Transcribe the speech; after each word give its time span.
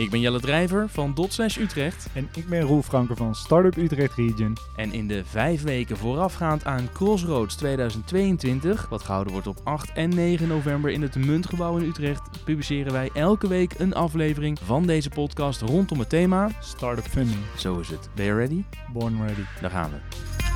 Ik 0.00 0.10
ben 0.10 0.20
Jelle 0.20 0.40
Drijver 0.40 0.88
van 0.88 1.14
Dotslash 1.14 1.56
Utrecht. 1.56 2.08
En 2.12 2.28
ik 2.34 2.48
ben 2.48 2.60
Roel 2.60 2.82
Franker 2.82 3.16
van 3.16 3.34
Startup 3.34 3.76
Utrecht 3.76 4.14
Region. 4.14 4.56
En 4.76 4.92
in 4.92 5.06
de 5.06 5.24
vijf 5.24 5.62
weken 5.62 5.96
voorafgaand 5.96 6.64
aan 6.64 6.88
Crossroads 6.92 7.56
2022, 7.56 8.88
wat 8.88 9.02
gehouden 9.02 9.32
wordt 9.32 9.46
op 9.46 9.60
8 9.64 9.92
en 9.92 10.08
9 10.08 10.48
november 10.48 10.90
in 10.90 11.02
het 11.02 11.14
Muntgebouw 11.14 11.76
in 11.76 11.88
Utrecht, 11.88 12.44
publiceren 12.44 12.92
wij 12.92 13.10
elke 13.14 13.48
week 13.48 13.74
een 13.78 13.94
aflevering 13.94 14.58
van 14.64 14.86
deze 14.86 15.08
podcast 15.08 15.60
rondom 15.60 15.98
het 15.98 16.08
thema 16.08 16.50
Startup 16.60 17.06
Funding. 17.06 17.40
Zo 17.56 17.78
is 17.78 17.88
het. 17.88 18.08
Ben 18.14 18.24
je 18.24 18.34
ready? 18.34 18.64
Born 18.92 19.26
ready. 19.26 19.44
Daar 19.60 19.70
gaan 19.70 19.90
we. 19.90 20.49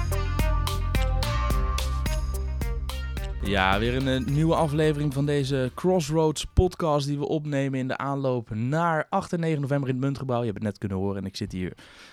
Ja, 3.45 3.79
weer 3.79 3.95
een 3.96 4.08
eh, 4.08 4.26
nieuwe 4.34 4.54
aflevering 4.54 5.12
van 5.14 5.26
deze 5.26 5.70
Crossroads 5.74 6.44
podcast 6.44 7.06
die 7.06 7.18
we 7.18 7.29
opnemen 7.29 7.79
in 7.79 7.88
de 7.88 7.96
aanloop 7.96 8.50
naar 8.54 9.07
8 9.11 9.32
en 9.32 9.40
9 9.40 9.61
november 9.61 9.89
in 9.89 9.94
het 9.94 10.04
Muntgebouw. 10.04 10.39
Je 10.39 10.44
hebt 10.44 10.54
het 10.58 10.66
net 10.66 10.79
kunnen 10.79 10.98
horen 10.98 11.16
en 11.16 11.25
ik 11.26 11.36
zit 11.36 11.52
hier 11.52 11.72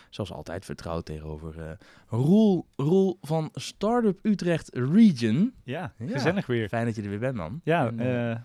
zoals 0.09 0.31
altijd 0.31 0.65
vertrouwd 0.65 1.05
tegenover 1.05 1.59
eh 1.59 1.69
Roel, 2.07 2.65
Roel 2.75 3.17
van 3.21 3.49
Startup 3.53 4.19
Utrecht 4.21 4.69
Region. 4.73 5.53
Ja, 5.63 5.93
Ja. 5.97 6.07
gezellig 6.07 6.45
weer. 6.45 6.67
Fijn 6.67 6.85
dat 6.85 6.95
je 6.95 7.01
er 7.01 7.09
weer 7.09 7.19
bent, 7.19 7.35
man. 7.35 7.61
Ja, 7.63 7.87
En, 7.87 8.29
eh, 8.31 8.37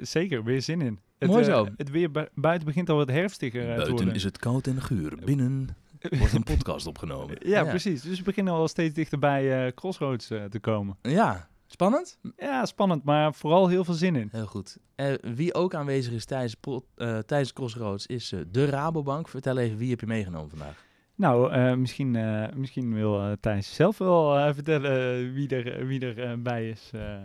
zeker. 0.00 0.44
Weer 0.44 0.62
zin 0.62 0.80
in. 0.80 0.98
Het, 1.18 1.30
Mooi 1.30 1.44
zo. 1.44 1.68
het 1.76 1.90
weer 1.90 2.10
bu- 2.10 2.28
buiten 2.34 2.66
begint 2.66 2.90
al 2.90 2.96
wat 2.96 3.08
herfstiger 3.08 3.62
eh, 3.70 3.78
te 3.78 3.84
Buiten 3.84 4.14
is 4.14 4.24
het 4.24 4.38
koud 4.38 4.66
en 4.66 4.82
guur. 4.82 5.12
Binnen 5.24 5.68
wordt 6.18 6.32
een 6.32 6.42
podcast 6.42 6.86
opgenomen. 6.86 7.36
ja, 7.40 7.64
precies. 7.64 8.02
Dus 8.02 8.18
we 8.18 8.24
beginnen 8.24 8.52
al 8.52 8.68
steeds 8.68 8.94
dichterbij 8.94 9.72
Crossroads 9.74 10.26
te 10.26 10.58
komen. 10.60 10.96
Ja, 11.02 11.47
spannend? 11.68 12.18
Ja, 12.36 12.66
spannend, 12.66 13.04
maar 13.04 13.34
vooral 13.34 13.68
heel 13.68 13.84
veel 13.84 13.94
zin 13.94 14.16
in. 14.16 14.28
Heel 14.32 14.46
goed. 14.46 14.76
Eh, 14.94 15.12
wie 15.20 15.54
ook 15.54 15.74
aanwezig 15.74 16.12
is 16.12 16.24
tijdens, 16.24 16.56
eh, 16.96 17.18
tijdens 17.18 17.52
Crossroads 17.52 18.06
is 18.06 18.32
eh, 18.32 18.40
de 18.50 18.64
Rabobank. 18.66 19.28
Vertel 19.28 19.58
even, 19.58 19.76
wie 19.78 19.90
heb 19.90 20.00
je 20.00 20.06
meegenomen 20.06 20.50
vandaag? 20.50 20.86
Nou, 21.14 21.52
eh, 21.52 21.74
misschien, 21.74 22.16
eh, 22.16 22.44
misschien 22.54 22.94
wil 22.94 23.20
eh, 23.20 23.32
Thijs 23.40 23.74
zelf 23.74 23.98
wel 23.98 24.54
vertellen 24.54 25.32
wie 25.32 25.48
er, 25.48 25.86
wie 25.86 26.00
er 26.00 26.22
eh, 26.22 26.32
bij 26.38 26.68
is. 26.68 26.90
eh. 26.94 27.16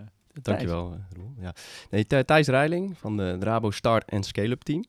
Dankjewel, 0.42 0.92
eh, 0.94 1.00
Roel. 1.18 1.34
Ja. 1.40 1.54
Nee, 1.90 2.06
Thij- 2.08 2.24
Thijs 2.24 2.48
Reiling 2.48 2.98
van 2.98 3.18
de 3.18 3.38
Rabo 3.40 3.72
Start 3.72 4.10
en 4.10 4.24
Scale-up 4.24 4.62
Team. 4.62 4.84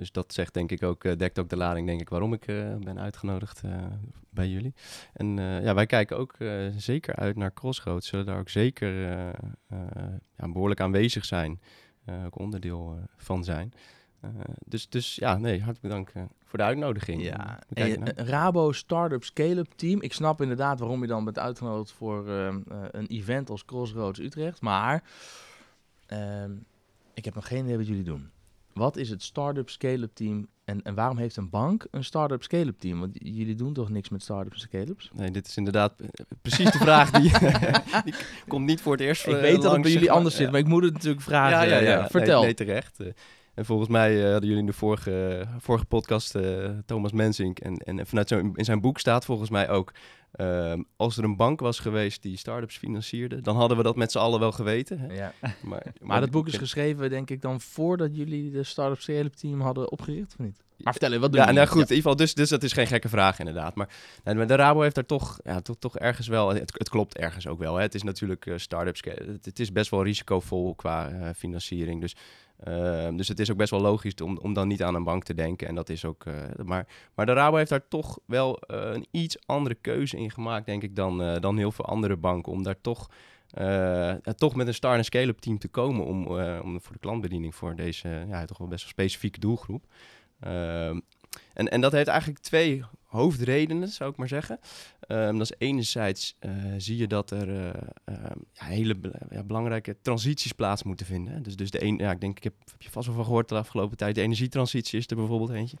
Dus 0.00 0.12
dat 0.12 0.32
zegt 0.32 0.54
denk 0.54 0.70
ik 0.70 0.82
ook, 0.82 1.04
eh, 1.04 1.16
dekt 1.16 1.38
ook 1.38 1.48
de 1.48 1.56
lading 1.56 1.86
denk 1.86 2.00
ik 2.00 2.08
waarom 2.08 2.32
ik 2.32 2.46
eh, 2.46 2.74
ben 2.76 2.98
uitgenodigd 2.98 3.62
eh, 3.62 3.86
bij 4.30 4.48
jullie. 4.48 4.74
En 5.12 5.36
ja, 5.36 5.74
wij 5.74 5.86
kijken 5.86 6.18
ook 6.18 6.36
zeker 6.76 7.16
uit 7.16 7.36
naar 7.36 7.52
Crossroads. 7.52 8.08
Zullen 8.08 8.26
daar 8.26 8.38
ook 8.38 8.48
zeker 8.48 8.92
ja, 10.36 10.48
behoorlijk 10.52 10.80
aanwezig 10.80 11.24
zijn. 11.24 11.60
ook 12.24 12.38
onderdeel 12.38 12.98
van 13.16 13.44
zijn. 13.44 13.72
Dus, 14.66 14.88
dus 14.88 15.14
ja, 15.14 15.38
nee, 15.38 15.62
hartelijk 15.62 15.80
bedankt 15.80 16.12
voor 16.44 16.58
de 16.58 16.64
uitnodiging. 16.64 17.22
Ja, 17.22 17.58
en, 17.72 18.14
Rabo 18.16 18.72
Startup 18.72 19.24
Scale-up 19.24 19.72
Team. 19.76 20.02
Ik 20.02 20.12
snap 20.12 20.40
inderdaad 20.40 20.78
waarom 20.78 21.00
je 21.00 21.06
dan 21.06 21.24
bent 21.24 21.38
uitgenodigd 21.38 21.92
voor 21.92 22.28
ehm, 22.28 22.60
eh, 22.68 22.78
een 22.90 23.06
event 23.06 23.50
als 23.50 23.64
Crossroads 23.64 24.18
Utrecht. 24.18 24.60
Maar 24.60 25.02
ehm, 26.06 26.52
ik 27.14 27.24
heb 27.24 27.34
nog 27.34 27.46
geen 27.46 27.64
idee 27.64 27.76
wat 27.76 27.86
jullie 27.86 28.02
doen. 28.02 28.30
Wat 28.72 28.96
is 28.96 29.10
het 29.10 29.22
Startup 29.22 29.68
Scale-up 29.70 30.14
Team 30.14 30.46
en, 30.64 30.82
en 30.82 30.94
waarom 30.94 31.16
heeft 31.16 31.36
een 31.36 31.50
bank 31.50 31.86
een 31.90 32.04
Startup 32.04 32.42
Scale-up 32.42 32.78
Team? 32.78 33.00
Want 33.00 33.10
jullie 33.12 33.54
doen 33.54 33.72
toch 33.72 33.88
niks 33.90 34.08
met 34.08 34.22
startups 34.22 34.62
en 34.62 34.68
scale-ups? 34.68 35.10
Nee, 35.14 35.30
dit 35.30 35.46
is 35.46 35.56
inderdaad 35.56 36.00
eh, 36.00 36.08
precies 36.42 36.70
de 36.70 36.78
vraag 36.78 37.10
die, 37.10 37.32
die 38.04 38.14
komt 38.48 38.66
niet 38.66 38.80
voor 38.80 38.92
het 38.92 39.00
eerst 39.00 39.26
Ik 39.26 39.34
eh, 39.34 39.40
weet 39.40 39.62
dat 39.62 39.72
het 39.72 39.82
bij 39.82 39.90
jullie 39.90 40.10
anders 40.10 40.36
zit, 40.36 40.50
maar 40.50 40.60
ik 40.60 40.66
moet 40.66 40.84
het 40.84 40.92
natuurlijk 40.92 41.22
vragen. 41.22 41.56
Ja, 41.56 41.62
ja, 41.62 41.78
ja. 41.78 41.92
Eh, 41.94 41.98
Nee, 42.00 42.08
vertel. 42.10 42.42
Nee, 42.42 42.54
terecht. 42.54 42.98
En 43.60 43.66
volgens 43.66 43.88
mij 43.88 44.16
eh, 44.16 44.30
hadden 44.30 44.48
jullie 44.48 44.62
in 44.62 44.66
de 44.66 44.72
vorige, 44.72 45.46
vorige 45.58 45.84
podcast 45.84 46.34
eh, 46.34 46.68
Thomas 46.86 47.12
Mensink. 47.12 47.58
En, 47.58 47.76
en 47.76 48.06
vanuit 48.06 48.28
zijn, 48.28 48.52
in 48.54 48.64
zijn 48.64 48.80
boek 48.80 48.98
staat 48.98 49.24
volgens 49.24 49.50
mij 49.50 49.68
ook... 49.68 49.92
ehm, 50.32 50.82
als 50.96 51.16
er 51.16 51.24
een 51.24 51.36
bank 51.36 51.60
was 51.60 51.78
geweest 51.78 52.22
die 52.22 52.36
start-ups 52.36 52.78
financierde... 52.78 53.40
dan 53.40 53.56
hadden 53.56 53.76
we 53.76 53.82
dat 53.82 53.96
met 53.96 54.12
z'n 54.12 54.18
allen 54.18 54.40
wel 54.40 54.52
geweten. 54.52 54.98
Hè? 54.98 55.14
Ja. 55.14 55.32
Maar, 55.62 55.92
Maar 56.00 56.20
dat 56.20 56.30
boek 56.30 56.46
is 56.46 56.56
geschreven, 56.56 57.10
denk 57.10 57.30
ik, 57.30 57.42
dan 57.42 57.60
voordat 57.60 58.16
jullie 58.16 58.50
de 58.50 58.64
Startup 58.64 59.32
Team 59.32 59.60
hadden 59.60 59.90
opgericht, 59.90 60.32
of 60.32 60.44
niet? 60.44 60.62
Maar 60.82 60.92
vertel 60.92 61.08
even, 61.08 61.20
wat 61.20 61.32
doen 61.32 61.40
Ja, 61.40 61.50
nou 61.52 61.66
goed, 61.66 61.74
in 61.74 61.80
ieder 61.80 61.96
geval, 61.96 62.16
dus, 62.16 62.34
dus 62.34 62.48
dat 62.48 62.62
is 62.62 62.72
geen 62.72 62.86
gekke 62.86 63.08
vraag 63.08 63.38
inderdaad. 63.38 63.74
Maar, 63.74 63.88
maar 64.24 64.46
de 64.46 64.54
Rabo 64.54 64.80
heeft 64.80 64.94
daar 64.94 65.06
toch, 65.06 65.40
ja, 65.44 65.60
toch, 65.60 65.76
toch 65.78 65.98
ergens 65.98 66.28
wel, 66.28 66.48
het, 66.48 66.72
het 66.78 66.88
klopt 66.88 67.16
ergens 67.16 67.46
ook 67.46 67.58
wel. 67.58 67.74
Hè. 67.74 67.82
Het 67.82 67.94
is 67.94 68.02
natuurlijk 68.02 68.46
eh 68.46 68.56
start-ups, 68.56 69.02
het, 69.04 69.44
het 69.44 69.58
is 69.58 69.72
best 69.72 69.90
wel 69.90 70.02
risicovol 70.02 70.74
qua 70.74 71.08
eh, 71.08 71.28
financiering. 71.36 72.00
Dus, 72.00 72.16
ehm, 72.64 73.16
dus 73.16 73.28
het 73.28 73.40
is 73.40 73.50
ook 73.50 73.56
best 73.56 73.70
wel 73.70 73.80
logisch 73.80 74.14
om, 74.14 74.38
om 74.38 74.52
dan 74.52 74.68
niet 74.68 74.82
aan 74.82 74.94
een 74.94 75.04
bank 75.04 75.24
te 75.24 75.34
denken. 75.34 75.68
En 75.68 75.74
dat 75.74 75.88
is 75.88 76.04
ook, 76.04 76.24
eh, 76.24 76.34
maar, 76.64 76.86
maar 77.14 77.26
de 77.26 77.32
Rabo 77.32 77.56
heeft 77.56 77.70
daar 77.70 77.88
toch 77.88 78.18
wel 78.26 78.58
een 78.66 79.06
iets 79.10 79.36
andere 79.46 79.74
keuze 79.74 80.16
in 80.16 80.30
gemaakt, 80.30 80.66
denk 80.66 80.82
ik, 80.82 80.96
dan, 80.96 81.40
dan 81.40 81.56
heel 81.56 81.72
veel 81.72 81.84
andere 81.84 82.16
banken. 82.16 82.52
Om 82.52 82.62
daar 82.62 82.80
toch... 82.80 83.08
toch 84.36 84.54
met 84.54 84.66
een 84.66 84.74
start- 84.74 84.96
en 84.96 85.04
scale-up 85.04 85.38
team 85.38 85.58
te 85.58 85.68
komen 85.68 86.04
om, 86.04 86.26
om 86.62 86.80
voor 86.80 86.92
de 86.92 86.98
klantbediening 86.98 87.54
voor 87.54 87.76
deze 87.76 88.24
ja, 88.28 88.44
toch 88.44 88.58
wel 88.58 88.68
best 88.68 88.82
wel 88.82 88.92
specifieke 88.92 89.40
doelgroep. 89.40 89.84
Ehm, 90.40 91.00
en, 91.54 91.68
en 91.68 91.80
dat 91.80 91.92
heeft 91.92 92.08
eigenlijk 92.08 92.40
twee 92.40 92.84
hoofdredenen, 93.10 93.88
zou 93.88 94.10
ik 94.10 94.16
maar 94.16 94.28
zeggen. 94.28 94.58
Ehm, 95.00 95.32
dat 95.32 95.50
is 95.50 95.52
enerzijds 95.58 96.36
eh, 96.38 96.52
zie 96.76 96.96
je 96.96 97.06
dat 97.06 97.30
er 97.30 97.48
eh, 97.48 97.80
ehm, 98.04 98.38
ja, 98.52 98.64
hele 98.64 98.96
ja, 99.30 99.42
belangrijke 99.42 99.96
transities 100.02 100.52
plaats 100.52 100.82
moeten 100.82 101.06
vinden. 101.06 101.32
Hè. 101.32 101.40
Dus, 101.40 101.56
dus 101.56 101.70
de 101.70 101.84
een, 101.84 101.98
ja, 101.98 102.10
ik 102.10 102.20
denk, 102.20 102.36
ik 102.36 102.44
heb, 102.44 102.54
heb 102.70 102.82
je 102.82 102.90
vast 102.90 103.06
wel 103.06 103.16
van 103.16 103.24
gehoord 103.24 103.48
de 103.48 103.54
afgelopen 103.54 103.96
tijd. 103.96 104.14
De 104.14 104.20
energietransitie 104.20 104.98
is 104.98 105.06
er 105.06 105.16
bijvoorbeeld 105.16 105.50
eentje. 105.50 105.76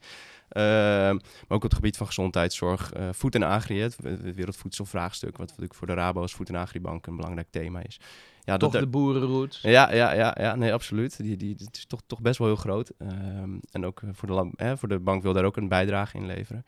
Ehm, 0.48 1.14
maar 1.14 1.48
ook 1.48 1.54
op 1.56 1.62
het 1.62 1.74
gebied 1.74 1.96
van 1.96 2.06
gezondheidszorg, 2.06 2.92
eh 2.92 3.08
voed 3.12 3.34
en 3.34 3.42
agri, 3.42 3.80
het, 3.80 3.96
het 4.02 4.34
wereldvoedselvraagstuk, 4.34 5.36
wat 5.36 5.46
natuurlijk 5.46 5.74
voor 5.74 5.86
de 5.86 5.94
Rabo 5.94 6.20
als 6.20 6.34
voed 6.34 6.48
en 6.48 6.54
agribank 6.54 7.06
een 7.06 7.16
belangrijk 7.16 7.48
thema 7.50 7.82
is. 7.82 8.00
Ja, 8.44 8.56
Toch 8.56 8.72
dat, 8.72 8.80
de 8.80 8.86
boerenroots. 8.86 9.60
ja, 9.60 9.92
ja, 9.92 10.12
ja, 10.12 10.36
ja, 10.40 10.54
nee, 10.54 10.72
absoluut. 10.72 11.16
Die, 11.16 11.36
die, 11.36 11.54
het 11.58 11.76
is 11.76 11.86
toch, 11.86 12.00
toch 12.06 12.20
best 12.20 12.38
wel 12.38 12.46
heel 12.46 12.56
groot. 12.56 12.92
En 13.70 13.86
ook 13.86 14.02
eh, 14.02 14.08
voor 14.12 14.28
de, 14.28 14.76
voor 14.76 14.88
de 14.88 14.98
bank 14.98 15.22
wil 15.22 15.32
daar 15.32 15.44
ook 15.44 15.56
een 15.56 15.68
bijdrage 15.68 16.16
in 16.16 16.26
leveren. 16.26 16.64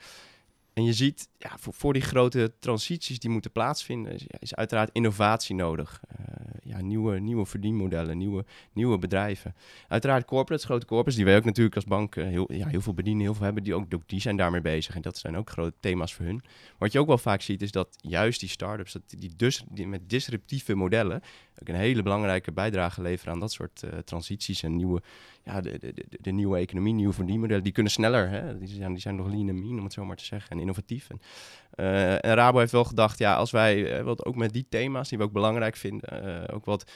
En 0.74 0.84
je 0.84 0.92
ziet, 0.92 1.28
ja, 1.38 1.58
voor, 1.58 1.74
voor 1.74 1.92
die 1.92 2.02
grote 2.02 2.52
transities 2.58 3.18
die 3.18 3.30
moeten 3.30 3.52
plaatsvinden, 3.52 4.16
is, 4.38 4.54
uiteraard 4.54 4.90
innovatie 4.92 5.54
nodig. 5.54 6.00
Eh, 6.08 6.16
ja, 6.62 6.80
nieuwe, 6.80 7.18
nieuwe 7.18 7.46
verdienmodellen, 7.46 8.18
nieuwe, 8.18 8.44
nieuwe 8.72 8.98
bedrijven. 8.98 9.54
Uiteraard 9.88 10.24
corporates, 10.24 10.64
grote 10.64 10.86
corporates, 10.86 11.16
die 11.16 11.24
wij 11.24 11.36
ook 11.36 11.44
natuurlijk 11.44 11.76
als 11.76 11.84
bank 11.84 12.16
eh, 12.16 12.26
heel, 12.26 12.52
ja, 12.52 12.66
heel 12.68 12.80
veel 12.80 12.94
bedienen, 12.94 13.22
heel 13.22 13.34
veel 13.34 13.44
hebben, 13.44 13.62
die, 13.62 13.74
ook 13.74 13.86
die 14.06 14.20
zijn 14.20 14.36
daarmee 14.36 14.60
bezig. 14.60 14.94
En 14.94 15.02
dat 15.02 15.18
zijn 15.18 15.36
ook 15.36 15.50
grote 15.50 15.76
thema's 15.80 16.14
voor 16.14 16.24
hun. 16.24 16.42
Wat 16.78 16.92
je 16.92 16.98
ook 16.98 17.06
wel 17.06 17.18
vaak 17.18 17.42
ziet, 17.42 17.62
is 17.62 17.70
dat 17.70 17.98
juist 18.00 18.40
die 18.40 18.48
start-ups, 18.48 18.92
dat 18.92 19.02
die, 19.06 19.32
dus, 19.36 19.64
die 19.70 19.88
met 19.88 20.08
disruptieve 20.10 20.74
modellen, 20.74 21.22
ook 21.60 21.68
een 21.68 21.74
hele 21.74 22.02
belangrijke 22.02 22.52
bijdrage 22.52 23.02
leveren 23.02 23.32
aan 23.32 23.40
dat 23.40 23.52
soort 23.52 23.82
eh, 23.82 23.98
transities 23.98 24.62
en 24.62 24.76
nieuwe, 24.76 25.02
ja, 25.44 25.60
de, 25.60 25.78
de, 25.78 25.92
de, 25.94 26.04
de 26.20 26.30
nieuwe 26.30 26.58
economie, 26.58 26.94
nieuwe 26.94 27.12
verdienmodellen. 27.12 27.62
Die 27.62 27.72
kunnen 27.72 27.92
sneller, 27.92 28.28
hè? 28.28 28.58
Die, 28.58 28.68
zijn, 28.68 28.92
die 28.92 29.00
zijn 29.00 29.16
nog 29.16 29.26
lean 29.26 29.48
en 29.48 29.62
om 29.64 29.84
het 29.84 29.92
zo 29.92 30.04
maar 30.04 30.16
te 30.16 30.24
zeggen, 30.24 30.50
en 30.50 30.58
innovatief. 30.58 31.08
En, 31.10 31.20
eh, 31.70 32.34
Rabo 32.34 32.58
heeft 32.58 32.72
wel 32.72 32.84
gedacht, 32.84 33.18
ja, 33.18 33.34
als 33.34 33.50
wij 33.50 33.98
eh, 33.98 34.04
wat 34.04 34.24
ook 34.24 34.36
met 34.36 34.52
die 34.52 34.66
thema's, 34.68 35.08
die 35.08 35.18
we 35.18 35.24
ook 35.24 35.32
belangrijk 35.32 35.76
vinden, 35.76 36.48
ook 36.52 36.64
wat 36.64 36.90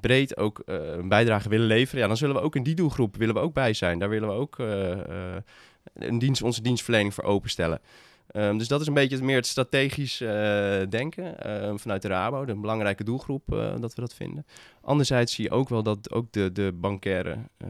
breed 0.00 0.36
ook 0.36 0.62
een 0.64 1.08
bijdrage 1.08 1.48
willen 1.48 1.66
leveren, 1.66 2.00
ja, 2.00 2.06
dan 2.06 2.16
zullen 2.16 2.34
we 2.34 2.40
ook 2.40 2.56
in 2.56 2.62
die 2.62 2.74
doelgroep 2.74 3.16
willen 3.16 3.34
we 3.34 3.40
ook 3.40 3.54
bij 3.54 3.72
zijn. 3.72 3.98
Daar 3.98 4.08
willen 4.08 4.28
we 4.28 4.34
ook 4.34 4.58
een 5.94 6.18
dienst, 6.18 6.42
onze 6.42 6.62
dienstverlening 6.62 7.14
voor 7.14 7.24
openstellen. 7.24 7.80
Ehm, 8.32 8.58
dus 8.58 8.68
dat 8.68 8.80
is 8.80 8.86
een 8.86 8.94
beetje 8.94 9.22
meer 9.22 9.36
het 9.36 9.46
strategisch 9.46 10.20
eh, 10.20 10.80
denken 10.88 11.38
ehm, 11.38 11.76
vanuit 11.76 12.02
de 12.02 12.08
Rabo, 12.08 12.44
de 12.44 12.54
belangrijke 12.54 13.04
doelgroep 13.04 13.52
eh, 13.52 13.80
dat 13.80 13.94
we 13.94 14.00
dat 14.00 14.14
vinden. 14.14 14.46
Anderzijds 14.80 15.34
zie 15.34 15.44
je 15.44 15.50
ook 15.50 15.68
wel 15.68 15.82
dat 15.82 16.12
ook 16.12 16.32
de, 16.32 16.52
de 16.52 16.72
bankaire, 16.74 17.38
eh, 17.56 17.68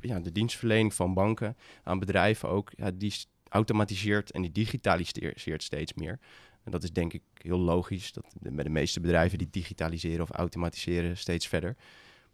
ja, 0.00 0.20
de 0.20 0.32
dienstverlening 0.32 0.94
van 0.94 1.14
banken 1.14 1.56
aan 1.82 1.98
bedrijven 1.98 2.48
ook, 2.48 2.72
ja, 2.76 2.90
die 2.94 3.14
automatiseert 3.48 4.30
en 4.30 4.42
die 4.42 4.52
digitaliseert 4.52 5.62
steeds 5.62 5.94
meer. 5.94 6.18
En 6.64 6.70
dat 6.70 6.82
is 6.82 6.92
denk 6.92 7.12
ik 7.12 7.22
heel 7.34 7.58
logisch, 7.58 8.12
dat 8.12 8.24
de, 8.40 8.62
de 8.62 8.70
meeste 8.70 9.00
bedrijven 9.00 9.38
die 9.38 9.48
digitaliseren 9.50 10.22
of 10.22 10.30
automatiseren 10.30 11.16
steeds 11.16 11.46
verder. 11.46 11.76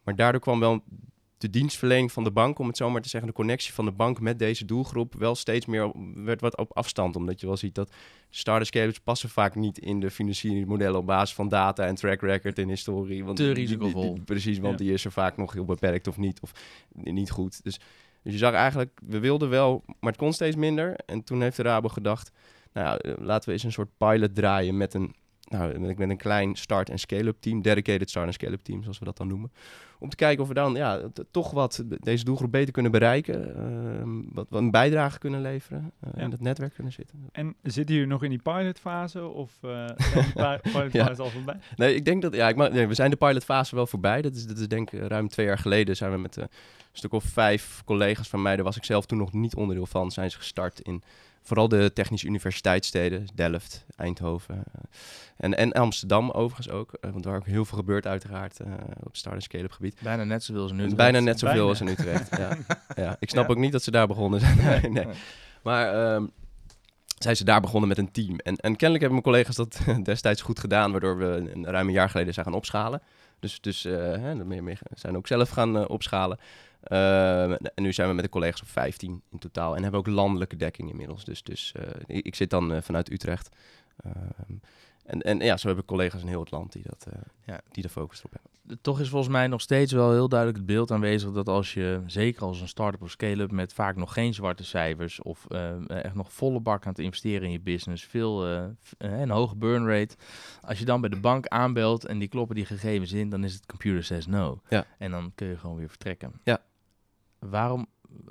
Maar 0.05 0.17
daardoor 0.17 0.41
kwam 0.41 0.61
wel 0.61 0.83
de 1.43 1.51
dienstverlening 1.51 2.13
van 2.13 2.25
de 2.25 2.31
bank, 2.31 2.59
om 2.59 2.67
het 2.67 2.77
zo 2.77 2.91
maar 2.91 3.01
te 3.03 3.09
zeggen, 3.09 3.29
de 3.31 3.35
connectie 3.37 3.73
van 3.73 3.85
de 3.85 3.93
bank 3.93 4.21
met 4.21 4.39
deze 4.39 4.65
doelgroep 4.65 5.15
wel 5.15 5.35
steeds 5.35 5.67
meer 5.67 5.85
op- 5.85 5.97
werd 6.15 6.41
wat 6.41 6.57
op 6.57 6.77
afstand. 6.77 7.17
Omdat 7.17 7.41
je 7.41 7.47
wel 7.47 7.57
ziet 7.57 7.75
dat 7.75 7.93
starter 8.31 8.67
scalers 8.67 9.01
passen 9.01 9.29
vaak 9.29 9.55
niet 9.55 9.79
in 9.79 10.01
de 10.01 10.11
financieringsmodellen 10.11 10.99
op 11.01 11.07
basis 11.07 11.35
van 11.35 11.49
data 11.49 11.87
en 11.87 11.95
track 11.95 12.21
record 12.21 12.59
en 12.59 12.69
historie. 12.69 13.25
Want 13.25 13.37
Te 13.37 13.43
die- 13.45 13.55
die- 13.55 13.67
die- 13.67 13.77
risicovol. 13.77 14.15
die- 14.15 14.25
precies, 14.25 14.59
want 14.59 14.79
Ja. 14.79 14.85
die 14.85 14.95
is 14.95 15.05
er 15.05 15.13
vaak 15.13 15.37
nog 15.37 15.53
heel 15.53 15.65
beperkt 15.65 16.07
of 16.09 16.17
niet, 16.17 16.41
of 16.41 16.53
niet 16.93 17.31
goed. 17.31 17.63
Dus, 17.65 17.79
dus 18.23 18.33
je 18.33 18.39
zag 18.39 18.53
eigenlijk, 18.55 18.99
we 19.07 19.19
wilden 19.19 19.49
wel, 19.49 19.83
maar 19.87 20.11
het 20.13 20.21
kon 20.21 20.33
steeds 20.33 20.57
minder. 20.57 20.97
En 21.07 21.25
toen 21.25 21.43
heeft 21.43 21.57
de 21.57 21.63
Rabo 21.63 21.89
gedacht, 21.89 22.31
nou 22.73 22.87
ja, 22.87 22.99
eh, 22.99 23.13
laten 23.19 23.47
we 23.49 23.53
eens 23.55 23.63
een 23.65 23.73
soort 23.73 23.97
pilot 23.99 24.35
draaien 24.35 24.77
met 24.77 24.95
een 24.95 25.15
nou, 25.53 25.79
ben 25.81 25.91
ik 25.91 25.99
met 25.99 26.11
een 26.11 26.17
klein 26.17 26.55
start- 26.57 26.91
en 26.91 26.99
scale-up 26.99 27.37
team, 27.41 27.63
dedicated 27.63 28.11
start- 28.11 28.27
en 28.27 28.33
scale-up 28.33 28.63
team, 28.63 28.83
zoals 28.83 28.99
we 28.99 29.05
dat 29.05 29.17
dan 29.17 29.29
noemen. 29.29 29.53
Om 29.99 30.09
te 30.09 30.17
kijken 30.17 30.43
of 30.43 30.49
we 30.49 30.55
dan 30.55 30.75
ja, 30.75 31.01
toch 31.31 31.51
wat 31.51 31.85
deze 32.01 32.25
doelgroep 32.25 32.51
beter 32.51 32.73
kunnen 32.73 32.91
bereiken. 32.93 33.57
ehm, 33.57 34.11
wat, 34.33 34.47
wat 34.51 34.61
een 34.61 34.71
bijdrage 34.71 35.19
kunnen 35.19 35.41
leveren. 35.41 35.93
eh, 36.01 36.11
Ja. 36.17 36.23
In 36.23 36.31
het 36.31 36.41
netwerk 36.41 36.75
kunnen 36.75 36.93
zitten. 36.93 37.29
En 37.33 37.55
zitten 37.63 37.95
jullie 37.95 38.11
nog 38.11 38.23
in 38.23 38.31
die 38.31 38.43
pilotfase 38.43 39.27
of 39.27 39.53
eh 39.63 39.87
zijn 39.97 40.33
pi- 40.63 40.71
pilotfase 40.73 41.23
al 41.23 41.31
voorbij? 41.31 41.57
Nee, 41.77 41.95
ik 41.95 42.05
denk 42.05 42.23
dat, 42.23 42.35
ja, 42.35 42.49
ik 42.49 42.57
nee, 42.57 42.87
we 42.87 42.95
zijn 42.95 43.11
de 43.11 43.17
pilotfase 43.17 43.75
wel 43.75 43.87
voorbij. 43.87 44.23
Dat 44.23 44.35
is, 44.35 44.47
dat 44.47 44.59
is 44.59 44.69
denk 44.69 44.91
ik 44.91 45.01
ruim 45.09 45.29
twee 45.29 45.47
jaar 45.47 45.59
geleden 45.59 45.97
zijn 45.97 46.11
we 46.13 46.19
met 46.19 46.37
eh, 46.37 46.43
een 46.45 46.49
stuk 46.99 47.13
of 47.13 47.25
vijf 47.25 47.83
collega's 47.85 48.29
van 48.29 48.43
mij, 48.43 48.55
daar 48.57 48.65
was 48.65 48.77
ik 48.77 48.85
zelf 48.85 49.07
toen 49.07 49.19
nog 49.19 49.33
niet 49.33 49.55
onderdeel 49.55 49.87
van, 49.87 50.11
zijn 50.11 50.31
ze 50.31 50.37
gestart 50.37 50.81
in 50.81 51.03
vooral 51.43 51.69
de 51.69 51.91
technische 51.93 52.27
universiteitssteden, 52.27 53.27
Delft, 53.35 53.85
Eindhoven 53.97 54.55
eh, 54.57 54.81
en, 55.37 55.55
en 55.57 55.73
Amsterdam 55.73 56.31
overigens 56.31 56.69
ook. 56.71 56.93
eh, 57.01 57.11
want 57.11 57.25
waar 57.25 57.37
ook 57.37 57.47
heel 57.47 57.65
veel 57.65 57.79
gebeurt 57.79 58.07
uiteraard 58.07 58.61
eh, 58.61 58.73
op 59.03 59.17
start- 59.17 59.35
en 59.35 59.43
scale-up 59.43 59.73
gebied. 59.73 59.97
Bijna 60.03 60.25
net 60.25 60.45
zoveel 60.45 60.63
als 60.63 60.73
nu. 60.73 60.95
Bijna 60.95 61.21
net 61.21 61.39
zoveel 61.39 61.55
Bijna. 61.57 61.69
als 61.69 61.81
in 61.81 61.89
Utrecht. 61.89 62.37
ja. 62.37 62.57
Ja, 63.05 63.17
ik 63.19 63.29
snap 63.31 63.45
Ja. 63.47 63.51
ook 63.51 63.59
niet 63.61 63.73
dat 63.73 63.83
ze 63.83 63.91
daar 63.91 64.07
begonnen 64.07 64.41
zijn. 64.41 64.59
Nee, 64.83 64.91
nee. 64.91 65.07
Maar 65.63 65.95
ehm, 66.15 66.27
zijn 67.19 67.37
ze 67.37 67.45
daar 67.45 67.61
begonnen 67.61 67.89
met 67.89 67.99
een 67.99 68.11
team. 68.13 68.39
En, 68.39 68.57
en 68.57 68.77
kennelijk 68.77 69.01
hebben 69.05 69.11
mijn 69.11 69.23
collega's 69.23 69.57
dat 69.57 69.79
destijds 70.05 70.43
goed 70.43 70.59
gedaan, 70.59 70.91
waardoor 70.91 71.19
we 71.19 71.51
een, 71.53 71.65
ruim 71.67 71.87
een 71.87 71.93
jaar 71.93 72.11
geleden 72.11 72.35
zijn 72.35 72.47
gaan 72.47 72.55
opschalen. 72.55 73.03
Dus, 73.43 73.61
dus 73.61 73.85
eh, 73.85 73.93
hè, 73.95 74.35
meer- 74.45 74.81
zijn 74.95 75.17
ook 75.17 75.27
zelf 75.27 75.49
gaan 75.49 75.77
eh, 75.79 75.85
opschalen. 75.89 76.39
Ehm, 76.83 77.53
en 77.75 77.83
nu 77.83 77.93
zijn 77.93 78.09
we 78.09 78.15
met 78.15 78.25
de 78.25 78.31
collega's 78.31 78.61
op 78.63 78.69
15 78.69 79.23
in 79.31 79.39
totaal. 79.39 79.77
En 79.77 79.83
hebben 79.83 80.01
ook 80.01 80.07
landelijke 80.07 80.57
dekking 80.57 80.91
inmiddels. 80.91 81.25
Dus, 81.25 81.43
dus 81.43 81.73
eh, 81.73 81.85
ik, 82.07 82.35
zit 82.35 82.51
dan 82.51 82.73
eh, 82.73 82.83
vanuit 82.83 83.13
Utrecht. 83.13 83.49
Ehm, 84.05 84.53
en, 85.05 85.21
en 85.23 85.39
ja, 85.41 85.57
zo 85.57 85.67
hebben 85.67 85.85
collega's 85.85 86.21
in 86.23 86.29
heel 86.29 86.41
het 86.41 86.51
land 86.51 86.73
die, 86.73 86.83
dat, 86.83 87.07
eh, 87.13 87.19
Ja. 87.47 87.61
die 87.71 87.83
de 87.83 87.89
focus 87.89 88.19
erop 88.19 88.33
hebben. 88.33 88.51
Toch 88.81 89.01
is 89.01 89.09
volgens 89.09 89.33
mij 89.33 89.47
nog 89.47 89.61
steeds 89.61 89.93
wel 89.93 90.11
heel 90.13 90.29
duidelijk 90.29 90.59
het 90.59 90.67
beeld 90.69 90.91
aanwezig 90.91 91.31
dat 91.33 91.49
als 91.49 91.75
je, 91.75 92.03
zeker 92.07 92.43
als 92.43 92.61
een 92.61 92.69
start-up 92.69 93.03
of 93.03 93.11
scale-up 93.11 93.51
met 93.51 93.73
vaak 93.73 93.97
nog 93.97 94.13
geen 94.13 94.35
zwarte 94.35 94.65
cijfers 94.65 95.23
of 95.23 95.47
eh, 95.49 95.89
echt 95.89 96.15
nog 96.15 96.33
volle 96.33 96.61
bak 96.61 96.83
aan 96.85 96.91
het 96.91 96.99
investeren 96.99 97.43
in 97.43 97.53
je 97.53 97.61
business, 97.61 98.05
veel 98.05 98.47
eh, 98.47 98.65
f- 98.85 98.95
eh, 98.99 99.21
een 99.21 99.31
hoge 99.31 99.57
burn 99.57 99.87
rate, 99.87 100.17
als 100.63 100.79
je 100.79 100.85
dan 100.85 101.01
bij 101.01 101.11
de 101.11 101.21
bank 101.21 101.47
aanbelt 101.47 102.05
en 102.05 102.19
die 102.19 102.29
kloppen 102.29 102.57
die 102.57 102.67
gegevens 102.67 103.13
in, 103.13 103.31
dan 103.31 103.45
is 103.45 103.55
het 103.55 103.67
computer 103.67 104.05
says 104.05 104.27
no. 104.27 104.61
Ja. 104.69 104.87
En 104.99 105.11
dan 105.11 105.33
kun 105.35 105.47
je 105.47 105.57
gewoon 105.57 105.77
weer 105.77 105.89
vertrekken. 105.89 106.33
Ja. 106.45 106.63
Waarom 107.39 107.87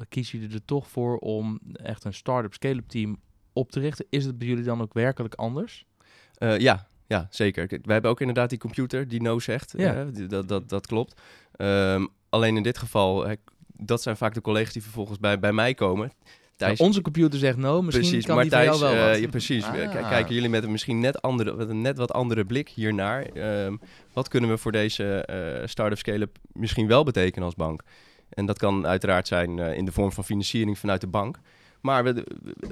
kies 0.10 0.31
je 0.31 0.48
er 0.51 0.66
toch 0.66 0.88
voor 0.88 1.18
om 1.18 1.60
echt 1.74 2.04
een 2.04 2.13
start-up 2.13 2.54
scale-up 2.54 2.88
team 2.88 3.18
op 3.54 3.72
te 3.72 3.80
richten? 3.80 4.06
Is 4.10 4.25
het 4.25 4.38
bij 4.38 4.48
jullie 4.48 4.63
dan 4.63 4.81
ook 4.81 4.94
werkelijk 4.94 5.33
anders? 5.36 5.86
Eh, 6.33 6.57
ja, 6.57 6.88
ja, 7.11 7.27
zeker. 7.29 7.67
Wij 7.67 7.79
hebben 7.93 8.11
ook 8.11 8.19
inderdaad 8.19 8.49
die 8.49 8.59
computer 8.59 9.07
die 9.07 9.21
no 9.21 9.39
zegt. 9.39 9.73
Ja. 9.77 9.93
eh, 9.93 10.29
dat, 10.29 10.47
dat, 10.47 10.69
dat 10.69 10.87
klopt. 10.87 11.21
Ehm, 11.55 12.05
alleen 12.29 12.57
in 12.57 12.63
dit 12.63 12.77
geval, 12.77 13.25
hè, 13.27 13.33
dat 13.77 14.01
zijn 14.01 14.17
vaak 14.17 14.33
de 14.33 14.41
collega's 14.41 14.73
die 14.73 14.81
vervolgens 14.81 15.19
bij, 15.19 15.39
bij 15.39 15.53
mij 15.53 15.73
komen. 15.73 16.11
Thijs, 16.55 16.77
Nou, 16.77 16.89
onze 16.89 17.01
computer 17.01 17.39
zegt 17.39 17.57
no, 17.57 17.81
misschien 17.81 18.07
precies, 18.07 18.25
kan 18.25 18.35
maar 18.35 18.43
die 18.43 18.53
van 18.53 18.61
Thijs, 18.63 18.79
jou 18.79 18.95
wel 18.95 19.05
eh, 19.13 19.21
ja, 19.21 19.27
precies. 19.27 19.63
Ah. 19.63 20.09
Kijken 20.09 20.33
jullie 20.35 20.49
met 20.49 20.63
een 20.63 20.71
misschien 20.71 20.99
net, 20.99 21.21
andere, 21.21 21.53
met 21.55 21.69
een 21.69 21.81
net 21.81 21.97
wat 21.97 22.11
andere 22.13 22.45
blik 22.45 22.69
hiernaar. 22.69 23.23
Ehm, 23.23 23.75
wat 24.13 24.27
kunnen 24.27 24.49
we 24.49 24.57
voor 24.57 24.71
deze 24.71 25.25
eh 25.25 25.67
start-up 25.67 25.97
scale-up 25.97 26.37
misschien 26.53 26.87
wel 26.87 27.03
betekenen 27.03 27.45
als 27.45 27.55
bank? 27.55 27.81
En 28.29 28.45
dat 28.45 28.57
kan 28.57 28.87
uiteraard 28.87 29.27
zijn 29.27 29.59
eh, 29.59 29.77
in 29.77 29.85
de 29.85 29.91
vorm 29.91 30.11
van 30.11 30.23
financiering 30.23 30.79
vanuit 30.79 31.01
de 31.01 31.07
bank. 31.07 31.39
Maar 31.81 32.03
we, 32.03 32.13
we- 32.13 32.25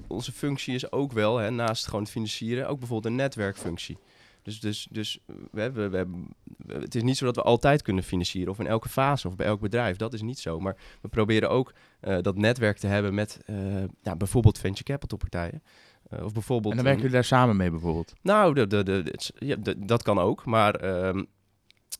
onze 0.07 0.31
functie 0.31 0.73
is 0.75 0.91
ook 0.91 1.11
wel, 1.11 1.37
hè, 1.37 1.49
naast 1.51 1.85
gewoon 1.85 2.01
het 2.01 2.11
financieren, 2.11 2.67
ook 2.69 2.79
bijvoorbeeld 2.79 3.13
een 3.13 3.19
netwerkfunctie. 3.19 3.97
Dus, 4.41 4.59
dus, 4.59 4.87
dus 4.91 5.19
we 5.51 5.61
hebben, 5.61 5.91
we 5.91 5.97
hebben, 5.97 6.27
het 6.67 6.95
is 6.95 7.03
niet 7.03 7.17
zo 7.17 7.25
dat 7.25 7.35
we 7.35 7.41
altijd 7.41 7.81
kunnen 7.81 8.03
financieren 8.03 8.51
of 8.51 8.59
in 8.59 8.67
elke 8.67 8.89
fase 8.89 9.27
of 9.27 9.35
bij 9.35 9.45
elk 9.45 9.59
bedrijf. 9.59 9.97
Dat 9.97 10.13
is 10.13 10.21
niet 10.21 10.39
zo. 10.39 10.59
Maar 10.59 10.75
we 11.01 11.07
proberen 11.07 11.49
ook 11.49 11.73
eh, 11.99 12.17
dat 12.21 12.37
netwerk 12.37 12.77
te 12.77 12.87
hebben 12.87 13.13
met 13.13 13.39
eh, 13.45 13.55
ja, 14.01 14.15
bijvoorbeeld 14.15 14.59
venture 14.59 14.83
capital 14.83 15.17
partijen. 15.17 15.63
Eh, 16.09 16.23
of 16.23 16.33
bijvoorbeeld 16.33 16.71
En 16.71 16.75
dan 16.75 16.85
werken 16.85 17.01
jullie 17.03 17.17
daar 17.17 17.25
samen 17.27 17.57
mee 17.57 17.69
bijvoorbeeld? 17.69 18.13
nou, 18.21 18.53
de, 18.53 18.67
de, 18.67 18.83
de, 18.83 19.15
ja, 19.39 19.55
dat 19.77 20.03
kan 20.03 20.19
ook. 20.19 20.45
Maar 20.45 20.75
ehm, 20.75 21.23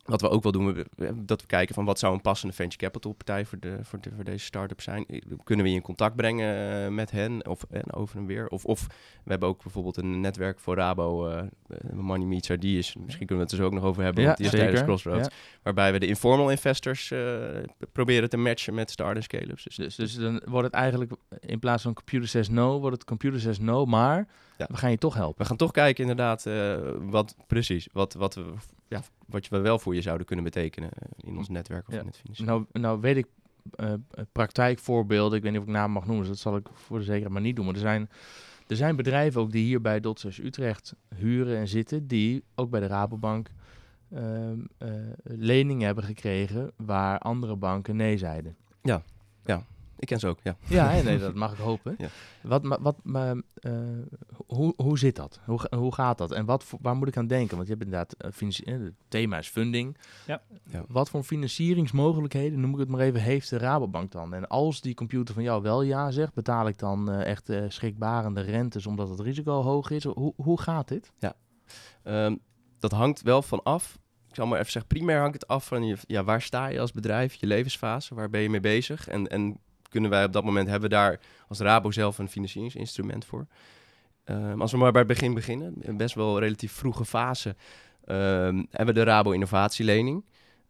wat 0.10 0.22
we 0.22 0.30
ook 0.30 0.44
wel 0.44 0.52
doen, 0.52 0.86
dat 1.16 1.42
we 1.42 1.48
kijken 1.48 1.76
van 1.76 1.86
wat 1.86 2.00
zou 2.00 2.14
een 2.14 2.22
passende 2.22 2.54
venture 2.54 2.84
capital 2.84 3.12
partij 3.14 3.46
voor, 3.46 3.60
de, 3.60 3.78
voor, 3.82 4.02
de, 4.02 4.10
voor 4.16 4.24
deze 4.24 4.46
start-up 4.46 4.82
zijn. 4.82 5.06
Kunnen 5.44 5.66
we 5.66 5.72
je 5.72 5.78
in 5.78 5.84
contact 5.84 6.16
brengen 6.16 6.84
eh, 6.84 6.92
met 6.92 7.12
hen 7.12 7.48
of 7.48 7.66
en 7.70 7.94
over 7.94 8.18
en 8.18 8.26
weer? 8.26 8.48
Of, 8.48 8.66
of 8.66 8.88
we 9.24 9.30
hebben 9.30 9.50
ook 9.50 9.64
bijvoorbeeld 9.64 9.98
een 9.98 10.20
netwerk 10.22 10.60
voor 10.60 10.76
Rabo, 10.76 11.28
eh, 11.28 11.38
eh, 11.40 11.46
Money 11.94 12.28
Meets 12.28 12.50
RD. 12.50 12.64
Misschien 12.64 13.06
kunnen 13.06 13.36
we 13.36 13.42
het 13.42 13.52
er 13.52 13.58
zo 13.58 13.66
ook 13.66 13.74
nog 13.74 13.84
over 13.84 14.04
hebben, 14.04 14.24
Ja, 14.24 14.36
want 14.38 14.52
die 14.52 14.62
is. 14.68 14.82
Crossroads. 14.82 15.28
Ja. 15.28 15.34
Waarbij 15.64 15.92
we 15.92 16.00
de 16.00 16.08
informal 16.08 16.50
investors 16.52 17.14
proberen 17.92 18.30
te 18.30 18.38
matchen 18.38 18.74
met 18.74 18.92
start- 18.92 19.16
en 19.16 19.24
scale-ups. 19.24 19.64
Dus, 19.64 19.76
Dus, 19.76 19.96
dus 19.96 20.16
dan 20.16 20.42
wordt 20.46 20.66
het 20.66 20.76
eigenlijk 20.76 21.12
in 21.40 21.60
plaats 21.60 21.84
van 21.84 21.94
computer 21.94 22.28
says 22.28 22.50
no, 22.50 22.80
wordt 22.80 22.96
het 22.96 23.06
computer 23.06 23.40
says 23.40 23.60
no, 23.60 23.86
maar 23.86 24.28
Ja. 24.58 24.68
we 24.70 24.78
gaan 24.78 24.92
je 24.92 24.98
toch 24.98 25.14
helpen. 25.14 25.42
We 25.42 25.46
gaan 25.46 25.58
toch 25.58 25.72
kijken 25.72 26.02
inderdaad 26.02 26.48
wat 27.00 27.36
precies, 27.48 27.88
wat, 27.92 28.14
wat, 28.14 28.36
we, 28.36 28.44
ja, 28.90 29.02
wat 29.26 29.48
we 29.48 29.58
wel 29.60 29.80
voor 29.80 29.96
je 29.96 30.02
zouden 30.02 30.26
kunnen 30.28 30.46
betekenen 30.46 30.90
eh, 30.94 31.08
in 31.18 31.38
ons 31.38 31.50
netwerk 31.50 31.88
of 31.88 31.94
Ja. 31.94 32.00
in 32.00 32.06
het 32.08 32.18
financieren. 32.18 32.54
Nou, 32.54 32.66
nou 32.84 33.02
weet 33.02 33.18
ik 33.18 33.26
eh, 33.76 33.94
praktijkvoorbeelden, 34.32 35.38
ik 35.38 35.44
weet 35.44 35.52
niet 35.52 35.62
of 35.62 35.68
ik 35.68 35.74
naam 35.74 35.92
mag 35.92 36.06
noemen, 36.06 36.20
dus 36.28 36.32
dat 36.34 36.42
zal 36.42 36.56
ik 36.56 36.68
voor 36.74 36.98
de 36.98 37.04
zekerheid 37.04 37.34
maar 37.34 37.42
niet 37.42 37.56
doen. 37.56 37.66
Maar 37.66 37.74
er 37.74 37.80
zijn, 37.80 38.10
er 38.68 38.76
zijn 38.76 38.96
bedrijven 38.96 39.42
ook 39.42 39.52
die 39.52 39.64
hier 39.66 39.82
bij 39.82 40.00
Dotsters 40.00 40.40
Utrecht 40.40 40.96
huren 41.16 41.58
en 41.58 41.68
zitten, 41.68 42.08
die 42.08 42.44
ook 42.56 42.70
bij 42.70 42.80
de 42.80 42.88
Rabobank 42.88 43.50
ehm, 44.14 44.60
eh, 44.78 44.90
leningen 45.24 45.86
hebben 45.86 46.04
gekregen 46.04 46.72
waar 46.76 47.20
andere 47.20 47.56
banken 47.56 47.96
nee 47.96 48.18
zeiden. 48.18 48.56
Ik 50.00 50.08
ken 50.08 50.20
ze 50.20 50.28
ook, 50.28 50.40
ja. 50.44 50.58
Ja, 50.68 50.92
nee, 51.04 51.20
dat 51.20 51.34
mag 51.36 51.52
ik 51.52 51.58
hopen. 51.58 51.96
Ja. 51.98 52.08
Wat, 52.42 52.78
wat, 52.82 52.96
maar, 53.04 53.42
eh, 53.54 53.74
hoe, 54.48 54.74
hoe 54.78 54.98
zit 55.00 55.16
dat? 55.16 55.40
Hoe, 55.46 55.60
hoe 55.76 55.94
gaat 55.94 56.18
dat? 56.18 56.32
En 56.32 56.46
wat, 56.46 56.64
voor- 56.64 56.80
waar 56.82 56.96
moet 56.96 57.08
ik 57.08 57.18
aan 57.18 57.28
denken? 57.28 57.56
Want 57.56 57.68
je 57.68 57.74
hebt 57.74 57.86
inderdaad, 57.86 58.14
eh, 58.14 58.74
eh, 58.76 58.80
het 58.84 58.94
thema 59.08 59.38
is 59.38 59.48
funding. 59.48 59.98
Ja. 60.28 60.42
Ja. 60.72 60.84
Wat 60.88 61.10
voor 61.10 61.24
financieringsmogelijkheden, 61.24 62.60
noem 62.60 62.74
ik 62.74 62.80
het 62.80 62.90
maar 62.90 63.00
even, 63.00 63.22
heeft 63.22 63.50
de 63.50 63.58
Rabobank 63.58 64.12
dan? 64.12 64.34
En 64.34 64.48
als 64.48 64.82
die 64.82 64.94
computer 64.94 65.34
van 65.34 65.44
jou 65.44 65.62
wel 65.62 65.82
ja 65.82 66.12
zegt, 66.12 66.34
betaal 66.34 66.68
ik 66.68 66.78
dan 66.78 67.12
eh, 67.12 67.26
echt 67.26 67.50
eh, 67.50 67.64
schrikbarende 67.68 68.42
rentes 68.42 68.86
omdat 68.86 69.10
het 69.10 69.20
risico 69.20 69.62
hoog 69.62 69.90
is? 69.90 70.04
Hoe, 70.04 70.34
hoe 70.36 70.62
gaat 70.62 70.88
dit? 70.88 71.12
Ehm, 72.04 72.36
dat 72.80 72.92
hangt 72.92 73.22
wel 73.22 73.42
van 73.42 73.64
af. 73.64 73.98
Ik 74.28 74.36
zal 74.36 74.48
maar 74.48 74.60
even 74.60 74.72
zeggen, 74.72 74.92
primair 74.92 75.20
hangt 75.20 75.34
het 75.34 75.48
af 75.48 75.68
van 75.68 75.84
je, 75.86 75.98
ja, 76.08 76.24
waar 76.24 76.42
sta 76.42 76.68
je 76.68 76.80
als 76.80 76.92
bedrijf, 76.92 77.34
je 77.34 77.48
levensfase, 77.48 78.16
waar 78.16 78.30
ben 78.30 78.42
je 78.42 78.50
mee 78.50 78.60
bezig? 78.60 79.08
En, 79.08 79.28
en 79.28 79.60
kunnen 79.90 80.10
wij 80.10 80.24
op 80.24 80.34
dat 80.34 80.44
moment, 80.44 80.68
hebben 80.68 80.90
we 80.90 80.96
daar 80.96 81.20
als 81.48 81.60
Rabo 81.60 81.92
zelf 81.92 82.18
een 82.18 82.30
financieringsinstrument 82.30 83.26
voor? 83.26 83.48
Ehm, 84.24 84.62
als 84.62 84.72
we 84.72 84.78
maar 84.78 84.92
bij 84.92 85.02
het 85.02 85.10
begin 85.10 85.34
beginnen, 85.34 85.98
best 85.98 86.16
wel 86.16 86.40
relatief 86.40 86.72
vroege 86.72 87.06
fase, 87.06 87.56
ehm, 88.06 88.56
hebben 88.70 88.86
we 88.96 89.02
de 89.02 89.04
Rabo 89.04 89.32
Innovatielening. 89.32 90.26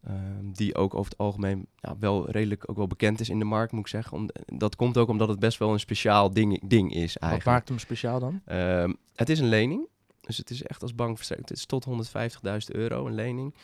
ehm, 0.07 0.51
die 0.53 0.75
ook 0.75 0.93
over 0.95 1.11
het 1.11 1.19
algemeen 1.19 1.67
ja, 1.75 1.95
wel 1.99 2.29
redelijk 2.31 2.69
ook 2.69 2.77
wel 2.77 2.87
bekend 2.87 3.19
is 3.19 3.29
in 3.29 3.39
de 3.39 3.45
markt, 3.45 3.71
moet 3.71 3.81
ik 3.81 3.87
zeggen. 3.87 4.17
Om, 4.17 4.29
dat 4.45 4.75
komt 4.75 4.97
ook 4.97 5.09
omdat 5.09 5.27
het 5.27 5.39
best 5.39 5.57
wel 5.57 5.73
een 5.73 5.79
speciaal 5.79 6.33
ding, 6.33 6.61
ding 6.67 6.93
is 6.93 7.13
Wat 7.13 7.21
eigenlijk. 7.21 7.51
maakt 7.57 7.69
hem 7.69 7.79
speciaal 7.79 8.19
dan? 8.19 8.41
Het 9.15 9.29
is 9.29 9.39
een 9.39 9.47
lening. 9.49 9.87
Dus 10.21 10.37
het 10.37 10.49
is 10.49 10.63
echt 10.63 10.81
als 10.81 10.95
bank 10.95 11.15
verstrekt. 11.15 11.49
Het 11.49 11.57
is 11.57 11.65
tot 11.65 11.85
150.000 11.85 12.71
euro 12.75 13.05
een 13.07 13.13
lening. 13.15 13.55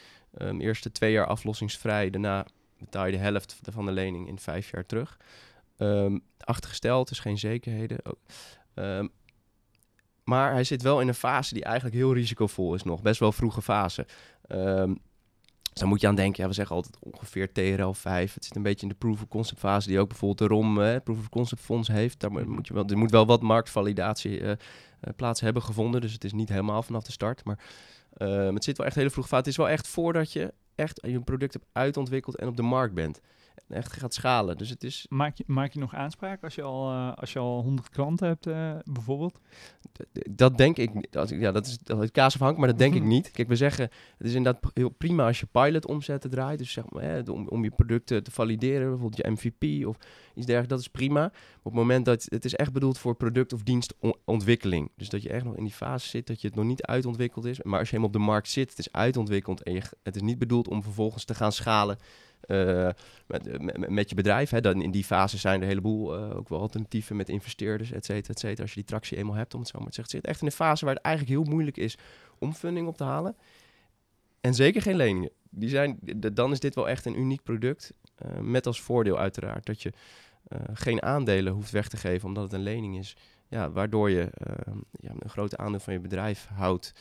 Eerste 0.59 0.91
twee 0.91 1.11
jaar 1.11 1.25
aflossingsvrij. 1.27 2.09
Daarna 2.09 2.45
betaal 2.79 3.05
je 3.05 3.11
de 3.11 3.17
helft 3.17 3.59
van 3.71 3.85
de 3.85 3.91
lening 3.91 4.27
in 4.27 4.39
vijf 4.39 4.71
jaar 4.71 4.85
terug. 4.85 5.17
Ehm 5.77 6.17
achtergesteld, 6.39 7.07
dus 7.07 7.19
geen 7.19 7.37
zekerheden. 7.37 7.97
Ehm, 8.73 9.07
maar 10.23 10.51
hij 10.51 10.63
zit 10.63 10.81
wel 10.81 11.01
in 11.01 11.07
een 11.07 11.13
fase 11.13 11.53
die 11.53 11.63
eigenlijk 11.63 11.95
heel 11.95 12.13
risicovol 12.13 12.73
is 12.73 12.83
nog. 12.83 13.01
Best 13.01 13.19
wel 13.19 13.31
vroege 13.31 13.61
fase. 13.61 14.05
Ehm, 14.47 14.93
dus 15.61 15.83
dan 15.83 15.87
moet 15.87 16.01
je 16.01 16.07
aan 16.07 16.15
denken, 16.15 16.43
ja, 16.43 16.49
we 16.49 16.55
zeggen 16.55 16.75
altijd 16.75 16.97
ongeveer 16.99 17.51
TRL 17.51 17.91
5. 17.93 18.33
Het 18.33 18.45
zit 18.45 18.55
een 18.55 18.61
beetje 18.61 18.81
in 18.81 18.87
de 18.91 18.95
proof 18.95 19.21
of 19.21 19.27
concept 19.27 19.59
fase 19.59 19.87
die 19.87 19.99
ook 19.99 20.07
bijvoorbeeld 20.07 20.49
de 20.49 20.55
ROM, 20.55 20.81
eh, 20.81 20.95
proof 21.03 21.17
of 21.17 21.29
concept 21.29 21.61
fonds 21.61 21.87
heeft. 21.87 22.19
Daar 22.19 22.31
moet- 22.31 22.67
je 22.67 22.73
wel, 22.73 22.85
er 22.85 22.97
moet 22.97 23.11
wel 23.11 23.25
wat 23.25 23.41
marktvalidatie 23.41 24.39
eh, 24.41 24.51
eh, 24.51 24.57
plaats 25.15 25.41
hebben 25.41 25.61
gevonden. 25.61 26.01
Dus 26.01 26.13
het 26.13 26.23
is 26.23 26.33
niet 26.33 26.49
helemaal 26.49 26.83
vanaf 26.83 27.03
de 27.03 27.11
start. 27.11 27.43
Maar 27.43 27.59
het 28.17 28.63
zit 28.63 28.77
wel 28.77 28.85
echt 28.85 28.95
hele 28.95 29.09
vroeg 29.09 29.25
fase. 29.27 29.37
Het 29.41 29.47
is 29.47 29.57
wel 29.57 29.69
echt 29.69 29.87
voordat 29.87 30.33
je 30.33 30.53
echt 30.75 30.99
je 31.01 31.21
product 31.21 31.53
hebt 31.53 31.65
uitontwikkeld 31.71 32.35
en 32.35 32.47
op 32.47 32.57
de 32.57 32.63
markt 32.63 32.93
bent. 32.93 33.21
Echt 33.69 33.93
gaat 33.93 34.13
schalen. 34.13 34.57
Dus 34.57 34.69
het 34.69 34.83
is, 34.83 35.05
Maak 35.09 35.37
je, 35.37 35.43
maak 35.47 35.71
je 35.73 35.79
nog 35.79 35.93
aanspraak 35.95 36.43
als 36.43 36.55
je 36.55 36.61
al, 36.61 36.91
eh, 36.91 37.13
als 37.13 37.33
je 37.33 37.39
al 37.39 37.61
100 37.61 37.89
klanten 37.89 38.27
hebt, 38.27 38.47
eh, 38.47 38.71
bijvoorbeeld? 38.83 39.39
dat 40.31 40.57
denk 40.57 40.77
ik, 40.77 40.93
ik- 40.93 41.29
ja, 41.39 41.51
dat 41.51 41.65
is 41.65 41.77
dat 41.83 42.03
is 42.03 42.11
kaasafhankelijk, 42.11 42.57
maar 42.57 42.67
dat 42.67 42.77
denk 42.77 42.93
ik 42.93 42.99
Mhm. 43.01 43.09
niet. 43.09 43.31
Kijk, 43.31 43.47
we 43.47 43.55
zeggen, 43.55 43.89
het 44.17 44.27
is 44.27 44.33
inderdaad 44.33 44.71
heel 44.73 44.89
prima 44.89 45.25
als 45.25 45.39
je 45.39 45.45
pilot 45.45 45.85
omzetten 45.87 46.29
draait. 46.29 46.57
Dus 46.59 46.71
zeg 46.71 46.83
maar, 46.89 47.03
hè, 47.03 47.19
om, 47.31 47.47
om 47.47 47.63
je 47.63 47.71
producten 47.71 48.23
te 48.23 48.31
valideren, 48.31 48.89
bijvoorbeeld 48.89 49.17
je 49.25 49.31
MVP 49.31 49.85
of 49.87 49.97
iets 50.35 50.45
dergelijks, 50.45 50.67
dat 50.67 50.79
is 50.79 50.87
prima. 50.87 51.13
Maar 51.19 51.31
op 51.57 51.63
het 51.63 51.73
moment 51.73 52.05
dat 52.05 52.25
het 52.29 52.45
is 52.45 52.55
echt 52.55 52.71
bedoeld 52.73 52.97
voor 52.97 53.15
product- 53.15 53.53
of 53.53 53.63
dienstontwikkeling. 53.63 54.91
Dus 54.95 55.09
dat 55.09 55.21
je 55.21 55.29
echt 55.29 55.43
nog 55.45 55.55
in 55.55 55.63
die 55.63 55.73
fase 55.73 56.07
zit, 56.09 56.27
dat 56.27 56.41
je 56.41 56.47
het 56.47 56.55
nog 56.55 56.65
niet 56.65 56.83
uitontwikkeld 56.85 57.45
is. 57.45 57.61
Maar 57.63 57.79
als 57.79 57.89
je 57.89 57.95
helemaal 57.95 58.15
op 58.15 58.21
de 58.25 58.31
markt 58.31 58.49
zit, 58.49 58.69
het 58.69 58.79
is 58.79 58.91
uitontwikkeld 58.91 59.63
en 59.63 59.73
je, 59.73 59.81
het 60.03 60.15
is 60.15 60.21
niet 60.21 60.39
bedoeld 60.39 60.67
om 60.67 60.83
vervolgens 60.83 61.23
te 61.25 61.35
gaan 61.35 61.51
schalen 61.51 61.97
eh, 62.47 62.89
met, 63.27 63.61
met, 63.61 63.89
met 63.89 64.09
je 64.09 64.15
bedrijf. 64.15 64.49
Hè. 64.49 64.61
Dan 64.61 64.81
in 64.81 64.91
die 64.91 65.03
fase 65.03 65.37
zijn 65.37 65.55
er 65.55 65.61
een 65.61 65.67
heleboel 65.67 66.15
eh, 66.15 66.37
ook 66.37 66.49
wel 66.49 66.59
alternatieven 66.59 67.15
met 67.15 67.29
investeerders, 67.29 67.91
et 67.91 68.05
cetera, 68.05 68.33
et 68.33 68.39
cetera. 68.39 68.61
Als 68.61 68.69
je 68.73 68.79
die 68.79 68.89
tractie 68.89 69.17
eenmaal 69.17 69.35
hebt, 69.35 69.53
om 69.53 69.59
het 69.59 69.69
zo 69.69 69.79
maar 69.79 69.87
te 69.87 69.95
zeggen. 69.95 70.15
Het 70.15 70.25
zit 70.25 70.33
echt 70.33 70.41
in 70.41 70.47
een 70.47 70.65
fase 70.65 70.85
waar 70.85 70.93
het 70.93 71.03
eigenlijk 71.03 71.35
heel 71.35 71.53
moeilijk 71.53 71.77
is 71.77 71.97
om 72.39 72.53
funding 72.53 72.87
op 72.87 72.97
te 72.97 73.03
halen. 73.03 73.35
En 74.41 74.53
zeker 74.53 74.81
geen 74.81 74.95
leningen. 74.95 75.29
Die 75.49 75.69
zijn, 75.69 75.99
dan 76.33 76.51
is 76.51 76.59
dit 76.59 76.75
wel 76.75 76.89
echt 76.89 77.05
een 77.05 77.19
uniek 77.19 77.43
product. 77.43 77.93
eh, 78.15 78.39
met 78.39 78.67
als 78.67 78.81
voordeel 78.81 79.17
uiteraard 79.19 79.65
dat 79.65 79.81
je 79.81 79.93
eh, 80.47 80.59
geen 80.73 81.01
aandelen 81.01 81.53
hoeft 81.53 81.71
weg 81.71 81.87
te 81.87 81.97
geven 81.97 82.27
omdat 82.27 82.43
het 82.43 82.53
een 82.53 82.63
lening 82.63 82.97
is. 82.97 83.15
Ja, 83.47 83.71
waardoor 83.71 84.09
je 84.09 84.29
eh, 84.33 84.73
een 85.01 85.29
groot 85.29 85.57
aandeel 85.57 85.79
van 85.79 85.93
je 85.93 85.99
bedrijf 85.99 86.47
houdt. 86.53 86.93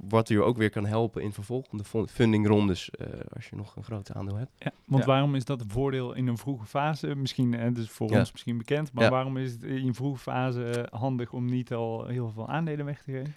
Wat 0.00 0.28
je 0.28 0.42
ook 0.42 0.56
weer 0.56 0.70
kan 0.70 0.86
helpen 0.86 1.22
in 1.22 1.32
vervolgende 1.32 1.84
fun- 1.84 2.08
fundingrondes 2.08 2.90
eh, 2.90 3.06
als 3.34 3.48
je 3.48 3.56
nog 3.56 3.76
een 3.76 3.84
groot 3.84 4.12
aandeel 4.12 4.36
hebt. 4.36 4.50
Ja, 4.58 4.72
want 4.84 5.02
Ja. 5.02 5.08
waarom 5.08 5.34
is 5.34 5.44
dat 5.44 5.60
een 5.60 5.70
voordeel 5.70 6.12
in 6.14 6.26
een 6.26 6.38
vroege 6.38 6.66
fase? 6.66 7.14
Misschien, 7.14 7.54
en 7.54 7.72
dus 7.74 7.90
voor 7.90 8.10
Ja. 8.10 8.18
ons 8.18 8.32
misschien 8.32 8.58
bekend, 8.58 8.92
maar 8.92 9.04
Ja. 9.04 9.10
waarom 9.10 9.36
is 9.36 9.52
het 9.52 9.62
in 9.62 9.86
een 9.86 9.94
vroege 9.94 10.18
fase 10.18 10.64
eh, 10.64 11.00
handig 11.00 11.32
om 11.32 11.44
niet 11.44 11.72
al 11.72 12.06
heel 12.06 12.30
veel 12.30 12.48
aandelen 12.48 12.84
weg 12.84 13.02
te 13.02 13.10
geven? 13.10 13.34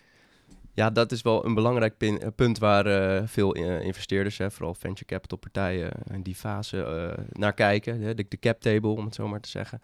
Ja, 0.74 0.90
dat 0.90 1.12
is 1.12 1.22
wel 1.22 1.46
een 1.46 1.54
belangrijk 1.54 1.98
pin- 1.98 2.20
eh, 2.22 2.28
punt 2.36 2.58
waar 2.58 2.86
eh, 2.86 3.28
veel 3.28 3.54
investeerders, 3.56 4.38
hè, 4.38 4.52
vooral 4.52 4.74
venture 4.74 5.06
capital 5.06 5.38
partijen, 5.38 5.92
in 6.12 6.22
die 6.22 6.36
fase 6.36 6.84
eh, 6.84 7.24
naar 7.32 7.54
kijken. 7.54 8.02
Hè, 8.02 8.14
de, 8.14 8.26
de 8.30 8.38
cap 8.40 8.62
table, 8.62 8.90
om 8.90 9.06
het 9.06 9.16
zo 9.16 9.28
maar 9.28 9.42
te 9.42 9.50
zeggen. 9.50 9.82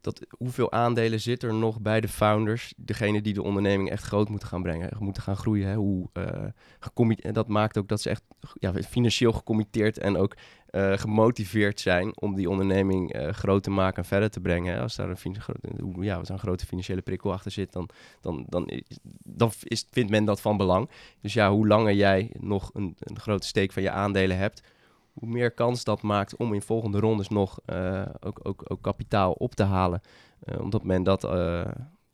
Dat, 0.00 0.26
hoeveel 0.38 0.72
aandelen 0.72 1.20
zit 1.20 1.42
er 1.42 1.54
nog 1.54 1.80
bij 1.80 2.00
de 2.00 2.08
founders, 2.08 2.74
degene 2.76 3.22
die 3.22 3.34
de 3.34 3.42
onderneming 3.42 3.90
echt 3.90 4.02
groot 4.02 4.28
moeten 4.28 4.48
gaan 4.48 4.62
brengen, 4.62 4.96
moeten 4.98 5.22
gaan 5.22 5.36
groeien. 5.36 5.68
Hè, 5.68 5.74
hoe, 5.74 6.08
eh, 6.12 7.32
dat 7.32 7.48
maakt 7.48 7.78
ook 7.78 7.88
dat 7.88 8.00
ze 8.00 8.10
echt 8.10 8.22
ja, 8.54 8.72
financieel 8.72 9.32
gecommitteerd 9.32 9.98
en 9.98 10.16
ook 10.16 10.36
eh, 10.68 10.92
gemotiveerd 10.92 11.80
zijn 11.80 12.20
om 12.20 12.34
die 12.34 12.50
onderneming 12.50 13.12
eh, 13.12 13.32
groot 13.32 13.62
te 13.62 13.70
maken 13.70 14.02
en 14.02 14.08
verder 14.08 14.30
te 14.30 14.40
brengen. 14.40 14.74
Hè. 14.74 14.80
Als 14.80 14.96
daar 14.96 15.08
een, 15.08 15.96
ja, 16.00 16.16
als 16.16 16.28
een 16.28 16.38
grote 16.38 16.66
financiële 16.66 17.02
prikkel 17.02 17.32
achter 17.32 17.50
zit, 17.50 17.72
dan, 17.72 17.88
dan, 18.20 18.44
dan, 18.48 18.82
dan 19.22 19.52
is, 19.62 19.86
vindt 19.90 20.10
men 20.10 20.24
dat 20.24 20.40
van 20.40 20.56
belang. 20.56 20.90
Dus 21.20 21.32
ja, 21.32 21.50
hoe 21.50 21.66
langer 21.66 21.94
jij 21.94 22.30
nog 22.40 22.70
een, 22.74 22.96
een 22.98 23.20
grote 23.20 23.46
steek 23.46 23.72
van 23.72 23.82
je 23.82 23.90
aandelen 23.90 24.38
hebt, 24.38 24.62
hoe 25.18 25.28
meer 25.28 25.50
kans 25.50 25.84
dat 25.84 26.02
maakt 26.02 26.36
om 26.36 26.54
in 26.54 26.62
volgende 26.62 27.00
rondes 27.00 27.28
nog 27.28 27.58
eh, 27.64 28.02
ook, 28.20 28.40
ook, 28.42 28.62
ook 28.68 28.82
kapitaal 28.82 29.32
op 29.32 29.54
te 29.54 29.62
halen. 29.62 30.00
Eh, 30.40 30.60
omdat 30.60 30.84
men 30.84 31.02
dat 31.02 31.24
eh, 31.24 31.66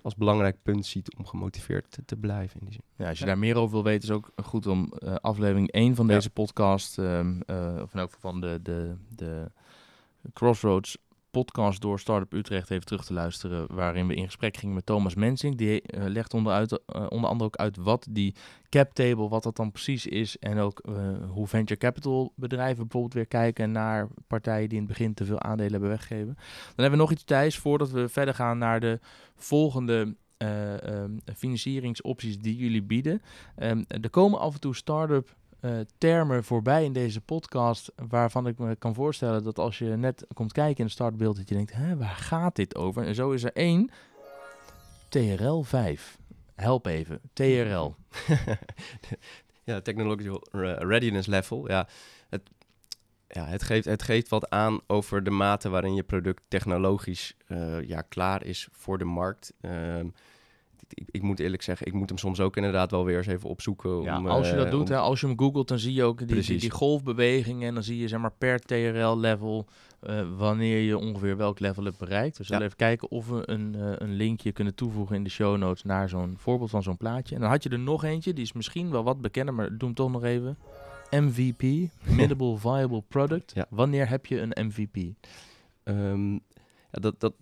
als 0.03 0.15
belangrijk 0.17 0.57
punt 0.63 0.87
ziet 0.87 1.17
om 1.17 1.27
gemotiveerd 1.27 1.91
te, 1.91 2.05
te 2.05 2.17
blijven. 2.17 2.61
In 2.61 2.67
die 2.67 2.75
zin. 2.75 2.83
Ja, 2.97 3.09
als 3.09 3.19
je 3.19 3.25
Ja. 3.25 3.31
daar 3.31 3.39
meer 3.41 3.57
over 3.57 3.75
wil 3.75 3.85
weten, 3.85 4.09
is 4.09 4.15
ook 4.15 4.31
goed 4.45 4.67
om 4.67 4.93
eh, 4.93 5.15
aflevering 5.15 5.71
1 5.71 5.95
van 5.95 6.07
Ja. 6.07 6.13
deze 6.15 6.31
podcast, 6.31 6.99
ehm, 6.99 7.41
eh, 7.47 7.79
of 7.83 7.93
in 7.95 8.01
elk 8.01 8.13
geval 8.13 8.31
van 8.31 8.41
de, 8.41 8.59
de, 8.63 8.97
de 9.09 9.51
Crossroads 10.33 10.99
podcast 11.35 11.81
door 11.81 12.01
Startup 12.01 12.33
Utrecht 12.33 12.71
even 12.71 12.85
terug 12.85 13.05
te 13.05 13.13
luisteren, 13.13 13.75
waarin 13.75 14.07
we 14.07 14.15
in 14.15 14.25
gesprek 14.25 14.57
gingen 14.57 14.75
met 14.75 14.87
Thomas 14.87 15.15
Mensing. 15.15 15.57
Die 15.57 15.83
eh, 15.83 16.05
legt 16.07 16.35
onder, 16.35 16.53
uit, 16.53 16.81
eh, 16.87 17.07
onder 17.09 17.31
andere 17.31 17.45
ook 17.45 17.57
uit 17.57 17.77
wat 17.77 18.07
die 18.11 18.35
cap 18.69 18.95
table, 18.95 19.29
wat 19.29 19.43
dat 19.43 19.57
dan 19.57 19.73
precies 19.73 20.07
is 20.07 20.39
en 20.39 20.59
ook 20.59 20.79
eh, 20.79 20.95
hoe 21.29 21.47
venture 21.47 21.81
capital 21.81 22.33
bedrijven 22.37 22.83
bijvoorbeeld 22.83 23.15
weer 23.15 23.27
kijken 23.27 23.73
naar 23.73 24.09
partijen 24.27 24.69
die 24.69 24.79
in 24.79 24.85
het 24.85 24.93
begin 24.93 25.15
te 25.15 25.25
veel 25.25 25.41
aandelen 25.41 25.73
hebben 25.73 25.91
weggegeven. 25.91 26.35
Dan 26.35 26.45
hebben 26.77 26.91
we 26.91 27.05
nog 27.05 27.13
iets, 27.13 27.25
Thijs, 27.25 27.59
voordat 27.59 27.91
we 27.91 28.09
verder 28.09 28.35
gaan 28.35 28.59
naar 28.59 28.81
de 28.81 29.01
volgende 29.37 30.15
eh, 30.37 30.83
ehm, 30.83 31.11
financieringsopties 31.37 32.39
die 32.39 32.57
jullie 32.57 32.83
bieden. 32.83 33.23
Ehm, 33.57 33.83
er 33.89 34.11
komen 34.11 34.39
af 34.39 34.55
en 34.55 34.61
toe 34.61 34.75
start-up 34.75 35.37
eh, 35.65 35.81
termen 35.99 36.45
voorbij 36.45 36.85
in 36.85 36.93
deze 36.93 37.21
podcast, 37.21 37.93
waarvan 38.09 38.47
ik 38.47 38.59
me 38.59 38.77
kan 38.77 38.95
voorstellen 38.95 39.45
dat 39.45 39.59
als 39.59 39.79
je 39.79 39.85
net 39.87 40.27
komt 40.35 40.53
kijken 40.53 40.77
in 40.77 40.85
het 40.85 40.93
startbeeld, 40.93 41.37
dat 41.37 41.49
je 41.49 41.55
denkt, 41.55 41.73
Hè, 41.73 41.97
waar 41.97 42.17
gaat 42.17 42.57
dit 42.57 42.75
over? 42.75 43.07
En 43.07 43.15
zo 43.15 43.31
is 43.31 43.43
er 43.45 43.53
één, 43.53 43.91
TRL 45.09 45.63
5. 45.63 46.19
Help 46.55 46.87
even, 46.87 47.21
TRL. 47.33 47.95
ja, 49.65 49.81
technological 49.81 50.47
re- 50.51 50.85
readiness 50.87 51.27
level. 51.27 51.69
Ja, 51.69 51.89
het, 52.29 52.43
ja 53.29 53.47
het, 53.47 53.63
geeft, 53.63 53.85
het 53.85 54.03
geeft 54.03 54.29
wat 54.29 54.51
aan 54.51 54.81
over 54.87 55.25
de 55.25 55.31
mate 55.31 55.69
waarin 55.69 55.95
je 55.95 56.03
product 56.03 56.43
technologisch 56.49 57.37
eh, 57.47 57.83
ja, 57.83 58.03
klaar 58.03 58.45
is 58.45 58.69
voor 58.73 58.99
de 58.99 59.05
markt. 59.05 59.53
Ehm, 59.61 60.09
ik, 60.89 61.09
ik 61.11 61.23
moet 61.23 61.39
eerlijk 61.41 61.63
zeggen, 61.63 61.87
ik 61.87 61.93
moet 61.93 62.09
hem 62.09 62.19
soms 62.19 62.41
ook 62.41 62.57
inderdaad 62.57 62.91
wel 62.91 63.05
weer 63.05 63.17
eens 63.17 63.27
even 63.27 63.49
opzoeken. 63.49 64.03
Ja, 64.03 64.19
om, 64.19 64.27
als 64.27 64.49
je 64.51 64.57
dat 64.57 64.65
eh, 64.65 64.71
doet, 64.71 64.89
om- 64.89 64.95
hè, 64.95 64.99
als 64.99 65.21
je 65.21 65.27
hem 65.27 65.39
googelt, 65.39 65.69
dan 65.69 65.79
zie 65.79 65.93
je 65.95 66.03
ook 66.03 66.29
die, 66.29 66.59
die, 66.59 66.71
golfbewegingen. 66.71 67.69
En 67.69 67.75
dan 67.75 67.83
zie 67.83 67.99
je 67.99 68.09
zeg 68.09 68.21
maar, 68.21 68.33
per 68.39 68.61
TRL-level 68.61 69.67
eh, 70.01 70.27
wanneer 70.37 70.79
je 70.81 70.99
ongeveer 70.99 71.37
welk 71.37 71.61
level 71.61 71.85
hebt 71.85 71.99
bereikt. 71.99 72.37
Dus 72.37 72.39
we 72.39 72.45
zullen 72.53 72.67
even 72.67 72.77
kijken 72.77 73.11
of 73.11 73.29
we 73.29 73.43
een, 73.51 73.75
eh, 73.75 73.93
een 73.99 74.13
linkje 74.15 74.53
kunnen 74.53 74.75
toevoegen 74.75 75.17
in 75.17 75.25
de 75.25 75.31
show 75.31 75.57
notes 75.57 75.83
naar 75.83 76.09
zo'n 76.09 76.35
voorbeeld 76.39 76.71
van 76.71 76.83
zo'n 76.83 76.97
plaatje. 76.97 77.35
En 77.35 77.41
dan 77.41 77.51
had 77.51 77.63
je 77.63 77.69
er 77.69 77.79
nog 77.79 78.05
eentje, 78.05 78.33
die 78.33 78.45
is 78.45 78.53
misschien 78.53 78.91
wel 78.91 79.05
wat 79.05 79.21
bekender, 79.21 79.55
maar 79.55 79.69
doe 79.69 79.79
hem 79.79 79.95
toch 79.95 80.11
nog 80.11 80.25
even. 80.25 80.57
MVP, 81.11 81.63
Minimal 82.17 82.57
Viable 82.57 83.03
Product. 83.09 83.53
Ja. 83.55 83.67
Wanneer 83.71 84.09
heb 84.09 84.27
je 84.27 84.41
een 84.41 84.67
MVP? 84.67 84.97
Ehm, 85.83 86.33
ja, 86.33 86.41
dat, 87.01 87.21
dat, 87.21 87.33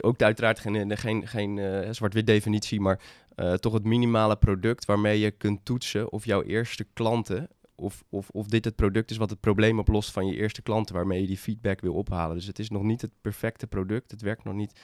ook 0.00 0.22
uiteraard 0.22 0.58
geen, 0.58 0.98
geen, 0.98 1.28
geen 1.28 1.58
eh, 1.58 1.90
zwart-wit 1.90 2.26
definitie, 2.26 2.80
maar 2.80 3.00
eh, 3.34 3.52
toch 3.52 3.72
het 3.72 3.84
minimale 3.84 4.36
product 4.36 4.84
waarmee 4.84 5.18
je 5.18 5.30
kunt 5.30 5.64
toetsen 5.64 6.12
of 6.12 6.24
jouw 6.24 6.42
eerste 6.42 6.86
klanten, 6.92 7.48
of, 7.74 8.04
of, 8.08 8.28
of 8.30 8.46
dit 8.46 8.64
het 8.64 8.76
product 8.76 9.10
is 9.10 9.16
wat 9.16 9.30
het 9.30 9.40
probleem 9.40 9.78
oplost 9.78 10.10
van 10.10 10.26
je 10.26 10.36
eerste 10.36 10.62
klanten, 10.62 10.94
waarmee 10.94 11.20
je 11.20 11.26
die 11.26 11.38
feedback 11.38 11.80
wil 11.80 11.94
ophalen. 11.94 12.36
Dus 12.36 12.46
het 12.46 12.58
is 12.58 12.70
nog 12.70 12.82
niet 12.82 13.00
het 13.00 13.12
perfecte 13.20 13.66
product, 13.66 14.10
het 14.10 14.22
werkt 14.22 14.44
nog 14.44 14.54
niet, 14.54 14.80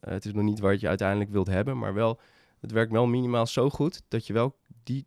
eh, 0.00 0.12
het 0.12 0.24
is 0.24 0.32
nog 0.32 0.44
niet 0.44 0.60
wat 0.60 0.80
je 0.80 0.88
uiteindelijk 0.88 1.30
wilt 1.30 1.46
hebben, 1.46 1.78
maar 1.78 1.94
wel, 1.94 2.20
het 2.60 2.72
werkt 2.72 2.92
wel 2.92 3.06
minimaal 3.06 3.46
zo 3.46 3.70
goed 3.70 4.02
dat 4.08 4.26
je 4.26 4.32
wel 4.32 4.56
die, 4.82 5.06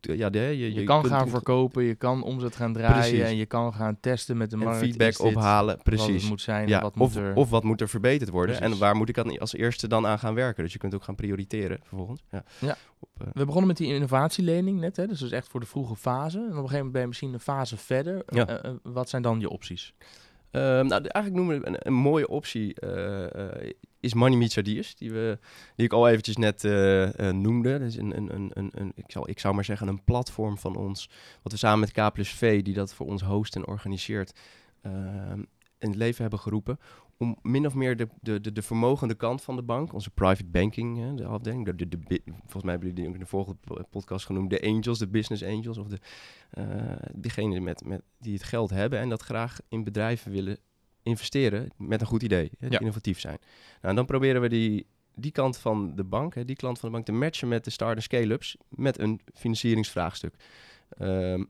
ja, 0.00 0.30
de, 0.30 0.38
je, 0.40 0.74
Je, 0.74 0.84
kan 0.84 1.00
kunt- 1.00 1.12
gaan 1.12 1.28
verkopen, 1.28 1.84
je 1.84 1.94
kan 1.94 2.22
omzet 2.22 2.56
gaan 2.56 2.72
draaien 2.72 2.92
Precies. 3.10 3.20
en 3.20 3.36
je 3.36 3.46
kan 3.46 3.74
gaan 3.74 3.96
testen 4.00 4.36
met 4.36 4.50
de 4.50 4.56
en 4.56 4.62
markt. 4.62 4.78
feedback 4.78 5.08
Is 5.08 5.16
dit 5.16 5.26
ophalen, 5.36 5.74
Wat 5.74 5.84
precies. 5.84 6.20
het 6.20 6.30
moet 6.30 6.40
zijn, 6.40 6.68
Ja, 6.68 6.80
wat 6.80 6.92
of, 6.92 6.96
moet 6.98 7.16
er... 7.16 7.34
of 7.34 7.50
wat 7.50 7.62
moet 7.64 7.80
er 7.80 7.88
verbeterd 7.88 8.30
worden 8.30 8.56
Precies. 8.56 8.74
en 8.74 8.80
waar 8.80 8.96
moet 8.96 9.08
ik 9.08 9.14
dan 9.14 9.38
als 9.38 9.54
eerste 9.54 9.88
dan 9.88 10.06
aan 10.06 10.18
gaan 10.18 10.34
werken. 10.34 10.62
Dus 10.62 10.72
je 10.72 10.78
kunt 10.78 10.94
ook 10.94 11.02
gaan 11.04 11.14
prioriteren 11.14 11.78
vervolgens. 11.82 12.24
Ja. 12.30 12.44
Ja. 12.60 12.76
Op, 12.98 13.08
eh, 13.18 13.26
We 13.32 13.44
begonnen 13.44 13.66
met 13.66 13.76
die 13.76 13.94
innovatielening 13.94 14.80
net, 14.80 14.96
hè? 14.96 15.06
dus 15.06 15.18
dat 15.18 15.28
is 15.28 15.34
echt 15.34 15.48
voor 15.48 15.60
de 15.60 15.66
vroege 15.66 15.96
fase. 15.96 16.38
En 16.38 16.44
op 16.44 16.50
een 16.50 16.54
gegeven 16.56 16.74
moment 16.76 16.92
ben 16.92 17.00
je 17.02 17.08
misschien 17.08 17.32
een 17.32 17.40
fase 17.40 17.76
verder. 17.76 18.22
Ja. 18.26 18.46
Eh, 18.46 18.70
eh, 18.70 18.76
wat 18.82 19.08
zijn 19.08 19.22
dan 19.22 19.40
je 19.40 19.48
opties? 19.48 19.94
Ehm, 20.54 20.86
nou, 20.86 21.02
eigenlijk 21.02 21.34
noemen 21.34 21.60
we 21.60 21.86
een, 21.86 21.92
mooie 21.92 22.28
optie 22.28 22.74
eh, 22.74 23.64
eh, 23.64 23.70
is 24.00 24.14
Money 24.14 24.38
Meets 24.38 24.56
Ideas, 24.56 24.94
die, 24.94 25.12
we, 25.12 25.38
die 25.76 25.86
ik 25.86 25.92
al 25.92 26.08
eventjes 26.08 26.36
net 26.36 26.64
eh, 26.64 27.30
noemde. 27.30 27.78
Dat 27.78 27.88
is 27.88 27.96
een, 27.96 28.16
een, 28.16 28.34
een, 28.34 28.50
een, 28.54 28.70
een, 28.74 28.92
ik, 28.94 29.04
zal, 29.10 29.28
ik 29.28 29.38
zou 29.38 29.54
maar 29.54 29.64
zeggen 29.64 29.88
een 29.88 30.04
platform 30.04 30.58
van 30.58 30.76
ons, 30.76 31.10
wat 31.42 31.52
we 31.52 31.58
samen 31.58 31.78
met 31.78 31.92
K 31.92 32.12
plus 32.12 32.30
V, 32.30 32.62
die 32.62 32.74
dat 32.74 32.94
voor 32.94 33.06
ons 33.06 33.22
host 33.22 33.56
en 33.56 33.66
organiseert, 33.66 34.32
ehm, 34.82 35.38
in 35.78 35.88
het 35.88 35.96
leven 35.96 36.22
hebben 36.22 36.40
geroepen. 36.40 36.78
Om 37.18 37.38
min 37.42 37.66
of 37.66 37.74
meer 37.74 37.96
de, 37.96 38.08
de, 38.20 38.40
de, 38.40 38.52
de 38.52 38.62
vermogende 38.62 39.14
kant 39.14 39.42
van 39.42 39.56
de 39.56 39.62
bank, 39.62 39.92
onze 39.92 40.10
private 40.10 40.44
banking, 40.44 40.98
hè, 40.98 41.14
de 41.14 41.24
afdeling. 41.24 41.64
De, 41.64 41.74
de, 41.74 41.88
de, 41.88 42.20
volgens 42.24 42.62
mij 42.62 42.72
hebben 42.72 42.88
jullie 42.88 42.94
die 42.94 43.06
ook 43.08 43.14
in 43.14 43.20
de 43.20 43.26
vorige 43.26 43.54
po- 43.54 43.82
podcast 43.90 44.26
genoemd. 44.26 44.50
De 44.50 44.62
angels, 44.62 44.98
de 44.98 45.08
business 45.08 45.42
angels. 45.44 45.78
Of 45.78 45.86
de, 45.88 45.98
eh 46.50 46.96
diegenen 47.14 47.62
met, 47.62 47.84
met, 47.84 48.02
die 48.18 48.32
het 48.32 48.42
geld 48.42 48.70
hebben 48.70 48.98
en 48.98 49.08
dat 49.08 49.22
graag 49.22 49.60
in 49.68 49.84
bedrijven 49.84 50.32
willen 50.32 50.58
investeren 51.02 51.68
met 51.76 52.00
een 52.00 52.06
goed 52.06 52.22
idee. 52.22 52.50
Hè, 52.50 52.56
die 52.58 52.70
Ja. 52.70 52.78
innovatief 52.78 53.20
zijn. 53.20 53.38
Nou, 53.40 53.88
en 53.88 53.94
dan 53.94 54.06
proberen 54.06 54.40
we 54.40 54.48
die, 54.48 54.86
die 55.14 55.30
kant 55.32 55.56
van 55.58 55.94
de 55.94 56.04
bank, 56.04 56.34
hè, 56.34 56.44
die 56.44 56.56
klant 56.56 56.78
van 56.78 56.88
de 56.88 56.94
bank, 56.94 57.06
te 57.06 57.12
matchen 57.12 57.48
met 57.48 57.64
de 57.64 57.70
start- 57.70 57.96
en 57.96 58.02
scale-ups 58.02 58.56
met 58.68 58.98
een 58.98 59.20
financieringsvraagstuk. 59.34 60.34
Ehm, 60.88 61.44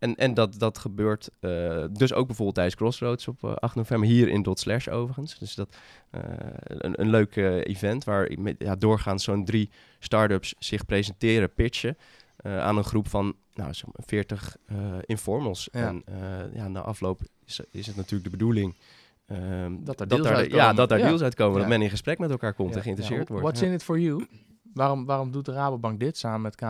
en, 0.00 0.14
en 0.16 0.34
dat, 0.34 0.58
dat 0.58 0.78
gebeurt 0.78 1.30
eh, 1.40 1.84
dus 1.92 2.12
ook 2.12 2.26
bijvoorbeeld 2.26 2.54
tijdens 2.54 2.76
Crossroads 2.76 3.28
op 3.28 3.44
eh, 3.44 3.54
8 3.54 3.74
november, 3.74 4.08
hier 4.08 4.28
in 4.28 4.42
Dot 4.42 4.58
Slash 4.58 4.88
overigens. 4.88 5.38
Dus 5.38 5.54
dat 5.54 5.76
eh, 6.10 6.20
een, 6.66 7.00
een 7.00 7.10
leuk 7.10 7.36
eh, 7.36 7.64
event 7.64 8.04
waar 8.04 8.30
ja, 8.58 8.76
doorgaans 8.76 9.24
zo'n 9.24 9.44
drie 9.44 9.70
start-ups 9.98 10.54
zich 10.58 10.86
presenteren, 10.86 11.52
pitchen 11.54 11.96
eh, 12.36 12.60
aan 12.60 12.76
een 12.76 12.84
groep 12.84 13.08
van 13.08 13.34
nou, 13.54 13.74
zeg 13.74 13.84
maar 13.84 14.06
40 14.06 14.56
eh, 14.66 14.76
informals. 15.06 15.68
Ja. 15.72 15.86
En 15.88 16.02
eh, 16.04 16.54
ja, 16.54 16.68
na 16.68 16.80
afloop 16.80 17.20
is, 17.46 17.60
is 17.70 17.86
het 17.86 17.96
natuurlijk 17.96 18.24
de 18.24 18.36
bedoeling... 18.36 18.76
ehm, 19.26 19.76
Dat 19.80 20.00
er 20.00 20.08
daar, 20.08 20.26
uitkomen. 20.26 20.64
Ja, 20.64 20.72
dat 20.72 20.88
daar 20.88 20.98
Ja. 20.98 21.06
deals 21.06 21.22
uitkomen. 21.22 21.58
Dat 21.58 21.68
men 21.68 21.82
in 21.82 21.90
gesprek 21.90 22.18
met 22.18 22.30
elkaar 22.30 22.54
komt 22.54 22.76
en 22.76 22.82
geïnteresseerd 22.82 23.28
wordt. 23.28 23.42
What's 23.42 23.62
in 23.62 23.72
it 23.72 23.82
for 23.82 23.98
you? 23.98 24.26
Waarom, 24.74 25.04
waarom 25.06 25.30
doet 25.30 25.44
de 25.44 25.52
Rabobank 25.52 26.00
dit 26.00 26.16
samen 26.18 26.40
met 26.40 26.54
K 26.56 26.60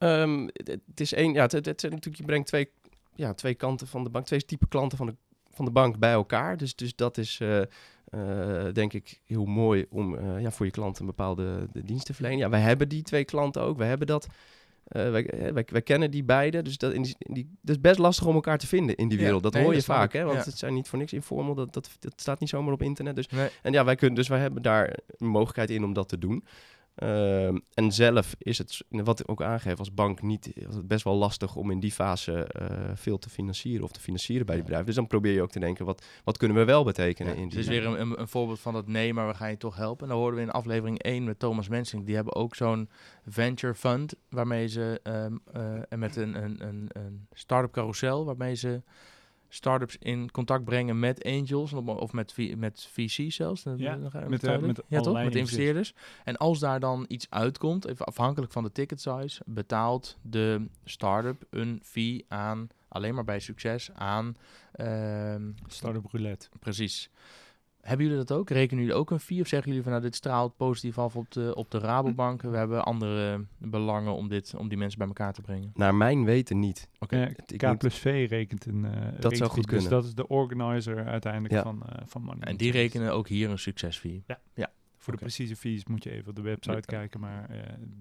Ehm, 0.00 0.48
het, 0.52 0.68
het 0.68 1.00
is 1.00 1.12
één, 1.12 1.32
ja, 1.32 1.42
het, 1.42 1.52
het, 1.52 1.82
natuurlijk, 1.82 2.16
je 2.16 2.24
brengt 2.24 2.46
twee, 2.46 2.70
ja, 3.14 3.34
twee 3.34 3.54
kanten 3.54 3.86
van 3.86 4.04
de 4.04 4.10
bank, 4.10 4.26
twee 4.26 4.44
type 4.44 4.68
klanten 4.68 4.98
van 4.98 5.06
de, 5.06 5.14
van 5.50 5.64
de 5.64 5.70
bank 5.70 5.98
bij 5.98 6.12
elkaar. 6.12 6.56
Dus, 6.56 6.74
dus 6.74 6.94
dat 6.94 7.18
is, 7.18 7.40
eh, 7.40 7.60
eh, 8.04 8.74
denk 8.74 8.92
ik, 8.92 9.20
heel 9.24 9.44
mooi 9.44 9.86
om 9.90 10.16
eh, 10.16 10.40
ja, 10.40 10.50
voor 10.50 10.66
je 10.66 10.72
klant 10.72 10.98
een 10.98 11.06
bepaalde 11.06 11.68
de 11.72 11.84
dienst 11.84 12.06
te 12.06 12.14
verlenen. 12.14 12.38
Ja, 12.38 12.48
wij 12.48 12.60
hebben 12.60 12.88
die 12.88 13.02
twee 13.02 13.24
klanten 13.24 13.62
ook, 13.62 13.76
wij 13.76 13.88
hebben 13.88 14.06
dat. 14.06 14.26
wij, 14.84 15.30
wij, 15.52 15.64
wij 15.66 15.82
kennen 15.82 16.10
die 16.10 16.24
beide, 16.24 16.62
dus 16.62 16.78
dat, 16.78 16.92
in 16.92 17.02
die, 17.02 17.14
in 17.18 17.34
die, 17.34 17.50
dat 17.62 17.76
is 17.76 17.80
best 17.80 17.98
lastig 17.98 18.26
om 18.26 18.34
elkaar 18.34 18.58
te 18.58 18.66
vinden 18.66 18.96
in 18.96 19.08
die 19.08 19.18
Ja, 19.18 19.24
wereld. 19.24 19.42
dat 19.42 19.52
nee, 19.52 19.62
hoor 19.62 19.72
je 19.72 19.78
dat 19.78 19.86
vaak, 19.86 20.12
hè, 20.12 20.24
want 20.24 20.38
ja. 20.38 20.44
het 20.44 20.58
zijn 20.58 20.74
niet 20.74 20.88
voor 20.88 20.98
niks 20.98 21.12
informal, 21.12 21.54
dat, 21.54 21.72
dat, 21.72 21.90
dat 21.98 22.20
staat 22.20 22.40
niet 22.40 22.48
zomaar 22.48 22.72
op 22.72 22.82
internet. 22.82 23.16
Dus 23.16 23.28
Nee. 23.28 23.48
en 23.62 23.72
ja, 23.72 23.84
wij 23.84 23.94
kunnen, 23.94 24.16
dus 24.16 24.28
wij 24.28 24.40
hebben 24.40 24.62
daar 24.62 24.98
een 25.16 25.26
mogelijkheid 25.26 25.70
in 25.70 25.84
om 25.84 25.92
dat 25.92 26.08
te 26.08 26.18
doen. 26.18 26.44
Ehm, 27.00 27.58
en 27.74 27.92
zelf 27.92 28.34
is 28.38 28.58
het, 28.58 28.84
wat 28.88 29.20
ik 29.20 29.30
ook 29.30 29.42
aangeef, 29.42 29.78
als 29.78 29.94
bank 29.94 30.22
niet, 30.22 30.52
best 30.84 31.04
wel 31.04 31.14
lastig 31.14 31.56
om 31.56 31.70
in 31.70 31.80
die 31.80 31.92
fase 31.92 32.44
eh, 32.44 32.66
veel 32.94 33.18
te 33.18 33.30
financieren 33.30 33.84
of 33.84 33.92
te 33.92 34.00
financieren 34.00 34.46
bij 34.46 34.54
die 34.54 34.64
bedrijven. 34.64 34.88
Dus 34.88 34.96
dan 34.98 35.06
probeer 35.06 35.32
je 35.32 35.42
ook 35.42 35.50
te 35.50 35.60
denken, 35.60 35.84
wat, 35.84 36.04
wat 36.24 36.36
kunnen 36.36 36.56
we 36.56 36.64
wel 36.64 36.84
betekenen 36.84 37.36
in 37.36 37.42
het 37.42 37.50
die... 37.50 37.60
is 37.60 37.66
weer 37.66 37.86
een, 37.86 38.00
een, 38.00 38.20
een 38.20 38.28
voorbeeld 38.28 38.60
van 38.60 38.72
dat 38.72 38.86
nee, 38.86 39.14
maar 39.14 39.28
we 39.28 39.34
gaan 39.34 39.50
je 39.50 39.56
toch 39.56 39.76
helpen. 39.76 40.02
En 40.02 40.08
dan 40.08 40.18
hoorden 40.18 40.40
we 40.40 40.46
in 40.46 40.52
aflevering 40.52 41.02
1 41.02 41.24
met 41.24 41.38
Thomas 41.38 41.68
Mensing. 41.68 42.06
Die 42.06 42.14
hebben 42.14 42.34
ook 42.34 42.54
zo'n 42.54 42.88
venture 43.26 43.74
fund 43.74 44.14
waarmee 44.28 44.66
ze 44.66 45.00
ehm, 45.02 45.36
eh, 45.52 45.62
en 45.88 45.98
met 45.98 46.16
een, 46.16 46.44
een, 46.44 46.66
een, 46.66 46.88
een 46.92 47.26
start-up 47.32 47.72
carousel 47.72 48.24
waarmee 48.24 48.54
ze 48.54 48.82
startups 49.52 49.96
in 49.98 50.30
contact 50.30 50.64
brengen 50.64 50.98
met 50.98 51.24
angels 51.24 51.72
of, 51.72 52.12
met, 52.12 52.56
met 52.56 52.88
VC 52.92 53.32
zelfs. 53.32 53.62
Ja, 53.76 53.96
met, 54.28 54.44
eh, 54.44 54.58
met 54.58 54.82
ja, 54.88 55.00
toch? 55.00 55.22
Met 55.22 55.34
investeerders. 55.34 55.94
En 56.24 56.36
als 56.36 56.58
daar 56.58 56.80
dan 56.80 57.04
iets 57.08 57.26
uitkomt, 57.30 57.86
even 57.86 58.06
afhankelijk 58.06 58.52
van 58.52 58.62
de 58.62 58.72
ticket 58.72 59.00
size, 59.00 59.42
betaalt 59.46 60.18
de 60.22 60.66
start-up 60.84 61.44
een 61.50 61.80
fee 61.82 62.24
aan, 62.28 62.68
alleen 62.88 63.14
maar 63.14 63.24
bij 63.24 63.40
succes, 63.40 63.90
aan 63.94 64.36
ehm, 64.72 65.50
Startup 65.66 66.06
roulette. 66.10 66.48
Precies. 66.60 67.10
Hebben 67.80 68.06
jullie 68.06 68.24
dat 68.24 68.36
ook? 68.38 68.50
Rekenen 68.50 68.84
jullie 68.84 68.98
ook 68.98 69.10
een 69.10 69.20
fee? 69.20 69.40
Of 69.40 69.46
zeggen 69.46 69.68
jullie 69.68 69.82
van 69.82 69.92
nou, 69.92 70.04
dit 70.04 70.14
straalt 70.16 70.56
positief 70.56 70.98
af 70.98 71.16
op 71.16 71.30
de, 71.32 71.54
op 71.54 71.70
de 71.70 71.78
Rabobank? 71.78 72.42
We 72.42 72.56
hebben 72.56 72.84
andere 72.84 73.44
belangen 73.58 74.14
om, 74.14 74.28
dit, 74.28 74.54
om 74.58 74.68
die 74.68 74.78
mensen 74.78 74.98
bij 74.98 75.06
elkaar 75.06 75.32
te 75.32 75.40
brengen. 75.40 75.70
Naar 75.74 75.94
mijn 75.94 76.24
weten 76.24 76.58
niet. 76.58 76.88
Oké. 76.98 77.16
Het- 77.16 77.52
ik 77.52 77.58
K 77.58 77.78
plus 77.78 77.94
V 77.98 78.26
rekent 78.30 78.66
een 78.66 78.84
eh, 78.84 78.92
rekent 79.12 79.36
zou 79.36 79.50
goed. 79.50 79.62
Dus 79.62 79.72
kunnen. 79.72 79.90
dat 79.90 80.04
is 80.04 80.14
de 80.14 80.28
organizer 80.28 81.04
uiteindelijk 81.06 81.54
Ja. 81.54 81.62
van, 81.62 81.82
eh 81.86 82.02
van 82.06 82.22
Money. 82.22 82.40
En 82.48 82.56
die 82.56 82.72
rekenen 82.72 83.12
ook 83.12 83.28
hier 83.28 83.50
een 83.50 83.58
succesfee. 83.58 84.24
Voor 85.02 85.12
de 85.12 85.18
precieze 85.18 85.56
fees 85.56 85.84
moet 85.86 86.04
je 86.04 86.10
even 86.10 86.28
op 86.28 86.36
de 86.36 86.42
website 86.42 86.74
Ja. 86.74 86.80
kijken, 86.80 87.20
maar 87.20 87.50
eh, 87.50 87.58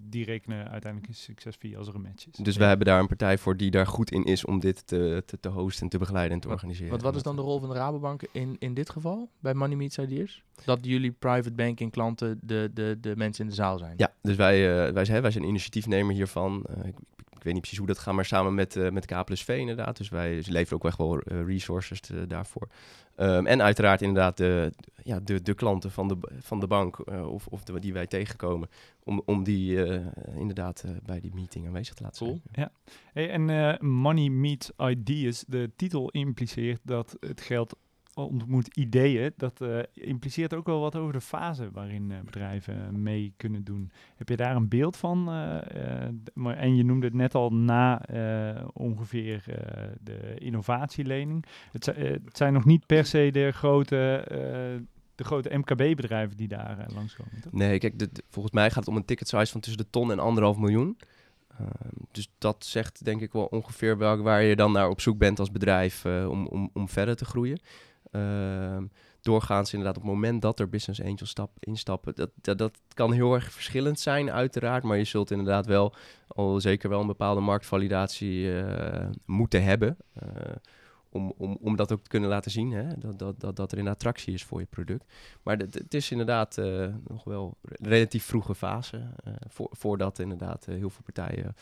die 0.09 0.25
rekenen 0.25 0.69
uiteindelijk 0.69 1.11
een 1.11 1.17
succesfee 1.17 1.77
als 1.77 1.87
er 1.87 1.95
een 1.95 2.01
match 2.01 2.27
is. 2.27 2.33
Dus 2.43 2.57
wij 2.57 2.67
hebben 2.67 2.85
daar 2.87 2.99
een 2.99 3.07
partij 3.07 3.37
voor 3.37 3.57
die 3.57 3.71
daar 3.71 3.87
goed 3.87 4.11
in 4.11 4.23
is 4.23 4.45
om 4.45 4.59
dit 4.59 4.87
te, 4.87 5.23
te, 5.25 5.39
te 5.39 5.49
hosten 5.49 5.83
en 5.83 5.89
te 5.89 5.97
begeleiden 5.97 6.33
en 6.33 6.39
te 6.39 6.47
Wat- 6.47 6.55
organiseren. 6.55 6.89
Want 6.91 7.01
wat 7.01 7.15
is 7.15 7.23
dan 7.23 7.35
de 7.35 7.41
rol 7.41 7.59
van 7.59 7.69
de 7.69 7.75
Rabobank 7.75 8.21
in, 8.31 8.55
in 8.59 8.73
dit 8.73 8.89
geval? 8.89 9.29
Bij 9.39 9.53
Money 9.53 9.75
Meets 9.77 9.97
Ideas? 9.97 10.43
Dat 10.65 10.79
jullie 10.85 11.11
private 11.11 11.51
banking 11.51 11.91
klanten 11.91 12.39
de, 12.41 12.71
de, 12.73 12.97
de 13.01 13.13
mensen 13.15 13.43
in 13.43 13.49
de 13.49 13.55
zaal 13.55 13.77
zijn? 13.77 13.93
Ja, 13.97 14.13
dus 14.21 14.35
wij, 14.35 14.85
eh, 14.87 14.93
wij, 14.93 15.05
zijn, 15.05 15.21
wij 15.21 15.31
zijn 15.31 15.43
initiatiefnemer 15.43 16.13
hiervan. 16.15 16.63
Eh, 16.69 16.85
ik, 16.87 16.95
ik 17.28 17.28
weet 17.43 17.53
niet 17.53 17.61
precies 17.61 17.77
hoe 17.77 17.87
dat 17.87 17.99
gaat, 17.99 18.13
maar 18.13 18.25
samen 18.25 18.53
met, 18.53 18.75
eh, 18.75 18.89
met 18.89 19.05
K 19.05 19.25
plus 19.25 19.43
V 19.43 19.47
inderdaad. 19.59 19.97
Dus 19.97 20.09
wij 20.09 20.43
leveren 20.47 20.77
ook 20.77 20.85
echt 20.85 20.97
wel 20.97 21.19
eh, 21.19 21.45
resources 21.45 21.99
te- 21.99 22.27
daarvoor. 22.27 22.67
Ehm, 23.15 23.45
en 23.45 23.61
uiteraard 23.61 24.01
inderdaad 24.01 24.37
de, 24.37 24.73
ja, 25.03 25.19
de, 25.19 25.41
de 25.41 25.53
klanten 25.53 25.91
van 25.91 26.07
de, 26.07 26.17
van 26.39 26.59
de 26.59 26.67
bank 26.67 26.99
eh, 26.99 27.31
of, 27.31 27.47
of 27.47 27.63
de, 27.63 27.79
die 27.79 27.93
wij 27.93 28.07
tegenkomen. 28.07 28.69
Om, 29.03 29.21
om 29.25 29.43
die 29.43 29.83
eh, 29.85 30.05
inderdaad 30.35 30.83
eh, 30.85 30.91
bij 31.05 31.19
die 31.19 31.33
meeting 31.33 31.67
aanwezig 31.67 31.93
te 31.93 32.03
laten 32.03 32.25
Cool. 32.25 32.41
zijn. 32.51 32.69
Hey, 33.13 33.29
en 33.29 33.49
eh, 33.49 33.79
Money 33.79 34.29
Meets 34.29 34.71
Ideas, 34.77 35.43
de 35.47 35.71
titel 35.75 36.09
impliceert 36.09 36.79
dat 36.83 37.17
het 37.19 37.41
geld 37.41 37.75
ontmoet 38.25 38.77
ideeën. 38.77 39.31
Dat 39.37 39.61
eh, 39.61 39.79
impliceert 39.93 40.53
ook 40.53 40.65
wel 40.65 40.79
wat 40.79 40.95
over 40.95 41.13
de 41.13 41.21
fase 41.21 41.69
waarin 41.71 42.11
eh, 42.11 42.17
bedrijven 42.25 43.01
mee 43.01 43.33
kunnen 43.37 43.63
doen. 43.63 43.91
Heb 44.15 44.29
je 44.29 44.35
daar 44.35 44.55
een 44.55 44.67
beeld 44.67 44.97
van? 44.97 45.29
Eh, 45.29 46.03
eh, 46.05 46.61
en 46.61 46.75
je 46.75 46.83
noemde 46.85 47.05
het 47.05 47.15
net 47.15 47.35
al 47.35 47.49
na 47.53 48.05
eh, 48.05 48.67
ongeveer 48.73 49.43
eh, 49.47 49.87
de 50.03 50.35
innovatielening. 50.37 51.45
Het, 51.71 51.83
zi- 51.83 51.91
eh, 51.91 52.09
het 52.11 52.37
zijn 52.37 52.53
nog 52.53 52.65
niet 52.65 52.85
per 52.85 53.05
se 53.05 53.29
de 53.31 53.51
grote, 53.51 54.15
eh, 54.27 54.37
de 55.15 55.23
grote 55.23 55.57
MKB-bedrijven 55.57 56.37
die 56.37 56.47
daar 56.47 56.79
eh, 56.79 56.95
langskomen. 56.95 57.41
Toch? 57.41 57.51
Nee, 57.53 57.77
kijk, 57.77 58.07
volgens 58.29 58.53
mij 58.53 58.67
gaat 58.67 58.75
het 58.79 58.87
om 58.87 58.95
een 58.95 59.05
ticket 59.05 59.27
size 59.27 59.51
van 59.51 59.61
tussen 59.61 59.83
de 59.83 59.89
ton 59.89 60.11
en 60.11 60.19
anderhalf 60.19 60.57
miljoen. 60.57 60.97
Ehm, 61.59 61.67
dus 62.11 62.31
dat 62.37 62.65
zegt 62.65 63.05
denk 63.05 63.21
ik 63.21 63.31
wel 63.31 63.45
ongeveer 63.45 63.97
welk, 63.97 64.21
waar 64.21 64.43
je 64.43 64.55
dan 64.55 64.71
naar 64.71 64.89
op 64.89 65.01
zoek 65.01 65.17
bent 65.17 65.39
als 65.39 65.51
bedrijf 65.51 66.05
eh, 66.05 66.29
om, 66.29 66.47
om, 66.47 66.69
om 66.73 66.89
verder 66.89 67.15
te 67.15 67.25
groeien. 67.25 67.59
Ehm, 68.11 68.83
doorgaans 69.21 69.73
inderdaad 69.73 69.97
op 69.97 70.03
het 70.03 70.11
moment 70.11 70.41
dat 70.41 70.59
er 70.59 70.69
business 70.69 71.01
angels 71.01 71.29
stap, 71.29 71.51
instappen, 71.59 72.13
dat, 72.15 72.57
dat, 72.57 72.71
kan 72.93 73.11
heel 73.11 73.33
erg 73.33 73.51
verschillend 73.51 73.99
zijn 73.99 74.31
uiteraard, 74.31 74.83
maar 74.83 74.97
je 74.97 75.03
zult 75.03 75.31
inderdaad 75.31 75.65
wel 75.65 75.93
al 76.27 76.61
zeker 76.61 76.89
wel 76.89 77.01
een 77.01 77.07
bepaalde 77.07 77.41
marktvalidatie 77.41 78.61
eh, 78.61 79.09
moeten 79.25 79.63
hebben. 79.63 79.97
eh, 80.13 80.27
om, 81.11 81.33
om, 81.37 81.57
om 81.61 81.75
dat 81.75 81.91
ook 81.91 82.01
te 82.03 82.09
kunnen 82.09 82.29
laten 82.29 82.51
zien, 82.51 82.71
hè? 82.71 82.97
Dat, 82.97 83.19
dat, 83.19 83.39
dat, 83.39 83.55
dat 83.55 83.71
er 83.71 83.77
een 83.77 83.87
attractie 83.87 84.33
is 84.33 84.43
voor 84.43 84.59
je 84.59 84.65
product. 84.65 85.05
Maar 85.43 85.57
het, 85.57 85.93
is 85.93 86.11
inderdaad 86.11 86.57
eh, 86.57 86.87
nog 87.07 87.23
wel 87.23 87.57
een 87.61 87.87
relatief 87.87 88.25
vroege 88.25 88.55
fase. 88.55 89.01
voor, 89.47 89.67
voordat 89.71 90.19
inderdaad 90.19 90.65
heel 90.65 90.89
veel 90.89 91.03
partijen 91.03 91.55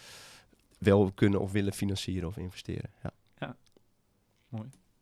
wel 0.80 1.12
kunnen 1.12 1.40
of 1.40 1.52
willen 1.52 1.74
financieren 1.74 2.28
of 2.28 2.38
investeren. 2.38 2.90
Ja, 3.04 3.12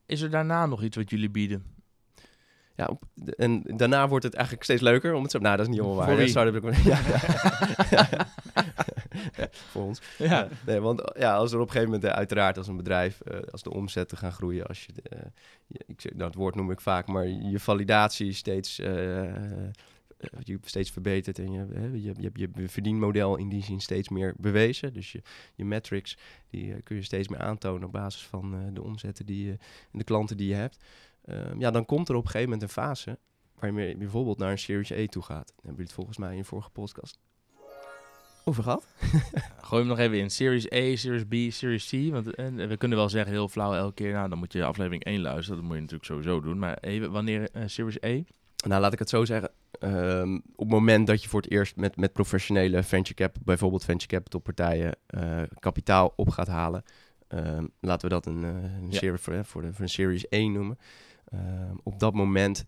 Is 0.05 0.21
er 0.21 0.29
daarna 0.29 0.65
nog 0.65 0.83
iets 0.83 0.95
wat 0.95 1.09
jullie 1.09 1.29
bieden? 1.29 1.63
ja 2.77 2.89
en 3.37 3.61
daarna 3.65 4.07
wordt 4.07 4.23
het 4.25 4.33
eigenlijk 4.33 4.63
steeds 4.63 4.81
leuker. 4.81 5.13
Om 5.13 5.21
het 5.21 5.31
zo, 5.31 5.39
nou, 5.39 5.57
dat 5.57 5.65
is 5.65 5.71
niet 5.71 5.81
helemaal 5.81 6.05
waar. 6.05 6.15
Voor? 6.17 6.27
Start-up 6.27 6.65
ook- 6.65 6.73
ja, 6.93 6.99
ja. 7.89 8.27
Ja, 9.37 9.47
voor 9.51 9.83
ons. 9.83 10.01
Ja. 10.17 10.47
Nee, 10.65 10.79
want 10.79 11.11
ja, 11.17 11.35
als 11.35 11.51
er 11.51 11.59
op 11.59 11.65
een 11.65 11.71
gegeven 11.71 11.93
moment, 11.93 12.09
eh, 12.11 12.17
uiteraard 12.17 12.57
als 12.57 12.67
een 12.67 12.77
bedrijf, 12.77 13.21
eh, 13.21 13.37
als 13.51 13.63
de 13.63 13.73
omzetten 13.73 14.17
gaan 14.17 14.31
groeien, 14.31 14.65
als 14.67 14.85
je, 14.85 14.93
de, 14.93 15.01
eh, 15.09 15.19
je- 15.67 15.83
ik 15.87 16.01
zeg, 16.01 16.13
nou, 16.13 16.31
woord 16.35 16.55
noem 16.55 16.71
ik 16.71 16.81
vaak, 16.81 17.07
maar 17.07 17.27
je 17.27 17.59
validatie 17.59 18.33
steeds, 18.33 18.79
je 20.43 20.59
steeds 20.61 20.91
verbetert 20.91 21.39
en 21.39 21.51
je, 21.51 21.65
eh, 21.73 21.93
je, 21.93 22.13
je, 22.17 22.31
je, 22.33 22.69
verdienmodel 22.69 23.35
in 23.35 23.49
die 23.49 23.63
zin 23.63 23.81
steeds 23.81 24.09
meer 24.09 24.33
bewezen. 24.37 24.93
Dus 24.93 25.11
je, 25.11 25.21
je 25.55 25.65
metrics, 25.65 26.17
die 26.49 26.73
eh, 26.73 26.79
kun 26.83 26.95
je 26.95 27.01
steeds 27.01 27.27
meer 27.27 27.39
aantonen 27.39 27.87
op 27.87 27.91
basis 27.91 28.25
van 28.25 28.55
eh, 28.55 28.59
de 28.73 28.83
omzetten 28.83 29.25
die 29.25 29.45
je, 29.45 29.51
en 29.91 29.97
de 29.99 30.03
klanten 30.03 30.37
die 30.37 30.47
je 30.47 30.55
hebt. 30.55 30.83
Ehm, 31.25 31.59
ja, 31.59 31.71
dan 31.71 31.85
komt 31.85 32.09
er 32.09 32.15
op 32.15 32.23
een 32.23 32.29
gegeven 32.29 32.49
moment 32.49 32.69
een 32.69 32.83
fase 32.83 33.19
waar 33.55 33.69
je 33.69 33.75
meer- 33.75 33.97
bijvoorbeeld 33.97 34.37
naar 34.37 34.51
een 34.51 34.59
Series 34.59 34.91
A 34.91 35.05
toe 35.05 35.23
gaat. 35.23 35.47
Daar 35.47 35.55
hebben 35.55 35.71
jullie 35.71 35.85
het 35.85 35.93
volgens 35.93 36.17
mij 36.17 36.31
in 36.31 36.37
je 36.37 36.43
vorige 36.43 36.69
podcast 36.69 37.19
over 38.45 38.63
gehad. 38.63 38.85
Gooi 39.61 39.81
hem 39.81 39.87
nog 39.87 39.99
even 39.99 40.17
in. 40.17 40.29
Series 40.29 40.71
A, 40.71 40.95
Series 40.95 41.23
B, 41.23 41.53
Series 41.53 41.89
C. 41.89 42.11
Want 42.11 42.35
eh, 42.35 42.45
we 42.67 42.77
kunnen 42.77 42.97
wel 42.97 43.09
zeggen 43.09 43.31
heel 43.31 43.49
flauw 43.49 43.73
elke 43.73 43.93
keer. 43.93 44.13
Nou, 44.13 44.29
dan 44.29 44.37
moet 44.37 44.53
je 44.53 44.63
aflevering 44.63 45.03
1 45.03 45.21
luisteren. 45.21 45.55
Dat 45.55 45.65
moet 45.65 45.75
je 45.75 45.81
natuurlijk 45.81 46.09
sowieso 46.09 46.41
doen. 46.41 46.59
Maar 46.59 46.77
even, 46.81 47.11
wanneer 47.11 47.49
eh, 47.51 47.63
Series 47.65 48.03
A? 48.03 48.21
Nou, 48.67 48.81
laat 48.81 48.93
ik 48.93 48.99
het 48.99 49.09
zo 49.09 49.25
zeggen. 49.25 49.51
Ehm, 49.79 50.35
op 50.35 50.41
het 50.57 50.67
moment 50.69 51.07
dat 51.07 51.23
je 51.23 51.29
voor 51.29 51.41
het 51.41 51.51
eerst 51.51 51.75
met, 51.75 51.97
met 51.97 52.13
professionele 52.13 52.83
venture 52.83 53.13
cap, 53.13 53.35
bijvoorbeeld 53.43 53.83
venture 53.85 54.07
capital 54.15 54.39
partijen, 54.39 54.95
eh, 55.07 55.41
kapitaal 55.59 56.13
op 56.15 56.29
gaat 56.29 56.47
halen. 56.47 56.83
ehm, 57.27 57.65
laten 57.79 58.07
we 58.09 58.13
dat 58.13 58.25
een, 58.25 58.43
eh, 58.43 58.49
een 58.49 58.87
Ja. 58.89 58.97
serie, 58.97 59.17
voor, 59.17 59.45
voor, 59.45 59.61
de, 59.61 59.73
voor 59.73 59.81
een 59.83 59.89
Series 59.89 60.25
1 60.29 60.51
noemen. 60.51 60.77
Ehm, 61.25 61.75
op 61.83 61.99
dat 61.99 62.13
moment, 62.13 62.65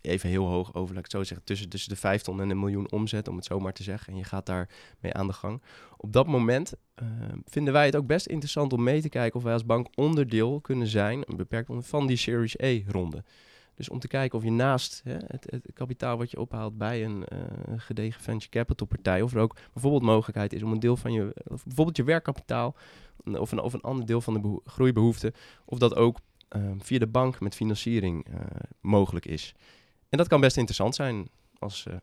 even 0.00 0.28
heel 0.28 0.46
hoog 0.46 0.74
over, 0.74 0.88
laat 0.94 1.04
ik 1.04 1.10
het 1.12 1.20
zo 1.20 1.24
zeggen, 1.24 1.46
tussen, 1.46 1.68
tussen 1.68 1.90
de 1.90 1.96
5 1.96 2.22
ton 2.22 2.40
en 2.40 2.50
een 2.50 2.58
miljoen 2.58 2.90
omzet, 2.92 3.28
om 3.28 3.36
het 3.36 3.44
zo 3.44 3.58
maar 3.60 3.72
te 3.72 3.82
zeggen. 3.82 4.12
En 4.12 4.18
je 4.18 4.24
gaat 4.24 4.46
daar 4.46 4.68
mee 5.00 5.12
aan 5.14 5.26
de 5.26 5.32
gang. 5.32 5.62
Op 5.96 6.12
dat 6.12 6.26
moment 6.26 6.72
vinden 7.44 7.72
wij 7.72 7.84
het 7.86 7.96
ook 7.96 8.06
best 8.06 8.26
interessant 8.26 8.72
om 8.72 8.82
mee 8.82 9.00
te 9.00 9.08
kijken 9.08 9.36
of 9.38 9.42
wij 9.44 9.52
als 9.52 9.66
bank 9.66 9.86
onderdeel 9.94 10.60
kunnen 10.60 10.86
zijn, 10.86 11.22
een 11.26 11.36
beperkt 11.36 11.68
onder, 11.68 11.84
van 11.84 12.06
die 12.06 12.16
Series 12.16 12.60
A-ronde. 12.62 13.24
Dus 13.78 13.88
om 13.88 13.98
te 13.98 14.08
kijken 14.08 14.38
of 14.38 14.44
je 14.44 14.50
naast 14.50 15.00
hè, 15.04 15.16
het, 15.26 15.60
kapitaal 15.74 16.16
wat 16.18 16.30
je 16.30 16.40
ophaalt 16.40 16.78
bij 16.78 17.04
een 17.04 17.24
eh, 17.26 17.38
gedegen 17.76 18.20
venture 18.22 18.50
capital 18.50 18.86
partij, 18.86 19.22
of 19.22 19.34
er 19.34 19.40
ook 19.40 19.56
bijvoorbeeld 19.72 20.02
mogelijkheid 20.02 20.52
is 20.52 20.62
om 20.62 20.72
een 20.72 20.80
deel 20.80 20.96
van 20.96 21.12
je, 21.12 21.34
bijvoorbeeld 21.64 21.96
je 21.96 22.04
werkkapitaal, 22.04 22.76
een- 23.24 23.38
of 23.38 23.52
een, 23.52 23.60
of 23.60 23.72
een 23.72 23.80
ander 23.80 24.06
deel 24.06 24.20
van 24.20 24.34
de 24.34 24.40
beho- 24.40 24.62
groeibehoefte, 24.64 25.32
of 25.64 25.78
dat 25.78 25.94
ook 25.96 26.18
ehm, 26.48 26.78
via 26.78 26.98
de 26.98 27.06
bank 27.06 27.40
met 27.40 27.54
financiering 27.54 28.26
eh, 28.26 28.40
mogelijk 28.80 29.26
is. 29.26 29.54
En 30.08 30.18
dat 30.18 30.28
kan 30.28 30.40
best 30.40 30.56
interessant 30.56 30.94
zijn 30.94 31.28
als 31.58 31.86
eh 31.86 31.96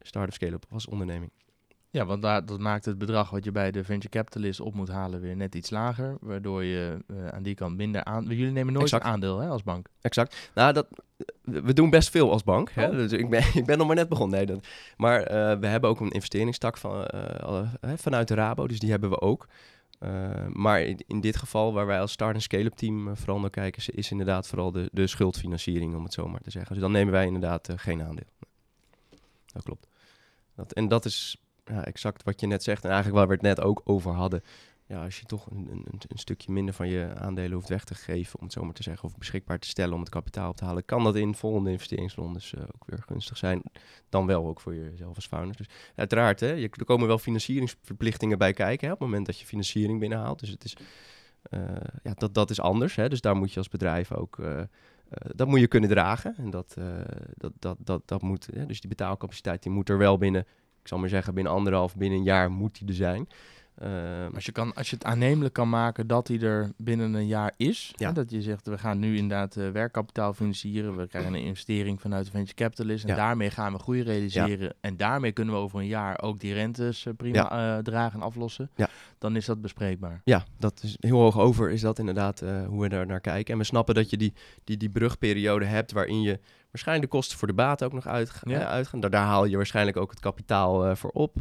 start-up 0.00 0.32
scale-up 0.34 0.64
als 0.70 0.86
onderneming. 0.86 1.30
Ja, 1.92 2.04
want 2.04 2.22
daar, 2.22 2.46
dat 2.46 2.58
maakt 2.58 2.84
het 2.84 2.98
bedrag 2.98 3.30
wat 3.30 3.44
je 3.44 3.52
bij 3.52 3.70
de 3.70 3.84
venture 3.84 4.08
capitalist 4.08 4.60
op 4.60 4.74
moet 4.74 4.88
halen 4.88 5.20
weer 5.20 5.36
net 5.36 5.54
iets 5.54 5.70
lager. 5.70 6.16
Waardoor 6.20 6.64
je 6.64 7.04
eh, 7.06 7.28
aan 7.28 7.42
die 7.42 7.54
kant 7.54 7.76
minder 7.76 8.04
aan... 8.04 8.24
Jullie 8.24 8.50
nemen 8.50 8.72
nooit 8.72 8.84
Exact. 8.84 9.04
aandeel 9.04 9.38
hè, 9.38 9.48
als 9.48 9.62
bank. 9.62 9.88
Exact. 10.00 10.50
Nou, 10.54 10.72
dat, 10.72 10.86
we 11.42 11.72
doen 11.72 11.90
best 11.90 12.10
veel 12.10 12.30
als 12.30 12.44
bank. 12.44 12.70
Hè? 12.70 12.88
Oh. 12.88 12.92
Dus 12.96 13.12
ik, 13.12 13.30
ben, 13.30 13.44
ik 13.54 13.66
ben 13.66 13.78
nog 13.78 13.86
maar 13.86 13.96
net 13.96 14.08
begonnen. 14.08 14.36
Nee, 14.36 14.46
dat, 14.46 14.66
maar 14.96 15.22
eh, 15.22 15.58
we 15.58 15.66
hebben 15.66 15.90
ook 15.90 16.00
een 16.00 16.10
investeringstak 16.10 16.76
van, 16.76 17.06
eh, 17.06 17.62
vanuit 17.96 18.28
de 18.28 18.34
Rabo. 18.34 18.66
Dus 18.66 18.78
die 18.78 18.90
hebben 18.90 19.10
we 19.10 19.20
ook. 19.20 19.48
Maar 20.52 20.80
in, 20.80 21.00
in 21.06 21.20
dit 21.20 21.36
geval, 21.36 21.72
waar 21.72 21.86
wij 21.86 22.00
als 22.00 22.12
start- 22.12 22.34
en 22.34 22.42
scale-up 22.42 22.74
team 22.74 23.16
vooral 23.16 23.40
naar 23.40 23.50
kijken, 23.50 23.80
is, 23.80 23.88
is 23.88 24.10
inderdaad 24.10 24.46
vooral 24.46 24.72
de, 24.72 24.88
de 24.92 25.06
schuldfinanciering, 25.06 25.94
om 25.94 26.04
het 26.04 26.12
zo 26.12 26.28
maar 26.28 26.40
te 26.40 26.50
zeggen. 26.50 26.72
Dus 26.72 26.82
dan 26.82 26.92
nemen 26.92 27.12
wij 27.12 27.26
inderdaad 27.26 27.68
geen 27.76 28.02
aandeel. 28.02 28.28
Dat 29.52 29.62
klopt. 29.62 29.86
Dat, 30.54 30.72
en 30.72 30.88
dat 30.88 31.04
is 31.04 31.42
ja, 31.72 31.84
exact 31.84 32.22
wat 32.22 32.40
je 32.40 32.46
net 32.46 32.62
zegt. 32.62 32.84
En 32.84 32.90
eigenlijk 32.90 33.18
waar 33.18 33.28
we 33.28 33.32
het 33.32 33.56
net 33.56 33.60
ook 33.66 33.80
over 33.84 34.12
hadden. 34.12 34.42
Ja, 34.86 35.04
als 35.04 35.18
je 35.18 35.24
toch 35.24 35.50
een, 35.50 35.68
een, 35.70 36.00
een 36.08 36.18
stukje 36.18 36.52
minder 36.52 36.74
van 36.74 36.88
je 36.88 37.14
aandelen 37.14 37.52
hoeft 37.52 37.68
weg 37.68 37.84
te 37.84 37.94
geven, 37.94 38.38
om 38.38 38.44
het 38.44 38.52
zo 38.52 38.62
maar 38.64 38.74
te 38.74 38.82
zeggen, 38.82 39.08
of 39.08 39.16
beschikbaar 39.18 39.58
te 39.58 39.68
stellen 39.68 39.94
om 39.94 40.00
het 40.00 40.08
kapitaal 40.08 40.50
op 40.50 40.56
te 40.56 40.64
halen, 40.64 40.84
kan 40.84 41.04
dat 41.04 41.16
in 41.16 41.34
volgende 41.34 41.70
investeringsrondes 41.70 42.54
eh, 42.54 42.62
ook 42.62 42.84
weer 42.86 43.02
gunstig 43.06 43.36
zijn. 43.36 43.62
Dan 44.08 44.26
wel 44.26 44.46
ook 44.46 44.60
voor 44.60 44.74
jezelf 44.74 45.14
als 45.14 45.26
founder. 45.26 45.56
Dus 45.56 45.68
uiteraard, 45.94 46.40
hè, 46.40 46.52
je, 46.52 46.68
er 46.70 46.84
komen 46.84 47.06
wel 47.06 47.18
financieringsverplichtingen 47.18 48.38
bij 48.38 48.52
kijken 48.52 48.86
hè, 48.86 48.92
op 48.92 48.98
het 48.98 49.08
moment 49.08 49.26
dat 49.26 49.38
je 49.38 49.46
financiering 49.46 50.00
binnenhaalt. 50.00 50.40
Dus 50.40 50.48
het 50.48 50.64
is, 50.64 50.76
eh, 51.42 51.60
ja, 52.02 52.12
dat, 52.14 52.34
dat 52.34 52.50
is 52.50 52.60
anders. 52.60 52.94
Hè, 52.94 53.08
dus 53.08 53.20
daar 53.20 53.36
moet 53.36 53.52
je 53.52 53.58
als 53.58 53.68
bedrijf 53.68 54.12
ook. 54.12 54.38
eh, 54.38 54.60
dat 55.34 55.48
moet 55.48 55.60
je 55.60 55.66
kunnen 55.66 55.90
dragen. 55.90 56.34
En 56.36 56.50
dat, 56.50 56.76
dat, 57.34 57.52
dat, 57.58 57.76
dat, 57.80 58.02
dat 58.08 58.22
moet. 58.22 58.48
Hè, 58.54 58.66
dus 58.66 58.80
die 58.80 58.88
betaalcapaciteit 58.88 59.62
die 59.62 59.72
moet 59.72 59.88
er 59.88 59.98
wel 59.98 60.18
binnen. 60.18 60.46
Ik 60.82 60.88
zal 60.88 60.98
maar 60.98 61.08
zeggen, 61.08 61.34
binnen 61.34 61.52
anderhalf, 61.52 61.96
binnen 61.96 62.18
een 62.18 62.24
jaar 62.24 62.50
moet 62.50 62.78
die 62.78 62.88
er 62.88 62.94
zijn. 62.94 63.28
Eh, 63.74 63.90
Als 64.34 64.44
je, 64.46 64.52
kan, 64.52 64.74
als 64.74 64.90
je 64.90 64.96
het 64.96 65.04
aannemelijk 65.04 65.54
kan 65.54 65.68
maken 65.68 66.06
dat 66.06 66.26
die 66.26 66.40
er 66.46 66.72
binnen 66.76 67.14
een 67.14 67.26
jaar 67.26 67.52
is. 67.56 67.92
Ja. 67.96 68.06
Hè, 68.06 68.12
dat 68.14 68.30
je 68.30 68.42
zegt, 68.42 68.66
we 68.66 68.78
gaan 68.78 68.98
nu 68.98 69.16
inderdaad 69.16 69.56
eh, 69.56 69.70
werkkapitaal 69.70 70.32
financieren. 70.34 70.96
We 70.96 71.06
krijgen 71.06 71.34
een 71.34 71.40
investering 71.42 72.00
vanuit 72.00 72.24
de 72.24 72.30
venture 72.30 72.54
capitalist. 72.56 73.04
En 73.04 73.10
Ja. 73.10 73.16
daarmee 73.16 73.50
gaan 73.50 73.72
we 73.72 73.78
groei 73.78 74.02
realiseren. 74.02 74.74
En 74.80 74.96
daarmee 74.96 75.32
kunnen 75.32 75.54
we 75.54 75.60
over 75.60 75.78
een 75.80 75.86
jaar 75.86 76.22
ook 76.22 76.40
die 76.40 76.52
rentes 76.54 77.06
eh, 77.06 77.12
prima 77.16 77.50
eh, 77.76 77.82
dragen 77.82 78.20
en 78.20 78.26
aflossen. 78.26 78.70
Dan 79.22 79.36
is 79.36 79.44
dat 79.46 79.60
bespreekbaar. 79.60 80.20
Ja, 80.24 80.44
dat 80.58 80.80
is 80.82 80.96
heel 81.00 81.18
hoog 81.20 81.38
over, 81.38 81.70
is 81.70 81.80
dat 81.80 81.98
inderdaad 81.98 82.40
eh, 82.40 82.66
hoe 82.66 82.80
we 82.82 82.88
daar 82.88 83.06
naar 83.06 83.20
kijken. 83.20 83.52
En 83.52 83.58
we 83.58 83.64
snappen 83.66 83.94
dat 83.94 84.10
je 84.10 84.16
die, 84.16 84.32
die, 84.64 84.76
die 84.76 84.90
brugperiode 84.90 85.64
hebt 85.64 85.92
waarin 85.92 86.22
je 86.22 86.38
waarschijnlijk 86.70 87.10
de 87.10 87.16
kosten 87.16 87.38
voor 87.38 87.48
de 87.48 87.54
baten 87.54 87.86
ook 87.86 87.92
nog 87.92 88.04
Ja. 88.04 88.12
eh, 88.60 88.66
uitgaan. 88.66 89.00
Daar, 89.00 89.10
daar 89.10 89.26
haal 89.26 89.44
je 89.44 89.56
waarschijnlijk 89.56 89.96
ook 89.96 90.10
het 90.10 90.20
kapitaal 90.20 90.86
eh, 90.86 90.94
voor 90.94 91.10
op 91.10 91.32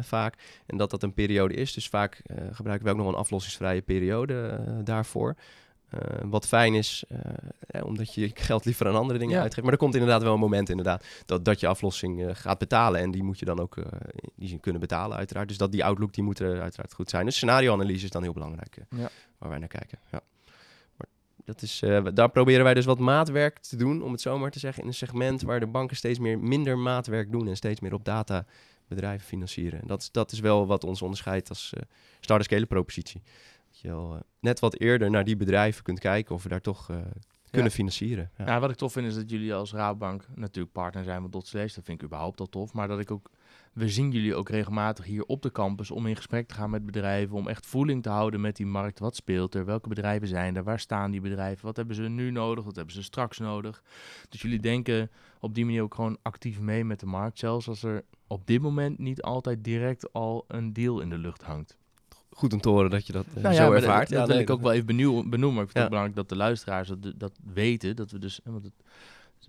vaak. 0.00 0.34
En 0.66 0.76
dat 0.76 0.90
dat 0.90 1.02
een 1.02 1.14
periode 1.14 1.54
is. 1.54 1.72
Dus 1.72 1.88
vaak 1.88 2.22
gebruiken 2.50 2.86
we 2.86 2.92
ook 2.92 2.98
nog 2.98 3.08
een 3.08 3.18
aflossingsvrije 3.18 3.82
periode 3.82 4.60
daarvoor. 4.84 5.36
Eh, 5.90 6.20
wat 6.24 6.46
fijn 6.46 6.74
is, 6.74 7.04
eh, 7.08 7.18
eh, 7.66 7.84
omdat 7.84 8.14
je 8.14 8.20
je 8.20 8.30
geld 8.34 8.64
liever 8.64 8.86
aan 8.88 8.94
andere 8.94 9.18
dingen 9.18 9.34
Ja. 9.36 9.40
uitgeeft. 9.42 9.62
Maar 9.62 9.72
er 9.72 9.78
komt 9.78 9.94
inderdaad 9.94 10.22
wel 10.22 10.32
een 10.34 10.38
moment 10.40 10.68
inderdaad, 10.68 11.04
dat, 11.26 11.44
dat 11.44 11.60
je 11.60 11.66
aflossing 11.66 12.26
eh, 12.26 12.34
gaat 12.34 12.58
betalen. 12.58 13.00
En 13.00 13.10
die 13.10 13.22
moet 13.22 13.38
je 13.38 13.44
dan 13.44 13.60
ook 13.60 13.76
die 14.36 14.58
kunnen 14.58 14.80
betalen 14.80 15.16
uiteraard. 15.16 15.48
Dus 15.48 15.56
dat 15.56 15.72
die 15.72 15.84
outlook 15.84 16.12
die 16.12 16.24
moet 16.24 16.38
er 16.38 16.60
uiteraard 16.60 16.92
goed 16.94 17.10
zijn. 17.10 17.24
Dus 17.24 17.36
scenarioanalyse 17.36 18.04
is 18.04 18.10
dan 18.10 18.22
heel 18.22 18.32
belangrijk 18.32 18.76
Ja. 18.90 19.08
waar 19.38 19.48
wij 19.48 19.58
naar 19.58 19.68
kijken. 19.68 19.98
Ja. 20.10 20.20
Maar 20.96 21.06
dat 21.44 21.62
is, 21.62 21.82
daar 22.14 22.30
proberen 22.30 22.64
wij 22.64 22.74
dus 22.74 22.84
wat 22.84 22.98
maatwerk 22.98 23.58
te 23.58 23.76
doen, 23.76 24.02
om 24.02 24.12
het 24.12 24.20
zo 24.20 24.38
maar 24.38 24.50
te 24.50 24.58
zeggen, 24.58 24.82
in 24.82 24.88
een 24.88 24.94
segment 24.94 25.42
waar 25.42 25.60
de 25.60 25.66
banken 25.66 25.96
steeds 25.96 26.18
meer 26.18 26.38
minder 26.38 26.78
maatwerk 26.78 27.32
doen 27.32 27.48
en 27.48 27.56
steeds 27.56 27.80
meer 27.80 27.94
op 27.94 28.04
data 28.04 28.44
bedrijven 28.88 29.26
financieren. 29.26 29.80
En 29.80 29.86
dat, 29.86 30.00
is- 30.02 30.10
dat 30.10 30.32
is 30.32 30.40
wel 30.40 30.66
wat 30.66 30.84
ons 30.84 31.02
onderscheidt 31.02 31.48
als 31.48 31.72
eh 31.76 31.82
start 32.20 32.44
scale 32.44 32.66
propositie. 32.66 33.22
Je 33.82 33.88
wel 33.88 34.14
eh, 34.14 34.20
net 34.40 34.60
wat 34.60 34.78
eerder 34.78 35.10
naar 35.10 35.24
die 35.24 35.36
bedrijven 35.36 35.82
kunt 35.82 35.98
kijken 35.98 36.34
of 36.34 36.42
we 36.42 36.48
daar 36.48 36.60
toch 36.60 36.90
eh, 36.90 36.96
kunnen 37.50 37.70
financieren. 37.70 38.30
Ja. 38.38 38.46
Ja. 38.46 38.60
wat 38.60 38.70
ik 38.70 38.76
tof 38.76 38.92
vind 38.92 39.06
is 39.06 39.14
dat 39.14 39.30
jullie 39.30 39.54
als 39.54 39.72
Rabobank 39.72 40.26
natuurlijk 40.34 40.72
partner 40.72 41.04
zijn 41.04 41.22
met 41.22 41.32
Dotslash. 41.32 41.74
Dat 41.74 41.84
vind 41.84 41.98
ik 41.98 42.06
überhaupt 42.06 42.40
al 42.40 42.48
tof. 42.48 42.72
Maar 42.72 42.88
dat 42.88 42.98
ik 42.98 43.10
ook, 43.10 43.30
we 43.72 43.88
zien 43.88 44.10
jullie 44.10 44.34
ook 44.34 44.48
regelmatig 44.48 45.04
hier 45.04 45.24
op 45.24 45.42
de 45.42 45.52
campus 45.52 45.90
om 45.90 46.06
in 46.06 46.16
gesprek 46.16 46.48
te 46.48 46.54
gaan 46.54 46.70
met 46.70 46.86
bedrijven. 46.86 47.36
Om 47.36 47.48
echt 47.48 47.66
voeling 47.66 48.02
te 48.02 48.08
houden 48.08 48.40
met 48.40 48.56
die 48.56 48.66
markt. 48.66 48.98
Wat 48.98 49.16
speelt 49.16 49.54
er? 49.54 49.64
Welke 49.64 49.88
bedrijven 49.88 50.28
zijn 50.28 50.56
er? 50.56 50.64
Waar 50.64 50.80
staan 50.80 51.10
die 51.10 51.20
bedrijven? 51.20 51.66
Wat 51.66 51.76
hebben 51.76 51.96
ze 51.96 52.02
nu 52.02 52.30
nodig? 52.30 52.64
Wat 52.64 52.76
hebben 52.76 52.94
ze 52.94 53.02
straks 53.02 53.38
nodig? 53.38 53.82
Dus 54.28 54.42
jullie 54.42 54.60
denken 54.60 55.10
op 55.40 55.54
die 55.54 55.64
manier 55.64 55.82
ook 55.82 55.94
gewoon 55.94 56.18
actief 56.22 56.60
mee 56.60 56.84
met 56.84 57.00
de 57.00 57.06
markt. 57.06 57.38
Zelfs 57.38 57.68
als 57.68 57.82
er 57.82 58.04
op 58.26 58.46
dit 58.46 58.60
moment 58.60 58.98
niet 58.98 59.22
altijd 59.22 59.64
direct 59.64 60.12
al 60.12 60.44
een 60.48 60.72
deal 60.72 61.00
in 61.00 61.08
de 61.08 61.18
lucht 61.18 61.42
hangt. 61.42 61.78
Goed 62.30 62.52
om 62.52 62.60
te 62.60 62.68
horen 62.68 62.90
dat 62.90 63.06
je 63.06 63.12
dat 63.12 63.26
eh, 63.34 63.42
Nou 63.42 63.54
zo 63.54 63.64
dat- 63.72 63.82
ervaart. 63.82 64.08
Dat, 64.08 64.26
wil 64.26 64.34
nee, 64.34 64.44
ik 64.44 64.50
ook 64.50 64.60
wel 64.60 64.72
even 64.72 64.86
benieuw- 64.86 65.28
benoemen. 65.28 65.54
Maar 65.54 65.64
ik 65.64 65.70
vind 65.70 65.74
het 65.74 65.82
ook 65.82 65.88
belangrijk 65.88 66.16
dat 66.16 66.28
de 66.28 66.36
luisteraars 66.36 66.88
dat, 66.88 67.12
dat 67.16 67.32
weten. 67.52 67.96
Dat 67.96 68.10
we 68.10 68.18
dus. 68.18 68.40
Want 68.44 68.64
het, 68.64 68.72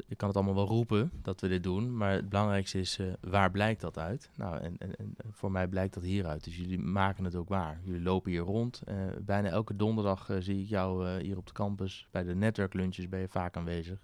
ik 0.07 0.17
kan 0.17 0.27
het 0.27 0.37
allemaal 0.37 0.55
wel 0.55 0.67
roepen 0.67 1.11
dat 1.21 1.41
we 1.41 1.47
dit 1.47 1.63
doen. 1.63 1.97
Maar 1.97 2.11
het 2.11 2.29
belangrijkste 2.29 2.79
is, 2.79 2.97
eh, 2.99 3.05
waar 3.21 3.51
blijkt 3.51 3.81
dat 3.81 3.97
uit? 3.97 4.29
Nou, 4.35 4.57
en, 4.59 4.75
en, 4.79 4.95
en 4.95 5.15
voor 5.31 5.51
mij 5.51 5.67
blijkt 5.67 5.93
dat 5.93 6.03
hieruit. 6.03 6.43
Dus 6.43 6.57
jullie 6.57 6.79
maken 6.79 7.23
het 7.23 7.35
ook 7.35 7.49
waar. 7.49 7.79
Jullie 7.83 8.01
lopen 8.01 8.31
hier 8.31 8.41
rond. 8.41 8.81
Eh, 8.85 8.95
bijna 9.21 9.49
elke 9.49 9.75
donderdag 9.75 10.29
eh, 10.29 10.37
zie 10.39 10.61
ik 10.63 10.69
jou 10.69 11.07
eh, 11.07 11.15
hier 11.23 11.37
op 11.37 11.45
de 11.47 11.53
campus. 11.53 12.07
Bij 12.11 12.23
de 12.23 12.35
netwerklunches 12.35 13.09
ben 13.09 13.19
je 13.19 13.27
vaak 13.27 13.57
aanwezig. 13.57 13.99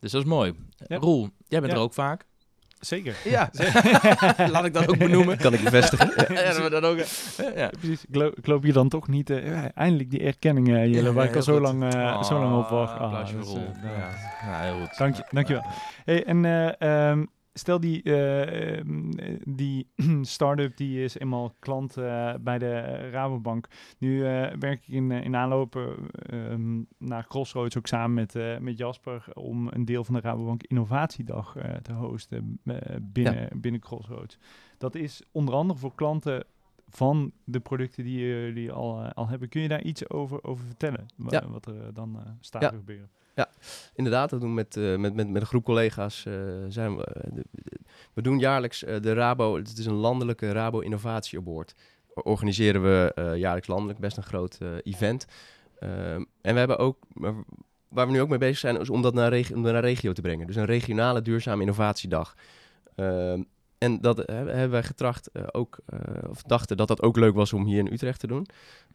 Dus 0.00 0.10
dat 0.12 0.22
is 0.22 0.28
mooi. 0.28 0.54
Ja. 0.86 0.96
Roel, 0.96 1.28
jij 1.48 1.60
bent 1.60 1.72
Ja. 1.72 1.78
er 1.78 1.84
ook 1.84 1.92
vaak. 1.94 2.26
Zeker. 2.80 3.14
Ja, 3.24 3.50
laat 4.52 4.64
ik 4.64 4.74
dat 4.74 4.88
ook 4.88 4.98
benoemen. 4.98 5.36
kan 5.38 5.52
ik 5.52 5.60
bevestigen. 5.64 6.12
Ja. 6.34 6.40
ja, 6.42 6.52
dat 6.52 6.62
we 6.62 6.70
dat 6.70 6.82
ook. 6.84 6.98
ja. 7.56 7.68
Precies. 7.68 8.04
Ik, 8.08 8.14
loop, 8.14 8.38
ik 8.38 8.46
loop 8.46 8.62
hier 8.62 8.72
dan 8.72 8.88
toch 8.88 9.08
niet... 9.08 9.30
eh, 9.30 9.46
ja, 9.46 9.70
eindelijk 9.74 10.10
die 10.10 10.20
erkenning, 10.22 10.68
eh, 10.68 10.86
Jelle, 10.86 11.02
Ja, 11.08 11.12
waar 11.12 11.24
ik 11.24 11.36
al 11.36 11.42
zo 11.42 11.52
goed. 11.52 11.62
lang, 11.62 11.94
eh, 11.94 12.22
zo 12.22 12.38
lang 12.38 12.56
op 12.64 12.68
wacht. 12.68 12.98
Ah, 12.98 13.12
eh, 13.20 13.28
Ja. 13.82 14.08
Ja, 14.50 14.60
heel 14.60 14.78
goed. 14.80 14.96
Dank 14.98 15.16
je, 15.16 15.24
dankjewel. 15.30 15.64
Hey, 16.04 16.24
en 16.24 16.44
eh, 16.44 17.08
ehm, 17.10 17.24
stel 17.52 17.80
die, 17.80 18.02
eh, 18.02 18.80
die 19.44 19.90
start-up 20.22 20.76
die 20.76 21.02
is 21.02 21.18
eenmaal 21.18 21.54
klant 21.58 21.96
eh, 21.96 22.34
bij 22.40 22.58
de 22.58 22.80
Rabobank. 23.10 23.66
Nu 23.98 24.20
werk 24.58 24.86
ik 24.86 24.88
in, 24.88 25.10
in 25.10 25.36
aanlopen 25.36 26.10
ehm, 26.10 26.82
naar 26.98 27.26
Crossroads 27.26 27.78
ook 27.78 27.86
samen 27.86 28.14
met, 28.14 28.60
met 28.60 28.78
Jasper 28.78 29.24
om 29.34 29.68
een 29.70 29.84
deel 29.84 30.04
van 30.04 30.14
de 30.14 30.20
Rabobank 30.20 30.62
Innovatiedag 30.62 31.56
te 31.82 31.92
hosten 31.92 32.60
binnen, 33.00 33.60
binnen 33.60 33.80
Crossroads. 33.80 34.38
Dat 34.78 34.94
is 34.94 35.22
onder 35.32 35.54
andere 35.54 35.78
voor 35.78 35.94
klanten 35.94 36.44
van 36.88 37.32
de 37.44 37.60
producten 37.60 38.04
die 38.04 38.18
jullie 38.18 38.72
al, 38.72 39.02
al 39.02 39.28
hebben. 39.28 39.48
Kun 39.48 39.62
je 39.62 39.68
daar 39.68 39.82
iets 39.82 40.10
over, 40.10 40.44
over 40.44 40.64
vertellen? 40.64 41.06
Ja. 41.28 41.48
Wat 41.48 41.66
er 41.66 41.94
dan 41.94 42.18
staat 42.40 42.62
Ja. 42.62 42.70
te 42.70 43.08
gebeuren? 43.42 43.90
Inderdaad, 43.94 44.30
dat 44.30 44.40
doen 44.40 44.48
we 44.48 44.54
met, 44.54 44.76
eh, 44.76 44.96
met, 44.96 45.14
met, 45.14 45.28
met 45.28 45.40
een 45.42 45.48
groep 45.48 45.64
collega's. 45.64 46.26
eh, 46.26 46.34
zijn 46.68 46.96
we, 46.96 47.04
eh, 47.04 47.42
we 48.14 48.22
doen 48.22 48.38
jaarlijks 48.38 48.78
de 48.80 49.12
Rabo, 49.12 49.56
het 49.56 49.78
is 49.78 49.86
een 49.86 49.92
landelijke 49.92 50.52
Rabo 50.52 50.78
Innovatie 50.80 51.38
Award. 51.38 51.74
Organiseren 52.14 52.82
we 52.82 53.12
jaarlijks 53.36 53.68
landelijk, 53.68 53.98
best 53.98 54.16
een 54.16 54.22
groot 54.22 54.58
event. 54.82 55.26
Ehm, 55.78 56.24
en 56.40 56.52
we 56.52 56.58
hebben 56.58 56.78
ook, 56.78 56.98
waar 57.88 58.06
we 58.06 58.12
nu 58.12 58.20
ook 58.20 58.28
mee 58.28 58.38
bezig 58.38 58.58
zijn, 58.58 58.80
is 58.80 58.90
om 58.90 59.02
dat 59.02 59.14
naar, 59.14 59.28
regi- 59.28 59.54
om 59.54 59.62
dat 59.62 59.72
naar 59.72 59.82
regio 59.82 60.12
te 60.12 60.20
brengen. 60.20 60.46
Dus 60.46 60.56
een 60.56 60.64
regionale 60.64 61.22
duurzame 61.22 61.60
innovatiedag. 61.60 62.34
Ehm, 62.94 63.42
en 63.78 64.00
dat 64.00 64.16
hebben 64.26 64.70
wij 64.70 64.82
getracht 64.82 65.30
ook, 65.54 65.78
of 66.28 66.42
dachten 66.42 66.76
dat 66.76 66.88
dat 66.88 67.02
ook 67.02 67.16
leuk 67.16 67.34
was 67.34 67.52
om 67.52 67.64
hier 67.64 67.78
in 67.78 67.92
Utrecht 67.92 68.20
te 68.20 68.26
doen. 68.26 68.46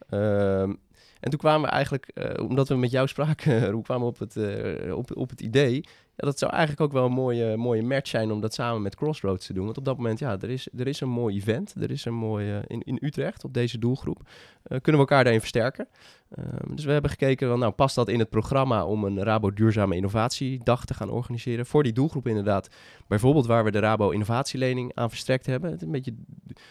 Ehm, 0.10 0.74
en 1.20 1.30
toen 1.30 1.40
kwamen 1.40 1.62
we 1.62 1.76
eigenlijk, 1.76 2.08
eh, 2.08 2.44
omdat 2.44 2.68
we 2.68 2.76
met 2.76 2.92
jou 2.92 3.08
spraken, 3.08 3.70
Roel, 3.70 3.82
kwamen 3.82 4.04
we 4.04 4.10
op 4.10 4.20
het, 4.20 4.36
eh, 4.38 4.96
op, 5.16 5.30
het 5.30 5.42
idee. 5.42 5.84
Ja, 6.18 6.26
dat 6.28 6.40
zou 6.40 6.52
eigenlijk 6.52 6.82
ook 6.82 6.92
wel 6.92 7.06
een 7.06 7.12
mooie, 7.12 7.58
mooie 7.58 7.84
match 7.84 8.10
zijn 8.10 8.32
om 8.32 8.42
dat 8.42 8.54
samen 8.54 8.82
met 8.82 8.96
Crossroads 8.96 9.46
te 9.46 9.54
doen. 9.54 9.66
Want 9.66 9.78
op 9.78 9.86
dat 9.86 9.98
moment, 9.98 10.20
ja, 10.20 10.38
er 10.42 10.50
is, 10.50 10.68
er 10.78 10.88
is 10.88 11.02
een 11.02 11.10
mooi 11.10 11.36
event. 11.36 11.76
Er 11.80 11.92
is 11.92 12.06
een 12.06 12.14
mooi, 12.14 12.52
eh, 12.52 12.58
in, 12.68 12.82
in 12.84 12.98
Utrecht, 13.02 13.44
op 13.44 13.54
deze 13.54 13.78
doelgroep. 13.78 14.22
Eh, 14.64 14.70
kunnen 14.82 14.82
we 15.02 15.08
elkaar 15.08 15.24
daarin 15.24 15.40
versterken. 15.42 15.88
Ehm, 16.30 16.76
dus 16.76 16.86
we 16.86 16.92
hebben 16.92 17.10
gekeken, 17.12 17.48
van, 17.50 17.60
nou, 17.60 17.72
past 17.72 17.96
dat 17.96 18.08
in 18.10 18.20
het 18.20 18.30
programma 18.30 18.86
om 18.86 19.04
een 19.04 19.24
Rabo 19.24 19.54
Duurzame 19.54 19.96
Innovatiedag 19.96 20.86
te 20.86 20.94
gaan 20.94 21.10
organiseren? 21.10 21.66
Voor 21.66 21.84
die 21.84 21.94
doelgroep 21.94 22.28
inderdaad. 22.28 22.68
Bijvoorbeeld 23.08 23.46
waar 23.46 23.64
we 23.64 23.72
de 23.72 23.80
Rabo 23.80 24.10
Innovatielening 24.10 24.92
aan 24.96 25.10
verstrekt 25.10 25.46
hebben. 25.46 25.78
Een 25.82 25.92
beetje, 25.92 26.14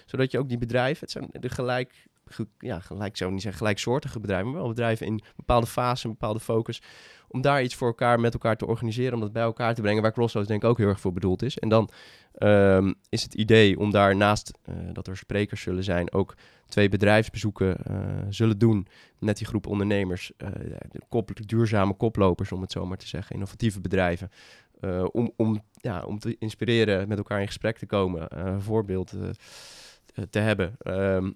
zodat 0.07 0.31
je 0.31 0.39
ook 0.39 0.49
die 0.49 0.59
bedrijven, 0.59 1.01
het 1.01 1.11
zijn 1.11 1.29
de 1.33 1.49
gelijk, 1.49 1.93
ge- 1.93 2.09
ja, 2.59 2.81
gelijk 2.81 3.17
zou 3.17 3.33
niet 3.33 3.43
zeggen 3.43 3.61
gelijksoortige 3.61 4.21
bedrijven, 4.21 4.51
maar 4.51 4.61
wel 4.61 4.69
bedrijven 4.69 5.07
in 5.07 5.23
bepaalde 5.37 5.67
fase, 5.67 6.07
een 6.07 6.13
bepaalde 6.13 6.41
focus. 6.41 6.83
Om 7.29 7.41
daar 7.41 7.63
iets 7.63 7.75
voor 7.75 7.89
elkaar 7.89 8.21
met 8.21 8.33
elkaar 8.33 8.57
te 8.57 8.67
organiseren, 8.67 9.15
om 9.15 9.21
dat 9.21 9.33
bij 9.33 9.43
elkaar 9.43 9.75
te 9.75 9.81
brengen, 9.81 10.03
waar 10.03 10.13
Crossroads 10.13 10.49
denk 10.49 10.63
ik 10.63 10.69
ook 10.69 10.79
heel 10.79 10.89
erg 10.89 11.01
voor 11.01 11.13
bedoeld 11.13 11.43
is. 11.43 11.59
En 11.59 11.69
dan 11.69 11.91
ehm, 12.35 12.93
is 13.09 13.23
het 13.23 13.35
idee 13.35 13.79
om 13.79 13.91
daar 13.91 14.17
naast 14.17 14.59
eh, 14.63 14.75
dat 14.93 15.07
er 15.07 15.17
sprekers 15.17 15.63
zullen 15.63 15.85
zijn, 15.85 16.13
ook 16.13 16.35
twee 16.67 16.89
bedrijfsbezoeken 16.89 17.77
eh, 17.85 17.97
zullen 18.29 18.59
doen 18.59 18.87
met 19.19 19.37
die 19.37 19.47
groep 19.47 19.67
ondernemers. 19.67 20.33
de 20.37 21.01
kop, 21.09 21.31
duurzame 21.47 21.95
koplopers, 21.95 22.53
om 22.53 22.61
het 22.61 22.73
zo 22.73 22.87
maar 22.87 22.97
te 22.97 23.07
zeggen, 23.07 23.35
innovatieve 23.35 23.81
bedrijven. 23.81 24.31
om, 25.13 25.33
om, 25.37 25.63
ja, 25.75 26.03
om 26.05 26.19
te 26.19 26.37
inspireren, 26.39 27.09
met 27.09 27.19
elkaar 27.19 27.41
in 27.41 27.47
gesprek 27.47 27.79
te 27.79 27.87
komen. 27.87 28.29
Voorbeeld. 28.63 29.15
te 30.31 30.39
hebben. 30.39 30.75
Ehm, 30.79 31.31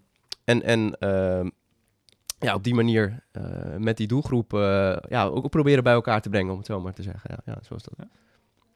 en 0.49 0.63
en 0.63 0.99
ehm, 0.99 1.49
ja, 2.39 2.55
op 2.55 2.65
die 2.65 2.75
manier 2.75 3.25
eh, 3.33 3.77
met 3.77 3.97
die 3.97 4.07
doelgroep 4.07 4.55
eh, 4.55 4.97
ja, 5.09 5.25
ook 5.25 5.51
proberen 5.51 5.83
bij 5.83 5.93
elkaar 5.93 6.21
te 6.21 6.29
brengen, 6.29 6.53
om 6.53 6.59
het 6.59 6.67
zo 6.67 6.81
maar 6.81 6.93
te 6.93 7.03
zeggen. 7.03 7.31
Ja, 7.31 7.53
ja 7.53 7.59
zo 7.63 7.75
is 7.75 7.83
dat. 7.83 8.07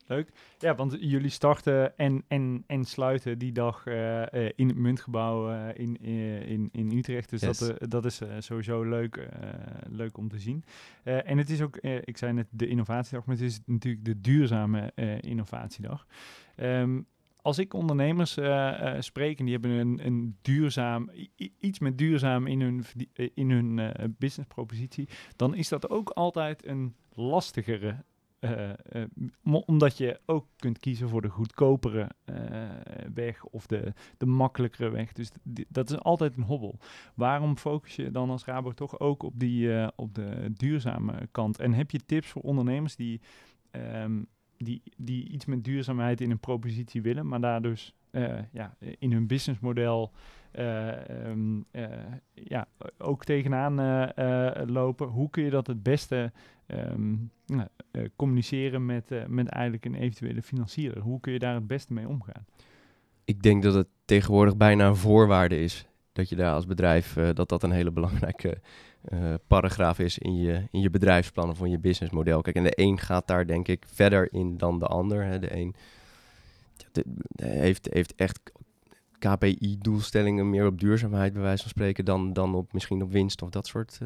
Leuk. 0.06 0.28
Ja, 0.58 0.74
want 0.74 0.96
jullie 1.00 1.30
starten 1.30 1.96
en, 1.98 2.24
en, 2.28 2.64
en 2.66 2.84
sluiten 2.84 3.38
die 3.38 3.52
dag 3.52 3.86
eh, 3.86 4.22
in 4.54 4.68
het 4.68 4.76
muntgebouw 4.76 5.70
in, 5.72 5.96
in, 6.46 6.68
in 6.72 6.92
Utrecht. 6.96 7.30
Dus 7.30 7.40
Yes. 7.40 7.58
dat, 7.58 7.90
dat 7.90 8.04
is 8.04 8.20
sowieso 8.38 8.82
leuk, 8.82 9.28
leuk 9.90 10.18
om 10.18 10.28
te 10.28 10.38
zien. 10.38 10.64
En 11.02 11.38
het 11.38 11.50
is 11.50 11.60
ook, 11.62 11.76
ik 11.76 12.16
zei 12.16 12.32
net 12.32 12.46
de 12.50 12.66
innovatiedag, 12.66 13.26
maar 13.26 13.36
het 13.36 13.44
is 13.44 13.60
natuurlijk 13.66 14.04
de 14.04 14.20
duurzame 14.20 14.92
innovatiedag. 15.20 16.06
Ehm, 16.56 17.00
als 17.42 17.58
ik 17.58 17.74
ondernemers 17.74 18.36
eh, 18.36 18.96
eh, 18.96 19.00
spreek 19.00 19.38
en 19.38 19.44
die 19.44 19.54
hebben 19.54 19.70
een, 19.70 20.06
een 20.06 20.36
duurzaam, 20.42 21.10
iets 21.58 21.78
met 21.78 21.98
duurzaam 21.98 22.46
in 22.46 22.60
hun, 22.60 22.84
eh, 23.12 23.28
in 23.34 23.50
hun 23.50 23.78
eh, 23.78 24.04
businesspropositie, 24.18 25.08
dan 25.36 25.54
is 25.54 25.68
dat 25.68 25.90
ook 25.90 26.10
altijd 26.10 26.66
een 26.66 26.94
lastigere 27.12 28.04
omdat 29.42 29.96
je 29.96 30.20
ook 30.26 30.46
kunt 30.56 30.78
kiezen 30.78 31.08
voor 31.08 31.22
de 31.22 31.28
goedkopere 31.28 32.10
weg 33.14 33.44
of 33.44 33.66
de, 33.66 33.92
de 34.16 34.26
makkelijkere 34.26 34.90
weg. 34.90 35.12
Dus 35.12 35.30
dat 35.68 35.90
is 35.90 35.98
altijd 35.98 36.36
een 36.36 36.42
hobbel. 36.42 36.78
Waarom 37.14 37.56
focus 37.56 37.96
je 37.96 38.10
dan 38.10 38.30
als 38.30 38.44
Rabo 38.44 38.72
toch 38.72 39.00
ook 39.00 39.22
op, 39.22 39.32
die, 39.36 39.96
op 39.96 40.14
de 40.14 40.52
duurzame 40.52 41.28
kant? 41.30 41.58
En 41.58 41.72
heb 41.72 41.90
je 41.90 42.04
tips 42.06 42.28
voor 42.28 42.42
ondernemers 42.42 42.96
die, 42.96 43.20
ehm, 43.70 44.22
die, 44.62 44.82
die 44.96 45.28
iets 45.28 45.44
met 45.44 45.64
duurzaamheid 45.64 46.20
in 46.20 46.30
een 46.30 46.38
propositie 46.38 47.02
willen, 47.02 47.28
maar 47.28 47.40
daar 47.40 47.62
dus 47.62 47.94
eh, 48.10 48.38
ja, 48.52 48.76
in 48.98 49.12
hun 49.12 49.26
businessmodel 49.26 50.12
eh, 50.50 50.88
ja, 52.34 52.66
ook 52.98 53.24
tegenaan 53.24 53.74
lopen? 54.66 55.06
Hoe 55.06 55.30
kun 55.30 55.44
je 55.44 55.50
dat 55.50 55.66
het 55.66 55.82
beste 55.82 56.32
ehm, 56.66 57.14
nou, 57.46 57.68
communiceren 58.16 58.86
met, 58.86 59.28
met 59.28 59.48
eigenlijk 59.48 59.84
een 59.84 59.94
eventuele 59.94 60.42
financier. 60.42 60.98
Hoe 60.98 61.20
kun 61.20 61.32
je 61.32 61.38
daar 61.38 61.54
het 61.54 61.66
beste 61.66 61.92
mee 61.92 62.08
omgaan? 62.08 62.44
Ik 63.24 63.42
denk 63.42 63.62
dat 63.62 63.74
het 63.74 63.88
tegenwoordig 64.04 64.56
bijna 64.56 64.86
een 64.86 64.96
voorwaarde 64.96 65.60
is 65.60 65.86
dat 66.12 66.28
je 66.28 66.36
daar 66.36 66.54
als 66.54 66.66
bedrijf, 66.66 67.16
eh, 67.16 67.28
dat 67.34 67.48
dat 67.48 67.62
een 67.62 67.70
hele 67.70 67.90
belangrijke 67.90 68.60
eh, 69.02 69.34
paragraaf 69.46 69.98
is 69.98 70.18
in 70.18 70.36
je, 70.36 70.68
in 70.70 70.80
je 70.80 70.90
bedrijfsplan 70.90 71.50
of 71.50 71.60
in 71.60 71.70
je 71.70 71.78
businessmodel. 71.78 72.40
Kijk, 72.40 72.56
en 72.56 72.62
de 72.62 72.72
een 72.74 72.98
gaat 72.98 73.26
daar 73.26 73.46
denk 73.46 73.68
ik 73.68 73.84
verder 73.86 74.32
in 74.32 74.58
dan 74.58 74.78
de 74.78 74.86
ander. 74.86 75.24
Hè. 75.24 75.38
De 75.38 75.56
een 75.56 75.74
heeft, 77.36 77.88
heeft 77.92 78.14
echt 78.14 78.40
KPI-doelstellingen 79.18 80.50
meer 80.50 80.66
op 80.66 80.80
duurzaamheid, 80.80 81.32
bij 81.32 81.42
wijze 81.42 81.62
van 81.62 81.70
spreken, 81.70 82.04
dan, 82.04 82.32
dan 82.32 82.54
op 82.54 82.72
misschien 82.72 83.02
op 83.02 83.12
winst 83.12 83.42
of 83.42 83.50
dat 83.50 83.66
soort 83.66 83.98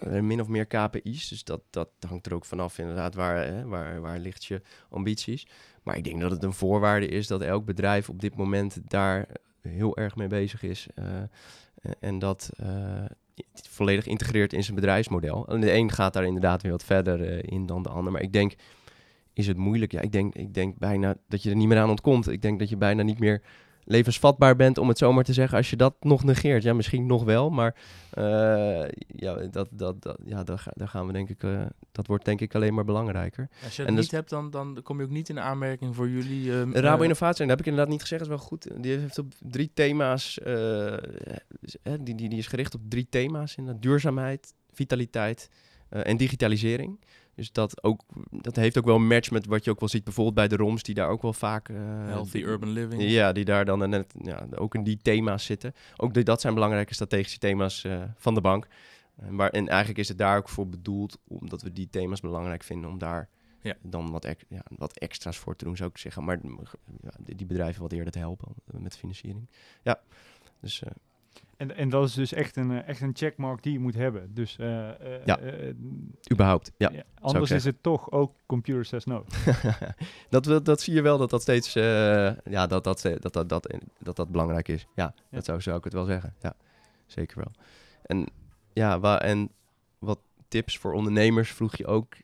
eh, 0.00 0.20
min 0.20 0.40
of 0.40 0.48
meer 0.48 0.66
KPI's. 0.66 1.28
Dus 1.28 1.44
dat, 1.44 1.60
dat 1.70 1.88
hangt 2.08 2.26
er 2.26 2.34
ook 2.34 2.44
vanaf 2.44 2.78
inderdaad, 2.78 3.14
waar, 3.14 3.46
hè, 3.46 3.66
waar, 3.66 4.00
waar 4.00 4.18
ligt 4.18 4.44
je 4.44 4.62
ambities. 4.90 5.46
Maar 5.82 5.96
ik 5.96 6.04
denk 6.04 6.20
dat 6.20 6.30
het 6.30 6.42
een 6.42 6.52
voorwaarde 6.52 7.06
is 7.06 7.26
dat 7.26 7.40
elk 7.40 7.64
bedrijf 7.64 8.08
op 8.08 8.20
dit 8.20 8.36
moment 8.36 8.90
daar 8.90 9.28
heel 9.62 9.96
erg 9.96 10.16
mee 10.16 10.28
bezig 10.28 10.62
is. 10.62 10.86
eh, 10.94 11.04
en 12.00 12.18
dat 12.18 12.50
eh, 12.56 13.04
volledig 13.52 14.06
integreert 14.06 14.52
in 14.52 14.62
zijn 14.62 14.74
bedrijfsmodel. 14.74 15.46
En 15.48 15.60
de 15.60 15.72
een 15.72 15.92
gaat 15.92 16.12
daar 16.12 16.24
inderdaad 16.24 16.62
weer 16.62 16.70
wat 16.70 16.84
verder 16.84 17.22
eh, 17.22 17.38
in 17.42 17.66
dan 17.66 17.82
de 17.82 17.88
ander. 17.88 18.12
Maar 18.12 18.22
ik 18.22 18.32
denk, 18.32 18.54
is 19.32 19.46
het 19.46 19.56
moeilijk? 19.56 19.92
Ja, 19.92 20.00
ik 20.00 20.12
denk, 20.12 20.34
ik 20.34 20.54
denk 20.54 20.78
bijna 20.78 21.16
dat 21.28 21.42
je 21.42 21.50
er 21.50 21.56
niet 21.56 21.68
meer 21.68 21.78
aan 21.78 21.90
ontkomt. 21.90 22.28
Ik 22.28 22.42
denk 22.42 22.58
dat 22.58 22.68
je 22.68 22.76
bijna 22.76 23.02
niet 23.02 23.18
meer 23.18 23.42
levensvatbaar 23.90 24.56
bent, 24.56 24.78
om 24.78 24.88
het 24.88 24.98
zomaar 24.98 25.24
te 25.24 25.32
zeggen, 25.32 25.56
als 25.56 25.70
je 25.70 25.76
dat 25.76 25.94
nog 26.00 26.24
negeert. 26.24 26.62
Ja, 26.62 26.72
misschien 26.72 27.06
nog 27.06 27.24
wel, 27.24 27.50
maar 27.50 27.74
eh, 28.10 28.84
ja, 29.06 29.34
dat, 29.34 29.68
dat, 29.70 30.02
dat, 30.02 30.18
ja 30.24 30.44
daar, 30.44 30.66
daar 30.74 30.88
gaan 30.88 31.06
we 31.06 31.12
denk 31.12 31.28
ik, 31.28 31.42
eh, 31.42 31.60
dat 31.92 32.06
wordt 32.06 32.24
denk 32.24 32.40
ik 32.40 32.54
alleen 32.54 32.74
maar 32.74 32.84
belangrijker. 32.84 33.48
Als 33.64 33.76
je 33.76 33.84
En 33.84 33.94
dat 33.94 34.02
niet 34.02 34.10
hebt, 34.10 34.30
dan, 34.30 34.50
dan 34.50 34.80
kom 34.82 34.98
je 34.98 35.04
ook 35.04 35.10
niet 35.10 35.28
in 35.28 35.34
de 35.34 35.40
aanmerking 35.40 35.94
voor 35.94 36.08
jullie. 36.08 36.52
ehm, 36.52 36.72
Rabo 36.72 36.96
eh, 36.98 37.02
Innovatie, 37.02 37.40
dat 37.40 37.48
heb 37.48 37.58
ik 37.60 37.66
inderdaad 37.66 37.92
niet 37.92 38.00
gezegd, 38.00 38.22
is 38.22 38.28
wel 38.28 38.38
goed. 38.38 38.82
Die 38.82 38.98
heeft 38.98 39.18
op 39.18 39.32
drie 39.38 39.70
thema's, 39.74 40.40
die, 41.82 42.14
die, 42.14 42.28
die 42.28 42.38
is 42.38 42.46
gericht 42.46 42.74
op 42.74 42.80
drie 42.88 43.06
thema's 43.08 43.56
in 43.56 43.76
duurzaamheid, 43.80 44.54
vitaliteit 44.72 45.50
en 45.88 46.16
digitalisering. 46.16 46.98
Dus 47.40 47.52
dat, 47.52 47.82
ook, 47.84 48.02
dat 48.30 48.56
heeft 48.56 48.78
ook 48.78 48.84
wel 48.84 48.94
een 48.96 49.06
match 49.06 49.30
met 49.30 49.46
wat 49.46 49.64
je 49.64 49.70
ook 49.70 49.80
wel 49.80 49.88
ziet 49.88 50.04
bijvoorbeeld 50.04 50.34
bij 50.34 50.48
de 50.48 50.56
ROMs, 50.56 50.82
die 50.82 50.94
daar 50.94 51.08
ook 51.08 51.22
wel 51.22 51.32
vaak... 51.32 51.68
eh, 51.68 51.76
Healthy 52.06 52.32
die- 52.32 52.42
urban 52.44 52.68
living. 52.68 53.02
Ja, 53.02 53.32
die 53.32 53.44
daar 53.44 53.64
dan 53.64 53.88
net 53.90 54.14
ja, 54.22 54.46
ook 54.54 54.74
in 54.74 54.82
die 54.82 54.98
thema's 55.02 55.44
zitten. 55.44 55.74
Ook 55.96 56.24
dat 56.24 56.40
zijn 56.40 56.54
belangrijke 56.54 56.94
strategische 56.94 57.38
thema's 57.38 57.84
eh, 57.84 58.02
van 58.16 58.34
de 58.34 58.40
bank. 58.40 58.66
Eh, 59.16 59.28
maar, 59.28 59.50
en 59.50 59.68
eigenlijk 59.68 59.98
is 59.98 60.08
het 60.08 60.18
daar 60.18 60.36
ook 60.36 60.48
voor 60.48 60.68
bedoeld, 60.68 61.18
omdat 61.28 61.62
we 61.62 61.72
die 61.72 61.88
thema's 61.90 62.20
belangrijk 62.20 62.62
vinden, 62.62 62.90
om 62.90 62.98
daar 62.98 63.28
Ja. 63.60 63.74
dan 63.82 64.10
wat, 64.10 64.24
ex- 64.24 64.44
ja, 64.48 64.62
wat 64.76 64.98
extra's 64.98 65.36
voor 65.38 65.56
te 65.56 65.64
doen, 65.64 65.76
zou 65.76 65.90
ik 65.90 65.98
zeggen. 65.98 66.24
Maar 66.24 66.38
ja, 67.02 67.10
die, 67.36 67.46
bedrijven 67.46 67.82
wat 67.82 67.92
eerder 67.92 68.12
te 68.12 68.18
helpen 68.18 68.48
met 68.64 68.96
financiering. 68.96 69.48
Ja, 69.82 70.00
dus 70.60 70.82
eh, 70.82 70.90
En, 71.60 71.76
en 71.76 71.88
dat 71.88 72.08
is 72.08 72.14
dus 72.14 72.32
echt 72.32 72.56
een, 72.56 72.70
eh, 72.70 72.88
echt 72.88 73.00
een 73.00 73.10
checkmark 73.16 73.62
die 73.62 73.72
je 73.72 73.78
moet 73.78 73.94
hebben. 73.94 74.34
Dus 74.34 74.56
eh, 74.58 74.88
eh, 74.88 75.24
Ja. 75.24 75.38
überhaupt, 76.32 76.72
ja. 76.76 76.90
ja, 76.92 77.02
anders 77.20 77.50
is 77.50 77.64
het 77.64 77.82
toch 77.82 78.10
ook 78.10 78.34
computer 78.46 78.84
says 78.84 79.04
no. 79.04 79.24
dat, 80.28 80.46
wil- 80.46 80.62
dat 80.62 80.80
zie 80.80 80.94
je 80.94 81.02
wel 81.02 81.18
dat 81.18 81.30
dat 81.30 81.42
steeds 81.42 81.72
ja, 81.72 82.66
dat, 82.66 82.84
dat, 82.84 82.84
dat, 83.20 83.32
dat, 83.32 83.48
dat, 83.48 83.74
dat, 83.98 84.16
dat 84.16 84.28
belangrijk 84.30 84.68
is. 84.68 84.86
Ja, 84.94 85.14
Ja. 85.14 85.14
dat 85.30 85.44
zou, 85.44 85.60
zou 85.60 85.76
ik 85.78 85.84
het 85.84 85.92
wel 85.92 86.04
zeggen. 86.04 86.34
Ja, 86.40 86.54
zeker 87.06 87.36
wel. 87.36 87.52
En 88.02 88.26
ja, 88.72 89.00
wa- 89.00 89.20
en 89.20 89.50
wat 89.98 90.18
tips 90.48 90.78
voor 90.78 90.92
ondernemers 90.92 91.50
vroeg 91.52 91.76
je 91.76 91.86
ook. 91.86 92.14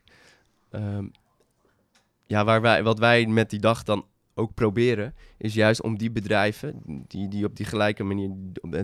Ehm, 0.71 1.05
ja, 2.25 2.43
waar 2.45 2.61
wij, 2.61 2.83
wat 2.83 2.99
wij 2.99 3.25
met 3.25 3.49
die 3.49 3.59
dag 3.59 3.83
dan 3.83 4.05
ook 4.37 4.53
proberen, 4.53 5.13
is 5.37 5.53
juist 5.53 5.81
om 5.81 5.97
die 5.97 6.11
bedrijven 6.11 6.81
die, 7.07 7.27
die 7.27 7.45
op 7.45 7.55
die 7.55 7.65
gelijke 7.65 8.03
manier 8.03 8.31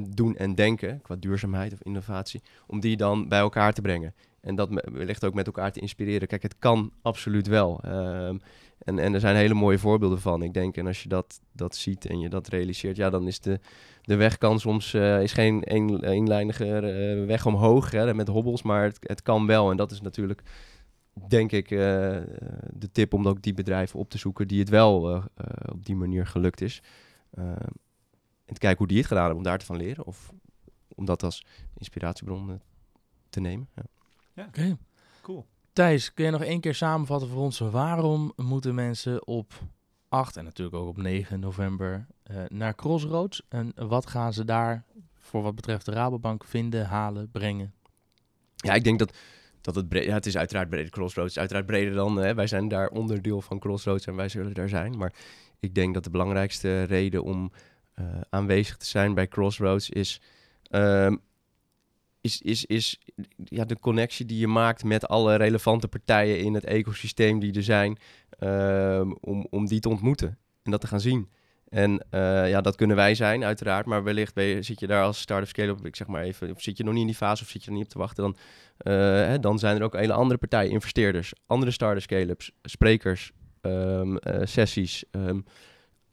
doen 0.09 0.35
en 0.35 0.55
denken, 0.55 1.01
qua 1.01 1.15
duurzaamheid 1.15 1.73
of 1.73 1.81
innovatie, 1.81 2.41
om 2.67 2.79
die 2.79 2.97
dan 2.97 3.27
bij 3.27 3.39
elkaar 3.39 3.73
te 3.73 3.81
brengen. 3.81 4.13
En 4.41 4.55
dat 4.55 4.69
wellicht 4.91 5.25
ook 5.25 5.33
met 5.33 5.45
elkaar 5.45 5.71
te 5.71 5.79
inspireren. 5.79 6.27
Kijk, 6.27 6.43
het 6.43 6.55
kan 6.59 6.91
absoluut 7.01 7.47
wel. 7.47 7.79
Ehm, 7.83 8.37
en, 8.83 8.99
en 8.99 9.13
er 9.13 9.19
zijn 9.19 9.35
hele 9.35 9.53
mooie 9.53 9.77
voorbeelden 9.77 10.21
van. 10.21 10.43
Ik 10.43 10.53
denk, 10.53 10.77
en 10.77 10.87
als 10.87 11.03
je 11.03 11.09
dat, 11.09 11.39
dat 11.51 11.75
ziet 11.75 12.05
en 12.05 12.19
je 12.19 12.29
dat 12.29 12.47
realiseert, 12.47 12.95
ja, 12.95 13.09
dan 13.09 13.27
is 13.27 13.39
de, 13.39 13.59
de 14.01 14.15
weg 14.15 14.37
kan 14.37 14.59
soms 14.59 14.93
eh, 14.93 15.21
is 15.21 15.33
geen 15.33 15.61
een, 15.63 16.03
eenlijnige 16.03 16.65
eh, 16.65 17.25
weg 17.25 17.45
omhoog 17.45 17.91
hè, 17.91 18.13
met 18.13 18.27
hobbels, 18.27 18.61
maar 18.61 18.83
het, 18.83 18.97
het 19.01 19.21
kan 19.21 19.47
wel. 19.47 19.71
En 19.71 19.77
dat 19.77 19.91
is 19.91 20.01
natuurlijk, 20.01 20.41
denk 21.28 21.52
ik, 21.52 21.71
eh, 21.71 21.78
de 22.69 22.89
tip 22.91 23.13
om 23.13 23.28
ook 23.28 23.41
die 23.41 23.54
bedrijven 23.54 23.99
op 23.99 24.10
te 24.10 24.17
zoeken 24.17 24.47
die 24.47 24.60
het 24.60 24.69
wel 24.69 25.10
eh, 25.10 25.23
eh, 25.36 25.73
op 25.73 25.86
die 25.86 25.95
manier 25.95 26.28
gelukt 26.28 26.62
is. 26.62 26.82
Ehm, 27.32 27.67
en 28.45 28.54
te 28.54 28.60
kijken 28.60 28.78
hoe 28.78 28.88
die 28.88 28.97
het 28.97 29.08
gedaan 29.08 29.23
hebben, 29.23 29.41
om 29.41 29.47
daar 29.47 29.60
te 29.60 29.65
van 29.65 29.78
leren. 29.78 30.06
Of 30.06 30.34
om 30.95 31.06
dat 31.06 31.23
als 31.23 31.45
inspiratiebron 31.78 32.62
te 33.30 33.39
nemen. 33.39 33.69
Ja. 34.34 34.45
Oké. 34.45 34.78
Cool. 35.21 35.45
Thijs, 35.73 36.13
kun 36.13 36.26
je 36.26 36.32
nog 36.32 36.43
één 36.43 36.60
keer 36.60 36.76
samenvatten 36.76 37.30
voor 37.30 37.41
ons 37.41 37.60
waarom 37.60 38.34
moeten 38.36 38.76
mensen 38.76 39.28
op 39.28 39.54
8 40.10 40.38
en 40.38 40.43
natuurlijk 40.43 40.78
ook 40.78 40.88
op 40.88 40.97
9 40.97 41.39
november 41.39 42.08
eh, 42.23 42.43
naar 42.47 42.76
Crossroads? 42.76 43.41
En 43.49 43.71
wat 43.76 44.08
gaan 44.08 44.34
ze 44.34 44.45
daar 44.45 44.84
voor 45.13 45.41
wat 45.41 45.56
betreft 45.56 45.86
de 45.86 45.91
Rabobank 45.91 46.43
vinden, 46.43 46.86
halen, 46.86 47.32
brengen? 47.32 47.73
Ja, 48.56 48.73
ik 48.73 48.84
denk 48.84 48.99
dat, 48.99 49.17
dat 49.63 49.76
het 49.76 49.86
ja, 49.89 50.13
het 50.13 50.26
is 50.26 50.38
uiteraard 50.38 50.69
breder. 50.69 50.91
Crossroads 50.91 51.39
uiteraard 51.39 51.65
breder 51.65 51.93
dan, 51.93 52.17
hè, 52.17 52.34
wij 52.34 52.47
zijn 52.47 52.67
daar 52.67 52.89
onderdeel 52.89 53.41
van 53.41 53.60
Crossroads 53.60 54.06
en 54.06 54.15
wij 54.15 54.30
zullen 54.30 54.54
daar 54.54 54.69
zijn. 54.69 54.97
Maar 54.97 55.13
ik 55.60 55.76
denk 55.76 55.93
dat 55.93 56.04
de 56.04 56.10
belangrijkste 56.10 56.84
reden 56.84 57.23
om 57.23 57.52
eh, 57.93 58.06
aanwezig 58.30 58.78
te 58.78 58.86
zijn 58.86 59.13
bij 59.13 59.28
Crossroads 59.28 59.89
is, 59.89 60.21
ehm, 60.69 61.15
is, 62.21 62.41
is, 62.41 62.65
is 62.65 62.99
ja, 63.43 63.65
de 63.65 63.80
connectie 63.80 64.26
die 64.26 64.39
je 64.39 64.47
maakt 64.47 64.84
met 64.84 65.08
alle 65.08 65.36
relevante 65.36 65.88
partijen 65.88 66.39
in 66.39 66.54
het 66.54 66.63
ecosysteem 66.63 67.39
die 67.39 67.54
er 67.54 67.63
zijn, 67.63 67.97
ehm, 68.30 69.12
om, 69.19 69.47
om 69.49 69.65
die 69.65 69.80
te 69.80 69.89
ontmoeten 69.89 70.38
en 70.63 70.71
dat 70.71 70.82
te 70.82 70.88
gaan 70.88 70.99
zien. 70.99 71.30
En 71.73 72.05
eh, 72.09 72.49
ja, 72.49 72.62
dat 72.62 72.75
kunnen 72.75 72.95
wij 72.95 73.15
zijn, 73.15 73.43
uiteraard. 73.43 73.86
Maar 73.86 74.03
wellicht 74.03 74.33
ben 74.33 74.43
je, 74.43 74.62
zit 74.62 74.79
je 74.79 74.88
daar 74.88 75.03
als 75.03 75.19
start-up 75.19 75.47
scale-up, 75.47 75.86
ik 75.86 75.95
zeg 75.95 76.07
maar 76.07 76.23
even, 76.23 76.53
zit 76.57 76.77
je 76.77 76.83
nog 76.83 76.93
niet 76.93 77.01
in 77.01 77.07
die 77.07 77.15
fase 77.15 77.43
of 77.43 77.49
zit 77.49 77.63
je 77.63 77.69
er 77.69 77.75
niet 77.75 77.86
op 77.86 77.91
te 77.91 77.97
wachten, 77.97 78.23
dan, 78.23 78.36
eh, 78.77 78.93
hè, 79.27 79.39
dan 79.39 79.59
zijn 79.59 79.77
er 79.77 79.83
ook 79.83 79.95
hele 79.95 80.13
andere 80.13 80.39
partijen, 80.39 80.71
investeerders, 80.71 81.33
andere 81.47 81.71
start-up 81.71 82.01
scale-ups, 82.01 82.51
sprekers, 82.62 83.31
ehm, 83.62 84.15
eh, 84.15 84.45
sessies, 84.45 85.03
ehm, 85.12 85.39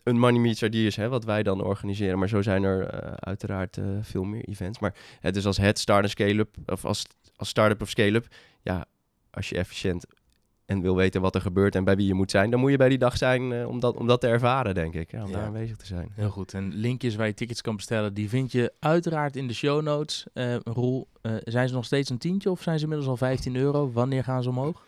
een 0.02 0.18
Money 0.18 0.40
Meets 0.40 0.62
Ideas, 0.62 0.96
hè, 0.96 1.08
wat 1.08 1.24
wij 1.24 1.42
dan 1.42 1.64
organiseren. 1.64 2.18
Maar 2.18 2.28
zo 2.28 2.42
zijn 2.42 2.62
er 2.62 2.90
uiteraard 3.20 3.78
veel 4.00 4.24
meer 4.24 4.44
events. 4.44 4.78
Maar 4.78 4.94
het 5.20 5.36
is 5.36 5.46
als 5.46 5.56
het 5.56 5.78
start-up 5.78 6.10
scale-up, 6.10 6.56
of 6.66 6.84
als, 6.84 7.06
als 7.36 7.48
start-up 7.48 7.82
of 7.82 7.88
scale-up, 7.88 8.26
ja, 8.62 8.84
als 9.30 9.48
je 9.48 9.56
efficiënt 9.56 10.06
en 10.70 10.80
wil 10.80 10.96
weten 10.96 11.20
wat 11.20 11.34
er 11.34 11.40
gebeurt 11.40 11.74
en 11.74 11.84
bij 11.84 11.96
wie 11.96 12.06
je 12.06 12.14
moet 12.14 12.30
zijn, 12.30 12.50
dan 12.50 12.60
moet 12.60 12.70
je 12.70 12.76
bij 12.76 12.88
die 12.88 12.98
dag 12.98 13.16
zijn 13.16 13.52
eh, 13.52 13.68
om, 13.68 13.80
dat, 13.80 13.96
om 13.96 14.06
dat 14.06 14.20
te 14.20 14.26
ervaren, 14.26 14.74
denk 14.74 14.94
ik. 14.94 15.10
Ja, 15.10 15.22
om 15.22 15.30
Ja. 15.30 15.36
daar 15.36 15.46
aanwezig 15.46 15.76
te 15.76 15.86
zijn. 15.86 16.08
Heel 16.14 16.30
goed. 16.30 16.54
En 16.54 16.74
linkjes 16.74 17.16
waar 17.16 17.26
je 17.26 17.34
tickets 17.34 17.60
kan 17.60 17.76
bestellen, 17.76 18.14
die 18.14 18.28
vind 18.28 18.52
je 18.52 18.72
uiteraard 18.78 19.36
in 19.36 19.46
de 19.46 19.54
show 19.54 19.82
notes. 19.82 20.26
Eh, 20.32 20.54
Roel, 20.64 21.08
eh, 21.22 21.32
zijn 21.44 21.68
ze 21.68 21.74
nog 21.74 21.84
steeds 21.84 22.10
een 22.10 22.18
tientje 22.18 22.50
of 22.50 22.62
zijn 22.62 22.76
ze 22.78 22.82
inmiddels 22.82 23.10
al 23.10 23.16
15 23.16 23.56
euro? 23.56 23.90
Wanneer 23.92 24.24
gaan 24.24 24.42
ze 24.42 24.48
omhoog? 24.48 24.82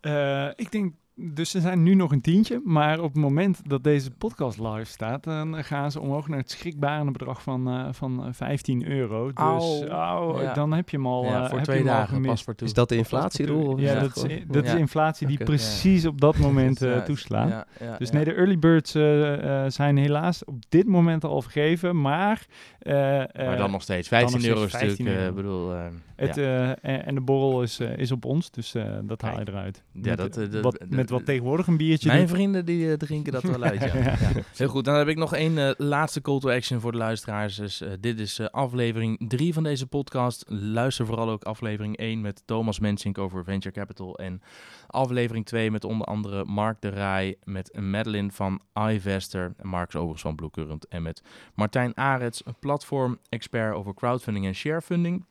Eh, 0.00 0.48
ik 0.56 0.70
denk, 0.72 0.94
dus 1.22 1.50
ze 1.50 1.60
zijn 1.60 1.82
nu 1.82 1.94
nog 1.94 2.12
een 2.12 2.20
tientje, 2.20 2.60
maar 2.64 2.98
op 2.98 3.12
het 3.12 3.22
moment 3.22 3.60
dat 3.68 3.84
deze 3.84 4.10
podcast 4.10 4.58
live 4.58 4.84
staat, 4.84 5.24
dan 5.24 5.64
gaan 5.64 5.90
ze 5.90 6.00
omhoog 6.00 6.28
naar 6.28 6.38
het 6.38 6.50
schrikbarende 6.50 7.12
bedrag 7.12 7.42
van, 7.42 7.68
eh, 7.68 7.88
van 7.90 8.24
eh, 8.24 8.28
15 8.32 8.86
euro. 8.90 9.26
Dus 9.26 9.34
Au. 9.36 9.86
au, 9.88 10.42
Ja. 10.42 10.52
dan 10.54 10.72
heb 10.72 10.88
je 10.88 10.96
hem 10.96 11.06
al, 11.06 11.24
ja, 11.24 11.42
eh, 11.42 11.48
voor 11.48 11.56
heb 11.56 11.64
twee 11.64 11.78
je 11.78 11.84
dagen 11.84 12.22
pas 12.22 12.42
voor 12.42 12.54
toe. 12.54 12.66
Is 12.66 12.74
dat 12.74 12.88
de 12.88 12.96
inflatierol? 12.96 13.78
Ja, 13.78 13.92
Ja, 13.94 14.00
dat 14.00 14.16
is, 14.16 14.42
dat 14.46 14.64
is 14.64 14.72
Ja. 14.72 14.76
inflatie 14.78 15.26
die 15.26 15.44
precies 15.44 16.06
op 16.06 16.20
dat 16.20 16.36
moment 16.38 16.82
eh, 16.82 16.98
toeslaat. 16.98 17.48
ja, 17.48 17.66
ja, 17.80 17.96
Dus 17.96 18.08
ja. 18.08 18.14
nee, 18.14 18.24
de 18.24 18.34
early 18.34 18.58
birds 18.58 18.94
eh, 18.94 19.64
eh, 19.64 19.70
zijn 19.70 19.96
helaas 19.96 20.44
op 20.44 20.56
dit 20.68 20.86
moment 20.86 21.24
al 21.24 21.42
vergeven, 21.42 22.00
maar... 22.00 22.46
eh, 22.78 22.92
Maar 22.94 23.26
eh, 23.32 23.56
dan 23.58 23.70
nog 23.70 23.82
steeds. 23.82 24.08
15 24.08 24.36
nog 24.38 24.46
euro 24.48 24.62
is 24.62 24.68
steeds 24.68 24.84
15 24.84 25.04
natuurlijk, 25.04 25.36
eh, 25.36 25.42
euro. 25.42 25.48
bedoel... 25.48 25.74
eh, 25.74 25.86
Het, 26.16 26.34
ja. 26.36 26.42
eh, 26.42 26.94
en, 26.94 27.06
en 27.06 27.14
de 27.14 27.20
borrel 27.20 27.62
is, 27.62 27.78
eh, 27.80 27.96
is 27.96 28.12
op 28.12 28.24
ons, 28.24 28.50
dus 28.50 28.74
eh, 28.74 28.84
dat 29.02 29.22
haal 29.22 29.38
je 29.38 29.48
eruit. 29.48 29.82
Ja, 29.92 30.00
met, 30.02 30.16
dat, 30.16 30.36
eh, 30.36 30.50
dat- 30.50 30.62
wat, 30.62 30.78
dat- 30.88 30.88
wat 31.10 31.24
tegenwoordig 31.24 31.66
een 31.66 31.76
biertje 31.76 32.08
Mijn 32.08 32.20
doet. 32.20 32.30
vrienden 32.30 32.64
die 32.64 32.90
eh, 32.90 32.96
drinken 32.96 33.32
dat 33.32 33.42
wel 33.42 33.62
uit, 33.62 33.80
ja. 33.92 34.16
Heel 34.56 34.68
goed, 34.68 34.84
dan 34.84 34.94
heb 34.94 35.08
ik 35.08 35.16
nog 35.16 35.34
één 35.34 35.58
eh, 35.58 35.70
laatste 35.76 36.20
call 36.20 36.38
to 36.38 36.50
action 36.50 36.80
voor 36.80 36.92
de 36.92 36.98
luisteraars. 36.98 37.56
Dus, 37.56 37.80
eh, 37.80 37.90
dit 38.00 38.20
is 38.20 38.38
eh, 38.38 38.46
aflevering 38.46 39.28
3 39.28 39.52
van 39.52 39.62
deze 39.62 39.86
podcast. 39.86 40.44
Luister 40.48 41.06
vooral 41.06 41.30
ook 41.30 41.42
aflevering 41.44 41.96
1 41.96 42.20
met 42.20 42.42
Thomas 42.44 42.78
Mensink 42.78 43.18
over 43.18 43.44
Venture 43.44 43.74
Capital. 43.74 44.18
En 44.18 44.42
aflevering 44.86 45.46
2 45.46 45.70
met 45.70 45.84
onder 45.84 46.06
andere 46.06 46.44
Mark 46.44 46.80
de 46.80 46.88
Rij, 46.88 47.36
met 47.44 47.78
Madeline 47.80 48.30
van 48.30 48.60
iVester. 48.88 49.54
En 49.56 49.68
Mark 49.68 49.88
is 49.88 49.94
overigens 49.94 50.22
van 50.22 50.34
Blue 50.34 50.50
Current. 50.50 50.88
En 50.88 51.02
met 51.02 51.22
Martijn 51.54 51.96
Arets, 51.96 52.42
een 52.44 52.56
platform-expert 52.60 53.74
over 53.74 53.94
crowdfunding 53.94 54.46
en 54.46 54.54
sharefunding. 54.54 55.24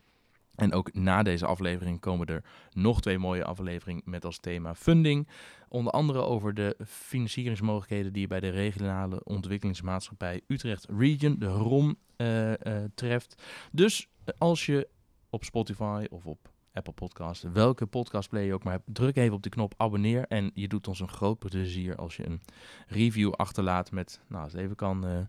En 0.59 0.73
ook 0.73 0.93
na 0.93 1.23
deze 1.23 1.45
aflevering 1.45 1.99
komen 1.99 2.27
er 2.27 2.43
nog 2.71 3.01
twee 3.01 3.17
mooie 3.17 3.43
afleveringen 3.43 4.03
met 4.05 4.25
als 4.25 4.39
thema 4.39 4.75
funding. 4.75 5.27
Onder 5.67 5.93
andere 5.93 6.21
over 6.21 6.53
de 6.53 6.77
financieringsmogelijkheden 6.85 8.13
die 8.13 8.21
je 8.21 8.27
bij 8.27 8.39
de 8.39 8.49
regionale 8.49 9.23
ontwikkelingsmaatschappij 9.23 10.41
Utrecht 10.47 10.85
Region, 10.97 11.35
de 11.39 11.47
ROM, 11.47 11.97
eh, 12.15 12.53
eh, 12.53 12.89
treft. 12.95 13.43
Dus 13.71 14.07
eh, 14.23 14.33
als 14.37 14.65
je 14.65 14.87
op 15.29 15.43
Spotify 15.43 16.05
of 16.09 16.25
op 16.25 16.51
Apple 16.73 16.93
Podcasts, 16.93 17.45
welke 17.53 17.85
podcastplayer 17.85 18.47
je 18.47 18.53
ook 18.53 18.63
maar 18.63 18.73
hebt, 18.73 18.85
druk 18.93 19.15
even 19.15 19.35
op 19.35 19.43
de 19.43 19.49
knop 19.49 19.73
abonneer. 19.77 20.25
En 20.27 20.51
je 20.53 20.67
doet 20.67 20.87
ons 20.87 20.99
een 20.99 21.09
groot 21.09 21.39
plezier 21.39 21.95
als 21.95 22.15
je 22.15 22.25
een 22.25 22.41
review 22.87 23.31
achterlaat 23.31 23.91
met, 23.91 24.21
nou 24.27 24.45
het 24.45 24.53
even 24.53 24.75
kan, 24.75 25.27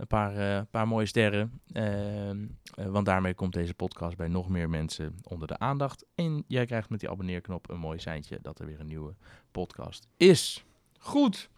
een 0.00 0.06
paar, 0.06 0.36
eh, 0.36 0.60
paar 0.70 0.88
mooie 0.88 1.06
sterren. 1.06 1.60
Ehm, 1.72 2.38
eh, 2.74 2.86
want 2.86 3.06
daarmee 3.06 3.34
komt 3.34 3.52
deze 3.52 3.74
podcast 3.74 4.16
bij 4.16 4.28
nog 4.28 4.48
meer 4.48 4.68
mensen 4.70 5.14
onder 5.22 5.48
de 5.48 5.58
aandacht. 5.58 6.04
En 6.14 6.44
jij 6.46 6.66
krijgt 6.66 6.90
met 6.90 7.00
die 7.00 7.10
abonneerknop 7.10 7.70
een 7.70 7.78
mooi 7.78 7.98
seintje 7.98 8.38
dat 8.42 8.58
er 8.58 8.66
weer 8.66 8.80
een 8.80 8.86
nieuwe 8.86 9.14
podcast 9.50 10.06
is. 10.16 10.64
Goed. 10.98 11.48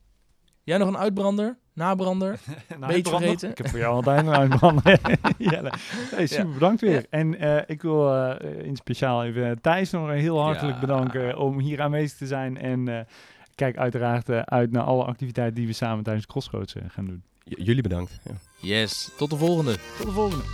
Jij 0.63 0.79
nog 0.79 0.89
een 0.89 0.99
uitbrander? 0.99 1.59
Nabrander? 1.73 2.39
Nou, 2.79 2.93
Beetje 2.93 3.17
vergeten. 3.17 3.51
Ik 3.51 3.59
heb 3.59 3.69
voor 3.69 3.79
jou 3.79 3.95
altijd 3.95 4.27
een 4.27 4.33
uitbrander. 4.35 5.01
Jelle. 5.39 5.73
Hey, 6.11 6.27
super 6.27 6.47
Ja. 6.47 6.53
bedankt 6.53 6.81
weer. 6.81 7.01
Ja. 7.01 7.07
En 7.11 7.39
eh, 7.39 7.63
ik 7.67 7.83
wil 7.83 8.33
in 8.43 8.77
speciaal 8.77 9.25
even 9.25 9.61
Thijs 9.61 9.91
nog 9.91 10.11
heel 10.11 10.41
hartelijk 10.41 10.75
Ja. 10.75 10.81
bedanken 10.81 11.39
om 11.39 11.59
hier 11.59 11.83
aanwezig 11.83 12.19
te 12.19 12.27
zijn. 12.27 12.57
En 12.57 13.07
kijk 13.55 13.77
uiteraard 13.77 14.31
uit 14.31 14.71
naar 14.71 14.83
alle 14.83 15.05
activiteiten 15.05 15.55
die 15.55 15.67
we 15.67 15.73
samen 15.73 16.05
tijdens 16.05 16.27
Crossroads 16.27 16.75
gaan 16.89 17.05
doen. 17.07 17.23
J- 17.45 17.63
jullie 17.65 17.83
bedankt. 17.83 18.13
Ja. 18.25 18.35
Yes. 18.61 19.09
Tot 19.17 19.31
de 19.31 19.37
volgende. 19.37 19.79
Tot 19.97 20.07
de 20.07 20.13
volgende. 20.13 20.45